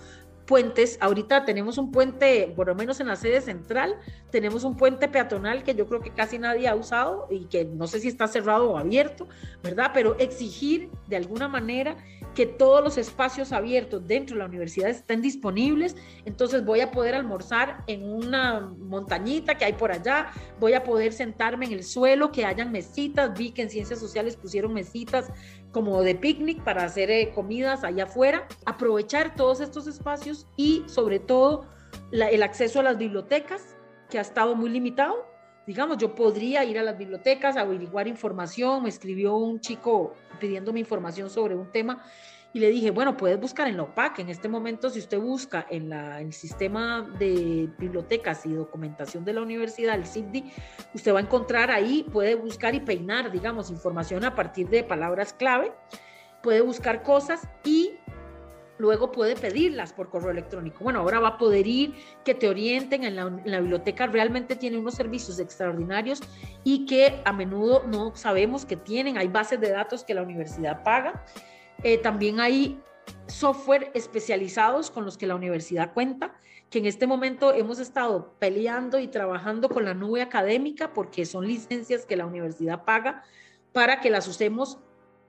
puentes. 0.46 0.98
Ahorita 1.00 1.44
tenemos 1.44 1.78
un 1.78 1.90
puente, 1.90 2.52
por 2.54 2.66
lo 2.68 2.74
menos 2.74 3.00
en 3.00 3.08
la 3.08 3.16
sede 3.16 3.40
central, 3.40 3.96
tenemos 4.30 4.64
un 4.64 4.76
puente 4.76 5.08
peatonal 5.08 5.62
que 5.62 5.74
yo 5.74 5.86
creo 5.86 6.00
que 6.00 6.10
casi 6.10 6.38
nadie 6.38 6.68
ha 6.68 6.74
usado 6.74 7.28
y 7.30 7.46
que 7.46 7.64
no 7.64 7.86
sé 7.86 8.00
si 8.00 8.08
está 8.08 8.28
cerrado 8.28 8.70
o 8.70 8.78
abierto, 8.78 9.28
¿verdad? 9.62 9.90
Pero 9.94 10.18
exigir 10.18 10.90
de 11.06 11.16
alguna 11.16 11.48
manera 11.48 11.96
que 12.34 12.46
todos 12.46 12.82
los 12.82 12.96
espacios 12.96 13.52
abiertos 13.52 14.06
dentro 14.06 14.34
de 14.34 14.40
la 14.40 14.46
universidad 14.46 14.88
estén 14.88 15.20
disponibles, 15.20 15.96
entonces 16.24 16.64
voy 16.64 16.80
a 16.80 16.90
poder 16.90 17.14
almorzar 17.14 17.84
en 17.86 18.04
una 18.04 18.60
montañita 18.60 19.56
que 19.56 19.66
hay 19.66 19.74
por 19.74 19.92
allá, 19.92 20.30
voy 20.58 20.72
a 20.72 20.82
poder 20.82 21.12
sentarme 21.12 21.66
en 21.66 21.72
el 21.72 21.84
suelo, 21.84 22.32
que 22.32 22.44
hayan 22.44 22.72
mesitas, 22.72 23.36
vi 23.36 23.50
que 23.50 23.62
en 23.62 23.70
ciencias 23.70 23.98
sociales 23.98 24.36
pusieron 24.36 24.72
mesitas 24.72 25.30
como 25.72 26.02
de 26.02 26.14
picnic 26.14 26.62
para 26.62 26.84
hacer 26.84 27.10
eh, 27.10 27.32
comidas 27.34 27.82
allá 27.82 28.04
afuera, 28.04 28.46
aprovechar 28.66 29.34
todos 29.34 29.60
estos 29.60 29.86
espacios 29.86 30.46
y 30.56 30.84
sobre 30.86 31.18
todo 31.18 31.66
el 32.10 32.42
acceso 32.42 32.80
a 32.80 32.82
las 32.82 32.98
bibliotecas, 32.98 33.76
que 34.10 34.18
ha 34.18 34.22
estado 34.22 34.54
muy 34.54 34.70
limitado, 34.70 35.32
Digamos, 35.66 35.98
yo 35.98 36.14
podría 36.14 36.64
ir 36.64 36.76
a 36.78 36.82
las 36.82 36.98
bibliotecas, 36.98 37.56
averiguar 37.56 38.08
información, 38.08 38.82
me 38.82 38.88
escribió 38.88 39.36
un 39.36 39.60
chico 39.60 40.12
pidiéndome 40.40 40.80
información 40.80 41.30
sobre 41.30 41.54
un 41.54 41.70
tema 41.70 42.02
y 42.54 42.60
le 42.60 42.70
dije, 42.70 42.90
bueno, 42.90 43.16
puedes 43.16 43.40
buscar 43.40 43.66
en 43.68 43.78
la 43.78 43.84
OPAC. 43.84 44.18
En 44.18 44.28
este 44.28 44.48
momento, 44.48 44.90
si 44.90 44.98
usted 44.98 45.18
busca 45.18 45.66
en 45.70 45.88
la, 45.88 46.20
el 46.20 46.32
sistema 46.32 47.08
de 47.18 47.70
bibliotecas 47.78 48.44
y 48.44 48.52
documentación 48.52 49.24
de 49.24 49.32
la 49.32 49.42
universidad, 49.42 49.94
el 49.94 50.06
CIPDI, 50.06 50.52
usted 50.94 51.14
va 51.14 51.18
a 51.18 51.22
encontrar 51.22 51.70
ahí, 51.70 52.06
puede 52.12 52.34
buscar 52.34 52.74
y 52.74 52.80
peinar, 52.80 53.32
digamos, 53.32 53.70
información 53.70 54.24
a 54.24 54.34
partir 54.34 54.68
de 54.68 54.84
palabras 54.84 55.32
clave, 55.32 55.72
puede 56.42 56.60
buscar 56.60 57.02
cosas 57.02 57.48
y 57.64 57.92
luego 58.76 59.12
puede 59.12 59.34
pedirlas 59.34 59.94
por 59.94 60.10
correo 60.10 60.32
electrónico. 60.32 60.84
Bueno, 60.84 61.00
ahora 61.00 61.20
va 61.20 61.28
a 61.28 61.38
poder 61.38 61.66
ir, 61.66 61.94
que 62.24 62.34
te 62.34 62.48
orienten 62.48 63.04
en 63.04 63.16
la, 63.16 63.22
en 63.22 63.50
la, 63.50 63.60
biblioteca, 63.60 64.08
realmente 64.08 64.56
tiene 64.56 64.76
unos 64.76 64.94
servicios 64.94 65.38
extraordinarios 65.38 66.20
y 66.64 66.84
que 66.84 67.22
a 67.24 67.32
menudo 67.32 67.84
no 67.86 68.14
sabemos 68.14 68.66
que 68.66 68.76
tienen, 68.76 69.16
hay 69.16 69.28
bases 69.28 69.60
de 69.60 69.70
datos 69.70 70.04
que 70.04 70.12
la 70.14 70.22
universidad 70.22 70.82
paga 70.82 71.24
eh, 71.82 71.98
también 71.98 72.40
hay 72.40 72.80
software 73.26 73.90
especializados 73.94 74.90
con 74.90 75.04
los 75.04 75.16
que 75.16 75.26
la 75.26 75.34
universidad 75.34 75.92
cuenta, 75.92 76.34
que 76.70 76.78
en 76.78 76.86
este 76.86 77.06
momento 77.06 77.52
hemos 77.52 77.78
estado 77.78 78.34
peleando 78.38 78.98
y 78.98 79.08
trabajando 79.08 79.68
con 79.68 79.84
la 79.84 79.94
nube 79.94 80.22
académica 80.22 80.92
porque 80.92 81.26
son 81.26 81.46
licencias 81.46 82.06
que 82.06 82.16
la 82.16 82.26
universidad 82.26 82.84
paga 82.84 83.24
para 83.72 84.00
que 84.00 84.10
las 84.10 84.26
usemos 84.28 84.78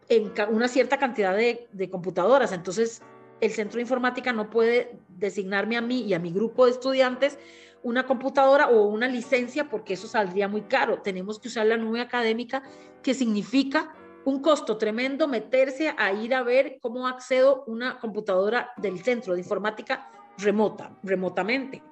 en 0.10 0.32
una 0.49 0.68
cierta 0.68 0.97
cantidad 0.97 1.36
de, 1.36 1.68
de 1.72 1.89
computadoras. 1.89 2.51
Entonces, 2.51 3.01
el 3.41 3.51
centro 3.51 3.78
de 3.78 3.82
informática 3.82 4.32
no 4.32 4.49
puede 4.49 4.97
designarme 5.10 5.76
a 5.76 5.82
mí 5.82 6.01
y 6.04 6.14
a 6.14 6.20
mi 6.20 6.32
grupo 6.32 6.66
de 6.66 6.72
estudiantes 6.72 7.38
una 7.84 8.06
computadora 8.06 8.70
o 8.70 8.84
una 8.84 9.08
licencia 9.08 9.70
porque 9.70 9.95
eso 9.95 10.08
saldría 10.08 10.47
muy 10.47 10.62
caro. 10.62 11.01
Tenemos 11.01 11.39
que 11.39 11.49
usar 11.49 11.66
la 11.66 11.78
nube 11.78 11.99
académica, 11.99 12.64
que 13.01 13.14
significa 13.14 13.93
un 14.26 14.41
costo 14.41 14.78
tremendo 14.78 15.28
meterse 15.28 15.93
a 15.97 16.11
ir 16.13 16.34
a 16.34 16.43
ver 16.43 16.78
cómo 16.82 17.07
accedo 17.07 17.63
una 17.67 17.99
computadora 17.99 18.71
del 18.78 19.03
centro 19.03 19.34
de 19.34 19.39
informática 19.39 20.09
remota, 20.38 20.97
remotamente. 21.03 21.84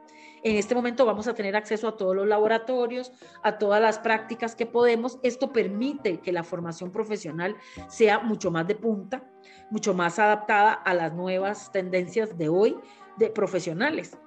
En 0.44 0.56
este 0.56 0.74
momento 0.74 1.06
vamos 1.06 1.28
a 1.28 1.36
tener 1.36 1.56
acceso 1.56 1.88
a 1.88 1.96
todos 1.96 2.16
los 2.16 2.28
laboratorios, 2.28 3.12
a 3.44 3.60
todas 3.60 3.80
las 3.80 4.00
prácticas 4.00 4.56
que 4.56 4.66
podemos. 4.66 5.20
Esto 5.22 5.52
permite 5.52 6.20
que 6.20 6.32
la 6.32 6.44
formación 6.44 6.92
profesional 6.92 7.56
sea 7.88 8.20
mucho 8.20 8.50
más 8.50 8.68
de 8.68 8.76
punta, 8.76 9.24
mucho 9.70 9.94
más 9.94 10.18
adaptada 10.18 10.74
a 10.74 10.96
las 10.96 11.14
nuevas 11.14 11.72
tendencias 11.72 12.38
de 12.38 12.50
hoy 12.50 12.76
de 13.18 13.30
profesionales. 13.30 14.18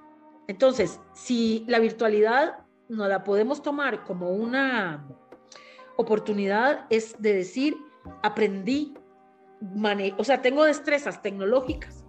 Entonces, 0.47 1.01
si 1.13 1.65
la 1.67 1.79
virtualidad 1.79 2.59
no 2.87 3.07
la 3.07 3.23
podemos 3.23 3.61
tomar 3.61 4.05
como 4.05 4.29
una 4.29 5.05
oportunidad, 5.97 6.85
es 6.89 7.21
de 7.21 7.33
decir, 7.33 7.75
aprendí, 8.23 8.93
o 10.17 10.23
sea, 10.23 10.41
tengo 10.41 10.65
destrezas 10.65 11.21
tecnológicas 11.21 12.03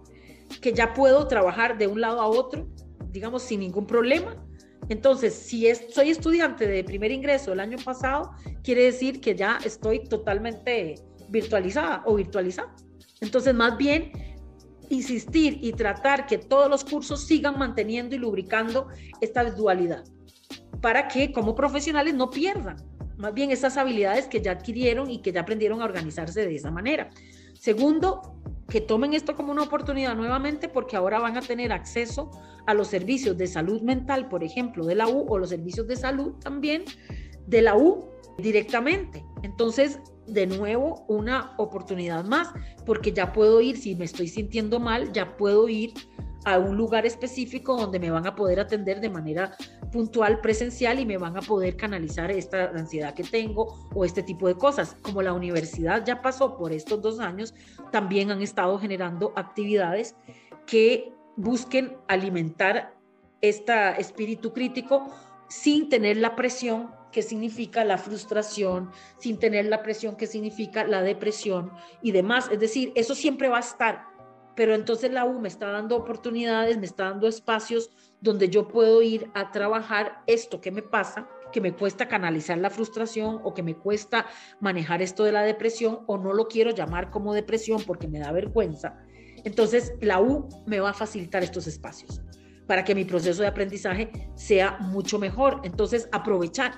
que 0.61 0.73
ya 0.73 0.93
puedo 0.93 1.27
trabajar 1.27 1.77
de 1.77 1.87
un 1.87 2.01
lado 2.01 2.21
a 2.21 2.27
otro, 2.27 2.67
digamos, 3.09 3.43
sin 3.43 3.61
ningún 3.61 3.85
problema. 3.85 4.35
Entonces, 4.89 5.33
si 5.33 5.67
es, 5.67 5.85
soy 5.93 6.09
estudiante 6.09 6.67
de 6.67 6.83
primer 6.83 7.11
ingreso 7.11 7.53
el 7.53 7.59
año 7.59 7.77
pasado, 7.83 8.31
quiere 8.63 8.83
decir 8.83 9.19
que 9.19 9.35
ya 9.35 9.59
estoy 9.63 10.03
totalmente 10.03 10.95
virtualizada 11.29 12.03
o 12.05 12.15
virtualizada. 12.15 12.73
Entonces, 13.19 13.53
más 13.53 13.77
bien, 13.77 14.11
insistir 14.89 15.59
y 15.61 15.73
tratar 15.73 16.25
que 16.25 16.37
todos 16.37 16.69
los 16.69 16.85
cursos 16.85 17.25
sigan 17.25 17.57
manteniendo 17.57 18.15
y 18.15 18.19
lubricando 18.19 18.87
esta 19.19 19.43
dualidad 19.51 20.03
para 20.81 21.07
que 21.07 21.31
como 21.31 21.55
profesionales 21.55 22.13
no 22.13 22.29
pierdan 22.29 22.77
más 23.17 23.33
bien 23.33 23.51
esas 23.51 23.77
habilidades 23.77 24.27
que 24.27 24.41
ya 24.41 24.51
adquirieron 24.51 25.09
y 25.09 25.21
que 25.21 25.31
ya 25.31 25.41
aprendieron 25.41 25.81
a 25.81 25.85
organizarse 25.85 26.45
de 26.45 26.55
esa 26.55 26.71
manera. 26.71 27.09
Segundo, 27.53 28.37
que 28.69 28.81
tomen 28.81 29.13
esto 29.13 29.35
como 29.35 29.51
una 29.51 29.63
oportunidad 29.63 30.15
nuevamente 30.15 30.69
porque 30.69 30.95
ahora 30.95 31.19
van 31.19 31.37
a 31.37 31.41
tener 31.41 31.71
acceso 31.71 32.31
a 32.65 32.73
los 32.73 32.89
servicios 32.89 33.37
de 33.37 33.47
salud 33.47 33.81
mental, 33.81 34.27
por 34.27 34.43
ejemplo, 34.43 34.85
de 34.85 34.95
la 34.95 35.07
U 35.07 35.25
o 35.27 35.37
los 35.37 35.49
servicios 35.49 35.87
de 35.87 35.95
salud 35.95 36.33
también 36.33 36.83
de 37.47 37.61
la 37.61 37.77
U 37.77 38.09
directamente. 38.37 39.23
Entonces, 39.41 39.99
de 40.27 40.45
nuevo, 40.45 41.05
una 41.07 41.53
oportunidad 41.57 42.25
más 42.25 42.49
porque 42.85 43.13
ya 43.13 43.31
puedo 43.31 43.61
ir, 43.61 43.77
si 43.77 43.95
me 43.95 44.05
estoy 44.05 44.27
sintiendo 44.27 44.79
mal, 44.79 45.13
ya 45.13 45.37
puedo 45.37 45.69
ir 45.69 45.93
a 46.47 46.59
un 46.59 46.77
lugar 46.77 47.05
específico 47.05 47.75
donde 47.75 47.99
me 47.99 48.09
van 48.09 48.25
a 48.25 48.33
poder 48.33 48.61
atender 48.61 49.01
de 49.01 49.09
manera 49.09 49.57
puntual, 49.91 50.39
presencial 50.39 50.97
y 50.97 51.05
me 51.05 51.17
van 51.17 51.35
a 51.35 51.41
poder 51.41 51.75
canalizar 51.75 52.31
esta 52.31 52.69
ansiedad 52.69 53.13
que 53.13 53.25
tengo 53.25 53.89
o 53.93 54.05
este 54.05 54.23
tipo 54.23 54.47
de 54.47 54.55
cosas. 54.55 54.95
Como 55.01 55.21
la 55.21 55.33
universidad 55.33 56.05
ya 56.05 56.21
pasó 56.21 56.55
por 56.57 56.71
estos 56.71 57.01
dos 57.01 57.19
años, 57.19 57.53
también 57.91 58.31
han 58.31 58.41
estado 58.41 58.79
generando 58.79 59.33
actividades 59.35 60.15
que 60.65 61.11
busquen 61.35 61.97
alimentar 62.07 62.95
este 63.41 63.99
espíritu 63.99 64.53
crítico 64.53 65.13
sin 65.49 65.89
tener 65.89 66.15
la 66.15 66.37
presión 66.37 66.91
que 67.11 67.23
significa 67.23 67.83
la 67.83 67.97
frustración, 67.97 68.91
sin 69.17 69.37
tener 69.37 69.65
la 69.65 69.83
presión 69.83 70.15
que 70.15 70.27
significa 70.27 70.85
la 70.85 71.01
depresión 71.01 71.71
y 72.01 72.11
demás. 72.11 72.49
Es 72.51 72.59
decir, 72.59 72.93
eso 72.95 73.15
siempre 73.15 73.49
va 73.49 73.57
a 73.57 73.61
estar, 73.61 74.06
pero 74.57 74.73
entonces 74.73 75.11
la 75.11 75.23
U 75.23 75.39
me 75.39 75.47
está 75.47 75.71
dando 75.71 75.95
oportunidades, 75.95 76.79
me 76.79 76.87
está 76.87 77.03
dando 77.03 77.27
espacios 77.27 77.91
donde 78.21 78.49
yo 78.49 78.67
puedo 78.67 79.03
ir 79.03 79.29
a 79.35 79.51
trabajar 79.51 80.23
esto 80.25 80.59
que 80.59 80.71
me 80.71 80.81
pasa, 80.81 81.29
que 81.53 81.61
me 81.61 81.73
cuesta 81.73 82.07
canalizar 82.07 82.57
la 82.57 82.71
frustración 82.71 83.39
o 83.43 83.53
que 83.53 83.61
me 83.61 83.75
cuesta 83.75 84.25
manejar 84.59 85.03
esto 85.03 85.23
de 85.23 85.31
la 85.31 85.43
depresión 85.43 85.99
o 86.07 86.17
no 86.17 86.33
lo 86.33 86.47
quiero 86.47 86.71
llamar 86.71 87.11
como 87.11 87.35
depresión 87.35 87.83
porque 87.85 88.07
me 88.07 88.17
da 88.17 88.31
vergüenza. 88.31 88.97
Entonces 89.43 89.93
la 90.01 90.19
U 90.19 90.49
me 90.65 90.79
va 90.79 90.89
a 90.89 90.93
facilitar 90.93 91.43
estos 91.43 91.67
espacios 91.67 92.19
para 92.67 92.83
que 92.83 92.93
mi 92.93 93.05
proceso 93.05 93.41
de 93.41 93.47
aprendizaje 93.47 94.11
sea 94.35 94.77
mucho 94.79 95.17
mejor. 95.17 95.61
Entonces 95.63 96.09
aprovechar 96.11 96.73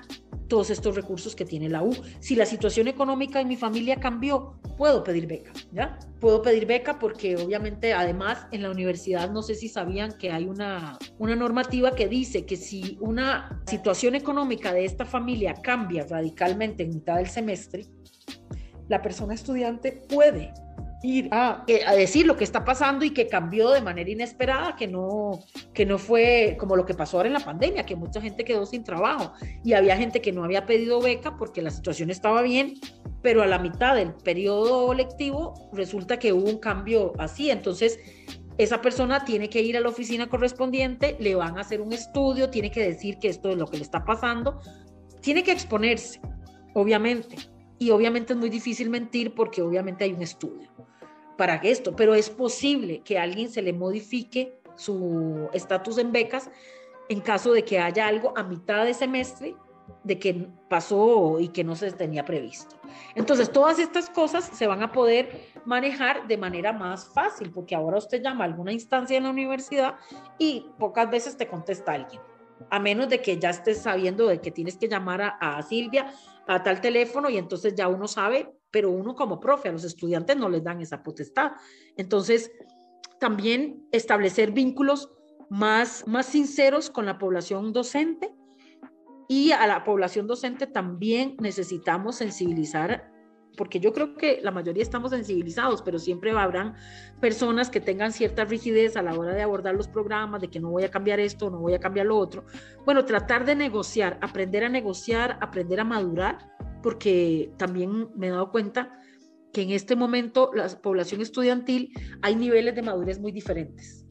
todos 0.50 0.70
estos 0.70 0.96
recursos 0.96 1.34
que 1.34 1.44
tiene 1.44 1.68
la 1.68 1.82
U. 1.82 1.96
Si 2.18 2.34
la 2.34 2.44
situación 2.44 2.88
económica 2.88 3.40
en 3.40 3.48
mi 3.48 3.56
familia 3.56 3.96
cambió, 3.96 4.58
puedo 4.76 5.04
pedir 5.04 5.26
beca, 5.26 5.52
¿ya? 5.72 5.98
Puedo 6.20 6.42
pedir 6.42 6.66
beca 6.66 6.98
porque 6.98 7.36
obviamente 7.36 7.92
además 7.92 8.46
en 8.50 8.62
la 8.62 8.70
universidad 8.70 9.30
no 9.30 9.42
sé 9.42 9.54
si 9.54 9.68
sabían 9.68 10.18
que 10.18 10.32
hay 10.32 10.46
una, 10.46 10.98
una 11.18 11.36
normativa 11.36 11.94
que 11.94 12.08
dice 12.08 12.46
que 12.46 12.56
si 12.56 12.98
una 13.00 13.62
situación 13.66 14.16
económica 14.16 14.72
de 14.72 14.84
esta 14.84 15.06
familia 15.06 15.54
cambia 15.54 16.04
radicalmente 16.08 16.82
en 16.82 16.90
mitad 16.90 17.16
del 17.16 17.28
semestre, 17.28 17.86
la 18.88 19.00
persona 19.02 19.34
estudiante 19.34 19.92
puede 20.08 20.52
ir 21.02 21.28
a, 21.32 21.64
a, 21.86 21.94
decir 21.94 22.26
lo 22.26 22.36
que 22.36 22.44
está 22.44 22.64
pasando 22.64 23.04
y 23.04 23.10
que 23.10 23.26
cambió 23.26 23.70
de 23.70 23.80
manera 23.80 24.10
inesperada, 24.10 24.76
que 24.76 24.86
no, 24.86 25.40
que 25.72 25.86
no 25.86 25.98
fue 25.98 26.56
como 26.58 26.76
lo 26.76 26.84
que 26.84 26.94
pasó 26.94 27.16
ahora 27.16 27.28
en 27.28 27.34
la 27.34 27.40
pandemia, 27.40 27.86
que 27.86 27.96
mucha 27.96 28.20
gente 28.20 28.44
quedó 28.44 28.66
sin 28.66 28.84
trabajo 28.84 29.32
y 29.64 29.72
había 29.72 29.96
gente 29.96 30.20
que 30.20 30.32
no 30.32 30.44
había 30.44 30.66
pedido 30.66 31.00
beca 31.00 31.36
porque 31.36 31.62
la 31.62 31.70
situación 31.70 32.10
estaba 32.10 32.42
bien, 32.42 32.74
pero 33.22 33.42
a 33.42 33.46
la 33.46 33.58
mitad 33.58 33.94
del 33.94 34.12
periodo 34.12 34.92
lectivo 34.92 35.70
resulta 35.72 36.18
que 36.18 36.32
hubo 36.32 36.48
un 36.48 36.58
cambio 36.58 37.12
así. 37.18 37.50
Entonces, 37.50 37.98
esa 38.58 38.82
persona 38.82 39.24
tiene 39.24 39.48
que 39.48 39.62
ir 39.62 39.76
a 39.76 39.80
la 39.80 39.88
oficina 39.88 40.28
correspondiente, 40.28 41.16
le 41.18 41.34
van 41.34 41.56
a 41.56 41.62
hacer 41.62 41.80
un 41.80 41.94
estudio, 41.94 42.50
tiene 42.50 42.70
que 42.70 42.82
decir 42.82 43.18
que 43.18 43.28
esto 43.28 43.50
es 43.50 43.56
lo 43.56 43.66
que 43.66 43.78
le 43.78 43.84
está 43.84 44.04
pasando, 44.04 44.60
tiene 45.22 45.42
que 45.42 45.52
exponerse, 45.52 46.20
obviamente. 46.74 47.36
Y 47.78 47.88
obviamente 47.88 48.34
es 48.34 48.38
muy 48.38 48.50
difícil 48.50 48.90
mentir 48.90 49.34
porque 49.34 49.62
obviamente 49.62 50.04
hay 50.04 50.12
un 50.12 50.20
estudio 50.20 50.68
para 51.40 51.54
esto, 51.54 51.96
pero 51.96 52.14
es 52.14 52.28
posible 52.28 53.00
que 53.00 53.18
a 53.18 53.22
alguien 53.22 53.48
se 53.48 53.62
le 53.62 53.72
modifique 53.72 54.60
su 54.76 55.48
estatus 55.54 55.96
en 55.96 56.12
becas 56.12 56.50
en 57.08 57.22
caso 57.22 57.54
de 57.54 57.64
que 57.64 57.78
haya 57.78 58.06
algo 58.06 58.34
a 58.36 58.42
mitad 58.42 58.84
de 58.84 58.92
semestre 58.92 59.56
de 60.04 60.18
que 60.18 60.48
pasó 60.68 61.40
y 61.40 61.48
que 61.48 61.64
no 61.64 61.76
se 61.76 61.92
tenía 61.92 62.26
previsto. 62.26 62.76
Entonces, 63.14 63.50
todas 63.50 63.78
estas 63.78 64.10
cosas 64.10 64.50
se 64.52 64.66
van 64.66 64.82
a 64.82 64.92
poder 64.92 65.48
manejar 65.64 66.28
de 66.28 66.36
manera 66.36 66.74
más 66.74 67.08
fácil, 67.08 67.50
porque 67.50 67.74
ahora 67.74 67.96
usted 67.96 68.22
llama 68.22 68.44
a 68.44 68.48
alguna 68.48 68.74
instancia 68.74 69.16
en 69.16 69.24
la 69.24 69.30
universidad 69.30 69.94
y 70.36 70.66
pocas 70.78 71.10
veces 71.10 71.38
te 71.38 71.48
contesta 71.48 71.92
alguien, 71.92 72.20
a 72.68 72.78
menos 72.78 73.08
de 73.08 73.22
que 73.22 73.38
ya 73.38 73.48
estés 73.48 73.80
sabiendo 73.80 74.26
de 74.26 74.42
que 74.42 74.50
tienes 74.50 74.76
que 74.76 74.88
llamar 74.88 75.22
a, 75.22 75.28
a 75.40 75.62
Silvia 75.62 76.12
a 76.46 76.62
tal 76.62 76.82
teléfono 76.82 77.30
y 77.30 77.38
entonces 77.38 77.74
ya 77.74 77.88
uno 77.88 78.06
sabe 78.08 78.59
pero 78.70 78.90
uno 78.90 79.14
como 79.14 79.40
profe, 79.40 79.68
a 79.68 79.72
los 79.72 79.84
estudiantes 79.84 80.36
no 80.36 80.48
les 80.48 80.62
dan 80.62 80.80
esa 80.80 81.02
potestad. 81.02 81.52
Entonces, 81.96 82.50
también 83.18 83.86
establecer 83.92 84.52
vínculos 84.52 85.10
más, 85.48 86.06
más 86.06 86.26
sinceros 86.26 86.90
con 86.90 87.06
la 87.06 87.18
población 87.18 87.72
docente 87.72 88.32
y 89.28 89.52
a 89.52 89.66
la 89.66 89.84
población 89.84 90.26
docente 90.26 90.66
también 90.66 91.36
necesitamos 91.40 92.16
sensibilizar 92.16 93.10
porque 93.56 93.80
yo 93.80 93.92
creo 93.92 94.16
que 94.16 94.40
la 94.42 94.50
mayoría 94.50 94.82
estamos 94.82 95.10
sensibilizados, 95.10 95.82
pero 95.82 95.98
siempre 95.98 96.30
habrán 96.30 96.76
personas 97.20 97.68
que 97.68 97.80
tengan 97.80 98.12
cierta 98.12 98.44
rigidez 98.44 98.96
a 98.96 99.02
la 99.02 99.12
hora 99.12 99.34
de 99.34 99.42
abordar 99.42 99.74
los 99.74 99.88
programas, 99.88 100.40
de 100.40 100.48
que 100.48 100.60
no 100.60 100.70
voy 100.70 100.84
a 100.84 100.90
cambiar 100.90 101.20
esto, 101.20 101.50
no 101.50 101.58
voy 101.58 101.74
a 101.74 101.78
cambiar 101.78 102.06
lo 102.06 102.16
otro. 102.16 102.44
Bueno, 102.84 103.04
tratar 103.04 103.44
de 103.44 103.54
negociar, 103.54 104.18
aprender 104.22 104.64
a 104.64 104.68
negociar, 104.68 105.38
aprender 105.40 105.80
a 105.80 105.84
madurar, 105.84 106.38
porque 106.82 107.52
también 107.56 108.08
me 108.16 108.28
he 108.28 108.30
dado 108.30 108.50
cuenta 108.50 108.98
que 109.52 109.62
en 109.62 109.70
este 109.70 109.96
momento 109.96 110.50
la 110.54 110.68
población 110.68 111.20
estudiantil 111.20 111.92
hay 112.22 112.36
niveles 112.36 112.74
de 112.74 112.82
madurez 112.82 113.18
muy 113.18 113.32
diferentes. 113.32 114.06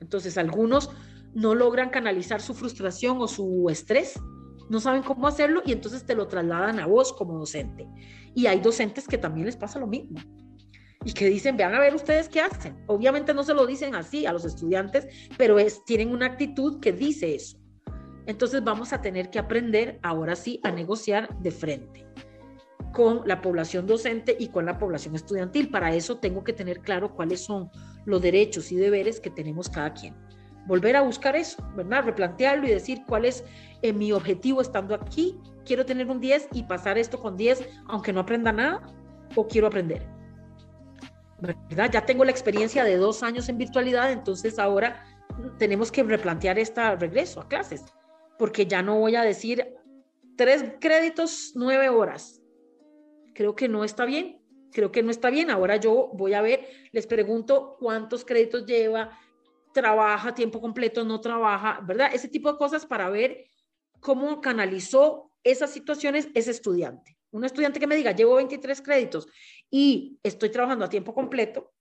Entonces, 0.00 0.36
algunos 0.36 0.90
no 1.34 1.54
logran 1.54 1.90
canalizar 1.90 2.40
su 2.40 2.54
frustración 2.54 3.18
o 3.20 3.26
su 3.26 3.68
estrés, 3.70 4.20
no 4.68 4.80
saben 4.80 5.02
cómo 5.02 5.26
hacerlo 5.26 5.62
y 5.64 5.72
entonces 5.72 6.04
te 6.04 6.14
lo 6.14 6.28
trasladan 6.28 6.80
a 6.80 6.86
vos 6.86 7.12
como 7.12 7.38
docente. 7.38 7.86
Y 8.34 8.46
hay 8.46 8.60
docentes 8.60 9.06
que 9.06 9.18
también 9.18 9.46
les 9.46 9.56
pasa 9.56 9.78
lo 9.78 9.86
mismo 9.86 10.20
y 11.04 11.12
que 11.12 11.26
dicen, 11.26 11.56
vean 11.56 11.74
a 11.74 11.80
ver 11.80 11.94
ustedes 11.94 12.28
qué 12.28 12.40
hacen. 12.40 12.82
Obviamente 12.86 13.34
no 13.34 13.42
se 13.44 13.54
lo 13.54 13.66
dicen 13.66 13.94
así 13.94 14.26
a 14.26 14.32
los 14.32 14.44
estudiantes, 14.44 15.06
pero 15.36 15.58
es, 15.58 15.84
tienen 15.84 16.10
una 16.10 16.26
actitud 16.26 16.80
que 16.80 16.92
dice 16.92 17.34
eso. 17.34 17.58
Entonces 18.26 18.64
vamos 18.64 18.92
a 18.92 19.02
tener 19.02 19.30
que 19.30 19.38
aprender 19.38 19.98
ahora 20.02 20.34
sí 20.36 20.60
a 20.62 20.70
negociar 20.70 21.28
de 21.38 21.50
frente 21.50 22.06
con 22.92 23.22
la 23.26 23.42
población 23.42 23.86
docente 23.86 24.36
y 24.38 24.48
con 24.48 24.64
la 24.64 24.78
población 24.78 25.16
estudiantil. 25.16 25.68
Para 25.68 25.94
eso 25.94 26.18
tengo 26.18 26.44
que 26.44 26.52
tener 26.52 26.80
claro 26.80 27.14
cuáles 27.14 27.40
son 27.40 27.70
los 28.06 28.22
derechos 28.22 28.70
y 28.72 28.76
deberes 28.76 29.20
que 29.20 29.30
tenemos 29.30 29.68
cada 29.68 29.92
quien. 29.92 30.14
Volver 30.66 30.96
a 30.96 31.02
buscar 31.02 31.36
eso, 31.36 31.62
¿verdad? 31.76 32.04
Replantearlo 32.04 32.66
y 32.66 32.70
decir 32.70 33.02
cuál 33.06 33.26
es 33.26 33.44
eh, 33.82 33.92
mi 33.92 34.12
objetivo 34.12 34.62
estando 34.62 34.94
aquí. 34.94 35.36
Quiero 35.66 35.84
tener 35.84 36.08
un 36.08 36.20
10 36.20 36.48
y 36.52 36.62
pasar 36.62 36.96
esto 36.96 37.18
con 37.18 37.36
10, 37.36 37.68
aunque 37.88 38.12
no 38.12 38.20
aprenda 38.20 38.52
nada, 38.52 38.80
o 39.34 39.46
quiero 39.46 39.66
aprender. 39.66 40.06
¿Verdad? 41.40 41.90
Ya 41.92 42.06
tengo 42.06 42.24
la 42.24 42.30
experiencia 42.30 42.84
de 42.84 42.96
dos 42.96 43.22
años 43.22 43.48
en 43.48 43.58
virtualidad, 43.58 44.12
entonces 44.12 44.58
ahora 44.58 45.04
tenemos 45.58 45.90
que 45.90 46.02
replantear 46.02 46.58
este 46.58 46.96
regreso 46.96 47.40
a 47.40 47.48
clases, 47.48 47.84
porque 48.38 48.66
ya 48.66 48.82
no 48.82 48.98
voy 48.98 49.16
a 49.16 49.22
decir 49.22 49.76
tres 50.36 50.64
créditos, 50.80 51.52
nueve 51.54 51.88
horas 51.88 52.44
creo 53.34 53.54
que 53.54 53.68
no 53.68 53.84
está 53.84 54.06
bien, 54.06 54.40
creo 54.72 54.90
que 54.90 55.02
no 55.02 55.10
está 55.10 55.28
bien. 55.28 55.50
Ahora 55.50 55.76
yo 55.76 56.10
voy 56.14 56.32
a 56.32 56.40
ver, 56.40 56.66
les 56.92 57.06
pregunto 57.06 57.76
cuántos 57.78 58.24
créditos 58.24 58.64
lleva, 58.64 59.18
trabaja 59.74 60.34
tiempo 60.34 60.60
completo, 60.60 61.04
no 61.04 61.20
trabaja, 61.20 61.80
¿verdad? 61.82 62.10
Ese 62.14 62.28
tipo 62.28 62.50
de 62.50 62.56
cosas 62.56 62.86
para 62.86 63.10
ver 63.10 63.44
cómo 64.00 64.40
canalizó 64.40 65.32
esas 65.42 65.70
situaciones 65.70 66.28
ese 66.34 66.52
estudiante. 66.52 67.18
Un 67.32 67.44
estudiante 67.44 67.80
que 67.80 67.86
me 67.86 67.96
diga, 67.96 68.12
llevo 68.12 68.36
23 68.36 68.80
créditos 68.80 69.26
y 69.68 70.18
estoy 70.22 70.50
trabajando 70.50 70.84
a 70.84 70.88
tiempo 70.88 71.12
completo, 71.12 71.72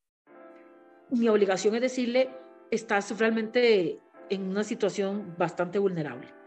mi 1.12 1.30
obligación 1.30 1.76
es 1.76 1.82
decirle, 1.82 2.32
estás 2.72 3.16
realmente 3.20 4.00
en 4.30 4.48
una 4.48 4.64
situación 4.64 5.36
bastante 5.38 5.78
vulnerable 5.78 6.43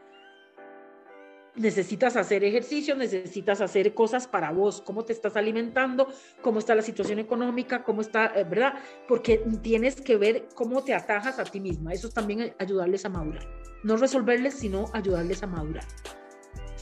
necesitas 1.57 2.17
hacer 2.17 2.45
ejercicio, 2.45 2.95
necesitas 2.95 3.61
hacer 3.61 3.95
cosas 3.95 4.27
para 4.27 4.51
vos, 4.53 4.83
cómo 4.83 5.05
te 5.05 5.13
estás 5.13 5.37
alimentando, 5.37 6.09
cómo 6.43 6.59
está 6.59 6.75
la 6.75 6.83
situación 6.83 7.19
económica, 7.19 7.83
cómo 7.83 8.03
está, 8.03 8.27
eh, 8.27 8.45
¿verdad? 8.45 8.75
Porque 9.09 9.39
tienes 9.63 10.01
que 10.01 10.17
ver 10.17 10.49
cómo 10.55 10.85
te 10.85 10.95
atajas 10.95 11.39
a 11.39 11.45
ti 11.45 11.61
misma. 11.61 11.93
Eso 11.93 12.09
es 12.09 12.15
también 12.15 12.55
ayudarles 12.59 13.05
a 13.05 13.09
madurar. 13.09 13.47
No 13.83 13.97
resolverles, 13.97 14.55
sino 14.55 14.87
ayudarles 14.93 15.43
a 15.43 15.47
madurar. 15.47 15.85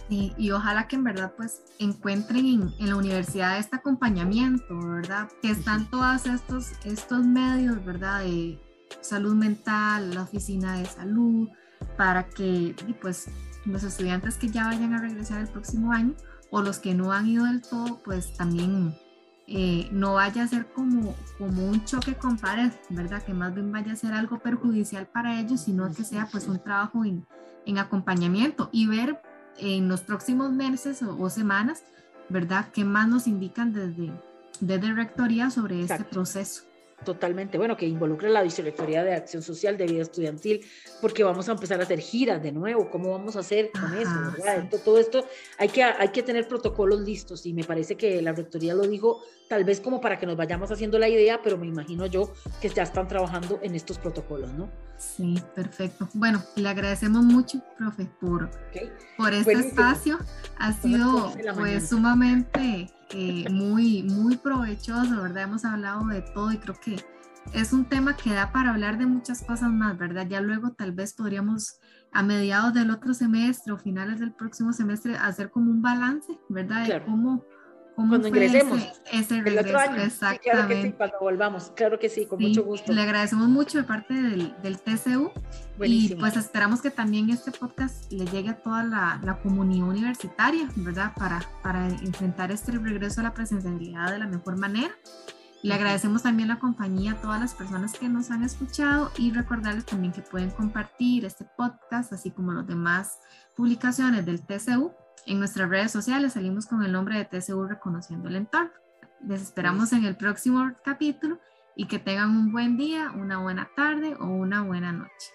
Sí, 0.08 0.34
y 0.36 0.50
ojalá 0.50 0.86
que 0.86 0.96
en 0.96 1.04
verdad 1.04 1.32
pues 1.34 1.62
encuentren 1.78 2.44
en, 2.78 2.88
la 2.88 2.96
universidad 2.96 3.58
este 3.58 3.76
acompañamiento, 3.76 4.78
¿verdad? 4.78 5.28
Que 5.40 5.50
están 5.50 5.88
todos 5.90 6.26
estos, 6.26 6.72
estos 6.84 7.24
medios, 7.24 7.82
¿verdad? 7.84 8.22
De 8.22 8.58
salud 9.00 9.34
mental, 9.34 10.14
la 10.14 10.22
oficina 10.22 10.78
de 10.78 10.84
salud, 10.84 11.48
para 11.96 12.28
que 12.28 12.74
pues 13.00 13.28
los 13.64 13.82
estudiantes 13.82 14.36
que 14.36 14.48
ya 14.48 14.66
vayan 14.66 14.94
a 14.94 15.00
regresar 15.00 15.40
el 15.40 15.48
próximo 15.48 15.92
año 15.92 16.14
o 16.50 16.62
los 16.62 16.78
que 16.78 16.94
no 16.94 17.12
han 17.12 17.26
ido 17.26 17.44
del 17.46 17.62
todo, 17.62 18.00
pues 18.04 18.34
también 18.36 18.94
eh, 19.46 19.88
no 19.92 20.14
vaya 20.14 20.44
a 20.44 20.48
ser 20.48 20.66
como, 20.72 21.14
como 21.38 21.66
un 21.66 21.84
choque 21.84 22.14
con 22.14 22.38
pared, 22.38 22.72
¿verdad? 22.90 23.22
Que 23.22 23.34
más 23.34 23.54
bien 23.54 23.72
vaya 23.72 23.92
a 23.92 23.96
ser 23.96 24.12
algo 24.12 24.38
perjudicial 24.38 25.06
para 25.06 25.40
ellos, 25.40 25.62
sino 25.62 25.92
que 25.92 26.04
sea 26.04 26.28
pues 26.30 26.46
un 26.46 26.58
trabajo 26.58 27.04
en, 27.04 27.26
en 27.66 27.78
acompañamiento 27.78 28.70
y 28.72 28.86
ver 28.86 29.20
en 29.58 29.88
los 29.88 30.00
próximos 30.00 30.52
meses 30.52 31.02
o, 31.02 31.30
semanas, 31.30 31.84
¿verdad? 32.28 32.68
¿Qué 32.72 32.84
más 32.84 33.08
nos 33.08 33.26
indican 33.26 33.72
desde, 33.72 34.12
desde 34.60 34.94
Rectoría 34.94 35.50
sobre 35.50 35.82
este 35.82 36.04
proceso? 36.04 36.64
Totalmente, 37.04 37.58
bueno, 37.58 37.76
que 37.76 37.86
involucre 37.86 38.30
la 38.30 38.42
Vicerrectoría 38.42 39.04
de 39.04 39.14
Acción 39.14 39.42
Social 39.42 39.76
de 39.76 39.86
Vida 39.86 40.02
Estudiantil, 40.02 40.64
porque 41.00 41.22
vamos 41.22 41.48
a 41.48 41.52
empezar 41.52 41.80
a 41.80 41.84
hacer 41.84 42.00
giras 42.00 42.42
de 42.42 42.52
nuevo, 42.52 42.90
¿cómo 42.90 43.10
vamos 43.10 43.36
a 43.36 43.40
hacer 43.40 43.70
con 43.72 43.94
eso? 43.94 44.10
¿verdad? 44.32 44.68
Todo 44.84 44.98
esto 44.98 45.26
hay 45.58 45.68
que, 45.68 45.82
hay 45.82 46.08
que 46.08 46.22
tener 46.22 46.48
protocolos 46.48 47.00
listos 47.00 47.46
y 47.46 47.52
me 47.52 47.64
parece 47.64 47.96
que 47.96 48.20
la 48.22 48.32
Rectoría 48.32 48.74
lo 48.74 48.82
dijo 48.82 49.22
tal 49.48 49.64
vez 49.64 49.80
como 49.80 50.00
para 50.00 50.18
que 50.18 50.26
nos 50.26 50.36
vayamos 50.36 50.70
haciendo 50.70 50.98
la 50.98 51.08
idea, 51.08 51.40
pero 51.42 51.58
me 51.58 51.66
imagino 51.66 52.06
yo 52.06 52.32
que 52.60 52.68
ya 52.68 52.82
están 52.82 53.06
trabajando 53.08 53.58
en 53.62 53.74
estos 53.74 53.98
protocolos, 53.98 54.52
¿no? 54.54 54.70
Sí, 54.96 55.40
perfecto. 55.54 56.08
Bueno, 56.14 56.42
le 56.56 56.68
agradecemos 56.68 57.22
mucho, 57.24 57.60
profe, 57.76 58.06
por, 58.20 58.50
por 59.16 59.34
este 59.34 59.52
espacio. 59.52 60.18
Ha 60.58 60.72
sido 60.72 61.32
pues 61.56 61.88
sumamente 61.88 62.90
eh, 63.10 63.48
muy, 63.50 64.02
muy 64.02 64.36
provechoso, 64.36 65.22
¿verdad? 65.22 65.44
Hemos 65.44 65.64
hablado 65.64 66.06
de 66.06 66.22
todo 66.22 66.52
y 66.52 66.58
creo 66.58 66.74
que 66.80 66.96
es 67.52 67.72
un 67.72 67.84
tema 67.84 68.16
que 68.16 68.32
da 68.32 68.52
para 68.52 68.70
hablar 68.70 68.98
de 68.98 69.06
muchas 69.06 69.42
cosas 69.42 69.70
más, 69.70 69.98
¿verdad? 69.98 70.26
Ya 70.28 70.40
luego 70.40 70.72
tal 70.72 70.92
vez 70.92 71.12
podríamos 71.12 71.78
a 72.12 72.22
mediados 72.22 72.72
del 72.72 72.90
otro 72.90 73.12
semestre 73.12 73.72
o 73.72 73.78
finales 73.78 74.20
del 74.20 74.32
próximo 74.32 74.72
semestre 74.72 75.16
hacer 75.16 75.50
como 75.50 75.70
un 75.70 75.82
balance, 75.82 76.38
¿verdad? 76.48 76.86
De 76.86 77.04
cómo 77.04 77.44
cuando 77.94 78.28
ingresemos. 78.28 78.80
Ese, 79.12 79.40
regreso, 79.40 79.78
Exactamente. 79.78 80.40
claro 80.42 80.68
que 80.68 80.82
sí, 80.82 80.92
cuando 80.92 81.16
volvamos, 81.20 81.72
claro 81.76 81.98
que 81.98 82.08
sí, 82.08 82.26
con 82.26 82.40
mucho 82.40 82.64
gusto. 82.64 82.92
Le 82.92 83.02
agradecemos 83.02 83.48
mucho 83.48 83.78
de 83.78 83.84
parte 83.84 84.14
del, 84.14 84.54
del 84.62 84.78
TCU 84.78 85.30
y 85.82 86.14
pues 86.16 86.36
esperamos 86.36 86.80
que 86.82 86.90
también 86.90 87.30
este 87.30 87.50
podcast 87.52 88.10
le 88.12 88.26
llegue 88.26 88.50
a 88.50 88.56
toda 88.56 88.84
la, 88.84 89.20
la, 89.22 89.38
comunidad 89.38 89.88
universitaria, 89.88 90.68
¿verdad? 90.76 91.12
Para, 91.16 91.42
para 91.62 91.88
enfrentar 91.88 92.50
este 92.50 92.72
regreso 92.72 93.20
a 93.20 93.24
la 93.24 93.34
presencialidad 93.34 94.12
de 94.12 94.18
la 94.18 94.26
mejor 94.26 94.56
manera. 94.56 94.94
Le 95.62 95.72
agradecemos 95.72 96.22
también 96.22 96.48
la 96.48 96.58
compañía 96.58 97.12
a 97.12 97.20
todas 97.22 97.40
las 97.40 97.54
personas 97.54 97.94
que 97.94 98.06
nos 98.06 98.30
han 98.30 98.44
escuchado 98.44 99.10
y 99.16 99.32
recordarles 99.32 99.86
también 99.86 100.12
que 100.12 100.20
pueden 100.20 100.50
compartir 100.50 101.24
este 101.24 101.46
podcast, 101.56 102.12
así 102.12 102.30
como 102.30 102.52
las 102.52 102.66
demás 102.66 103.18
publicaciones 103.56 104.26
del 104.26 104.44
TCU 104.44 104.92
en 105.26 105.38
nuestras 105.38 105.68
redes 105.68 105.92
sociales 105.92 106.34
salimos 106.34 106.66
con 106.66 106.82
el 106.82 106.92
nombre 106.92 107.16
de 107.16 107.24
TCU 107.24 107.66
Reconociendo 107.66 108.28
el 108.28 108.36
Entorno. 108.36 108.72
Les 109.26 109.42
esperamos 109.42 109.92
en 109.92 110.04
el 110.04 110.16
próximo 110.16 110.72
capítulo 110.84 111.38
y 111.76 111.86
que 111.86 111.98
tengan 111.98 112.30
un 112.30 112.52
buen 112.52 112.76
día, 112.76 113.10
una 113.14 113.38
buena 113.38 113.70
tarde 113.74 114.16
o 114.20 114.26
una 114.26 114.62
buena 114.62 114.92
noche. 114.92 115.32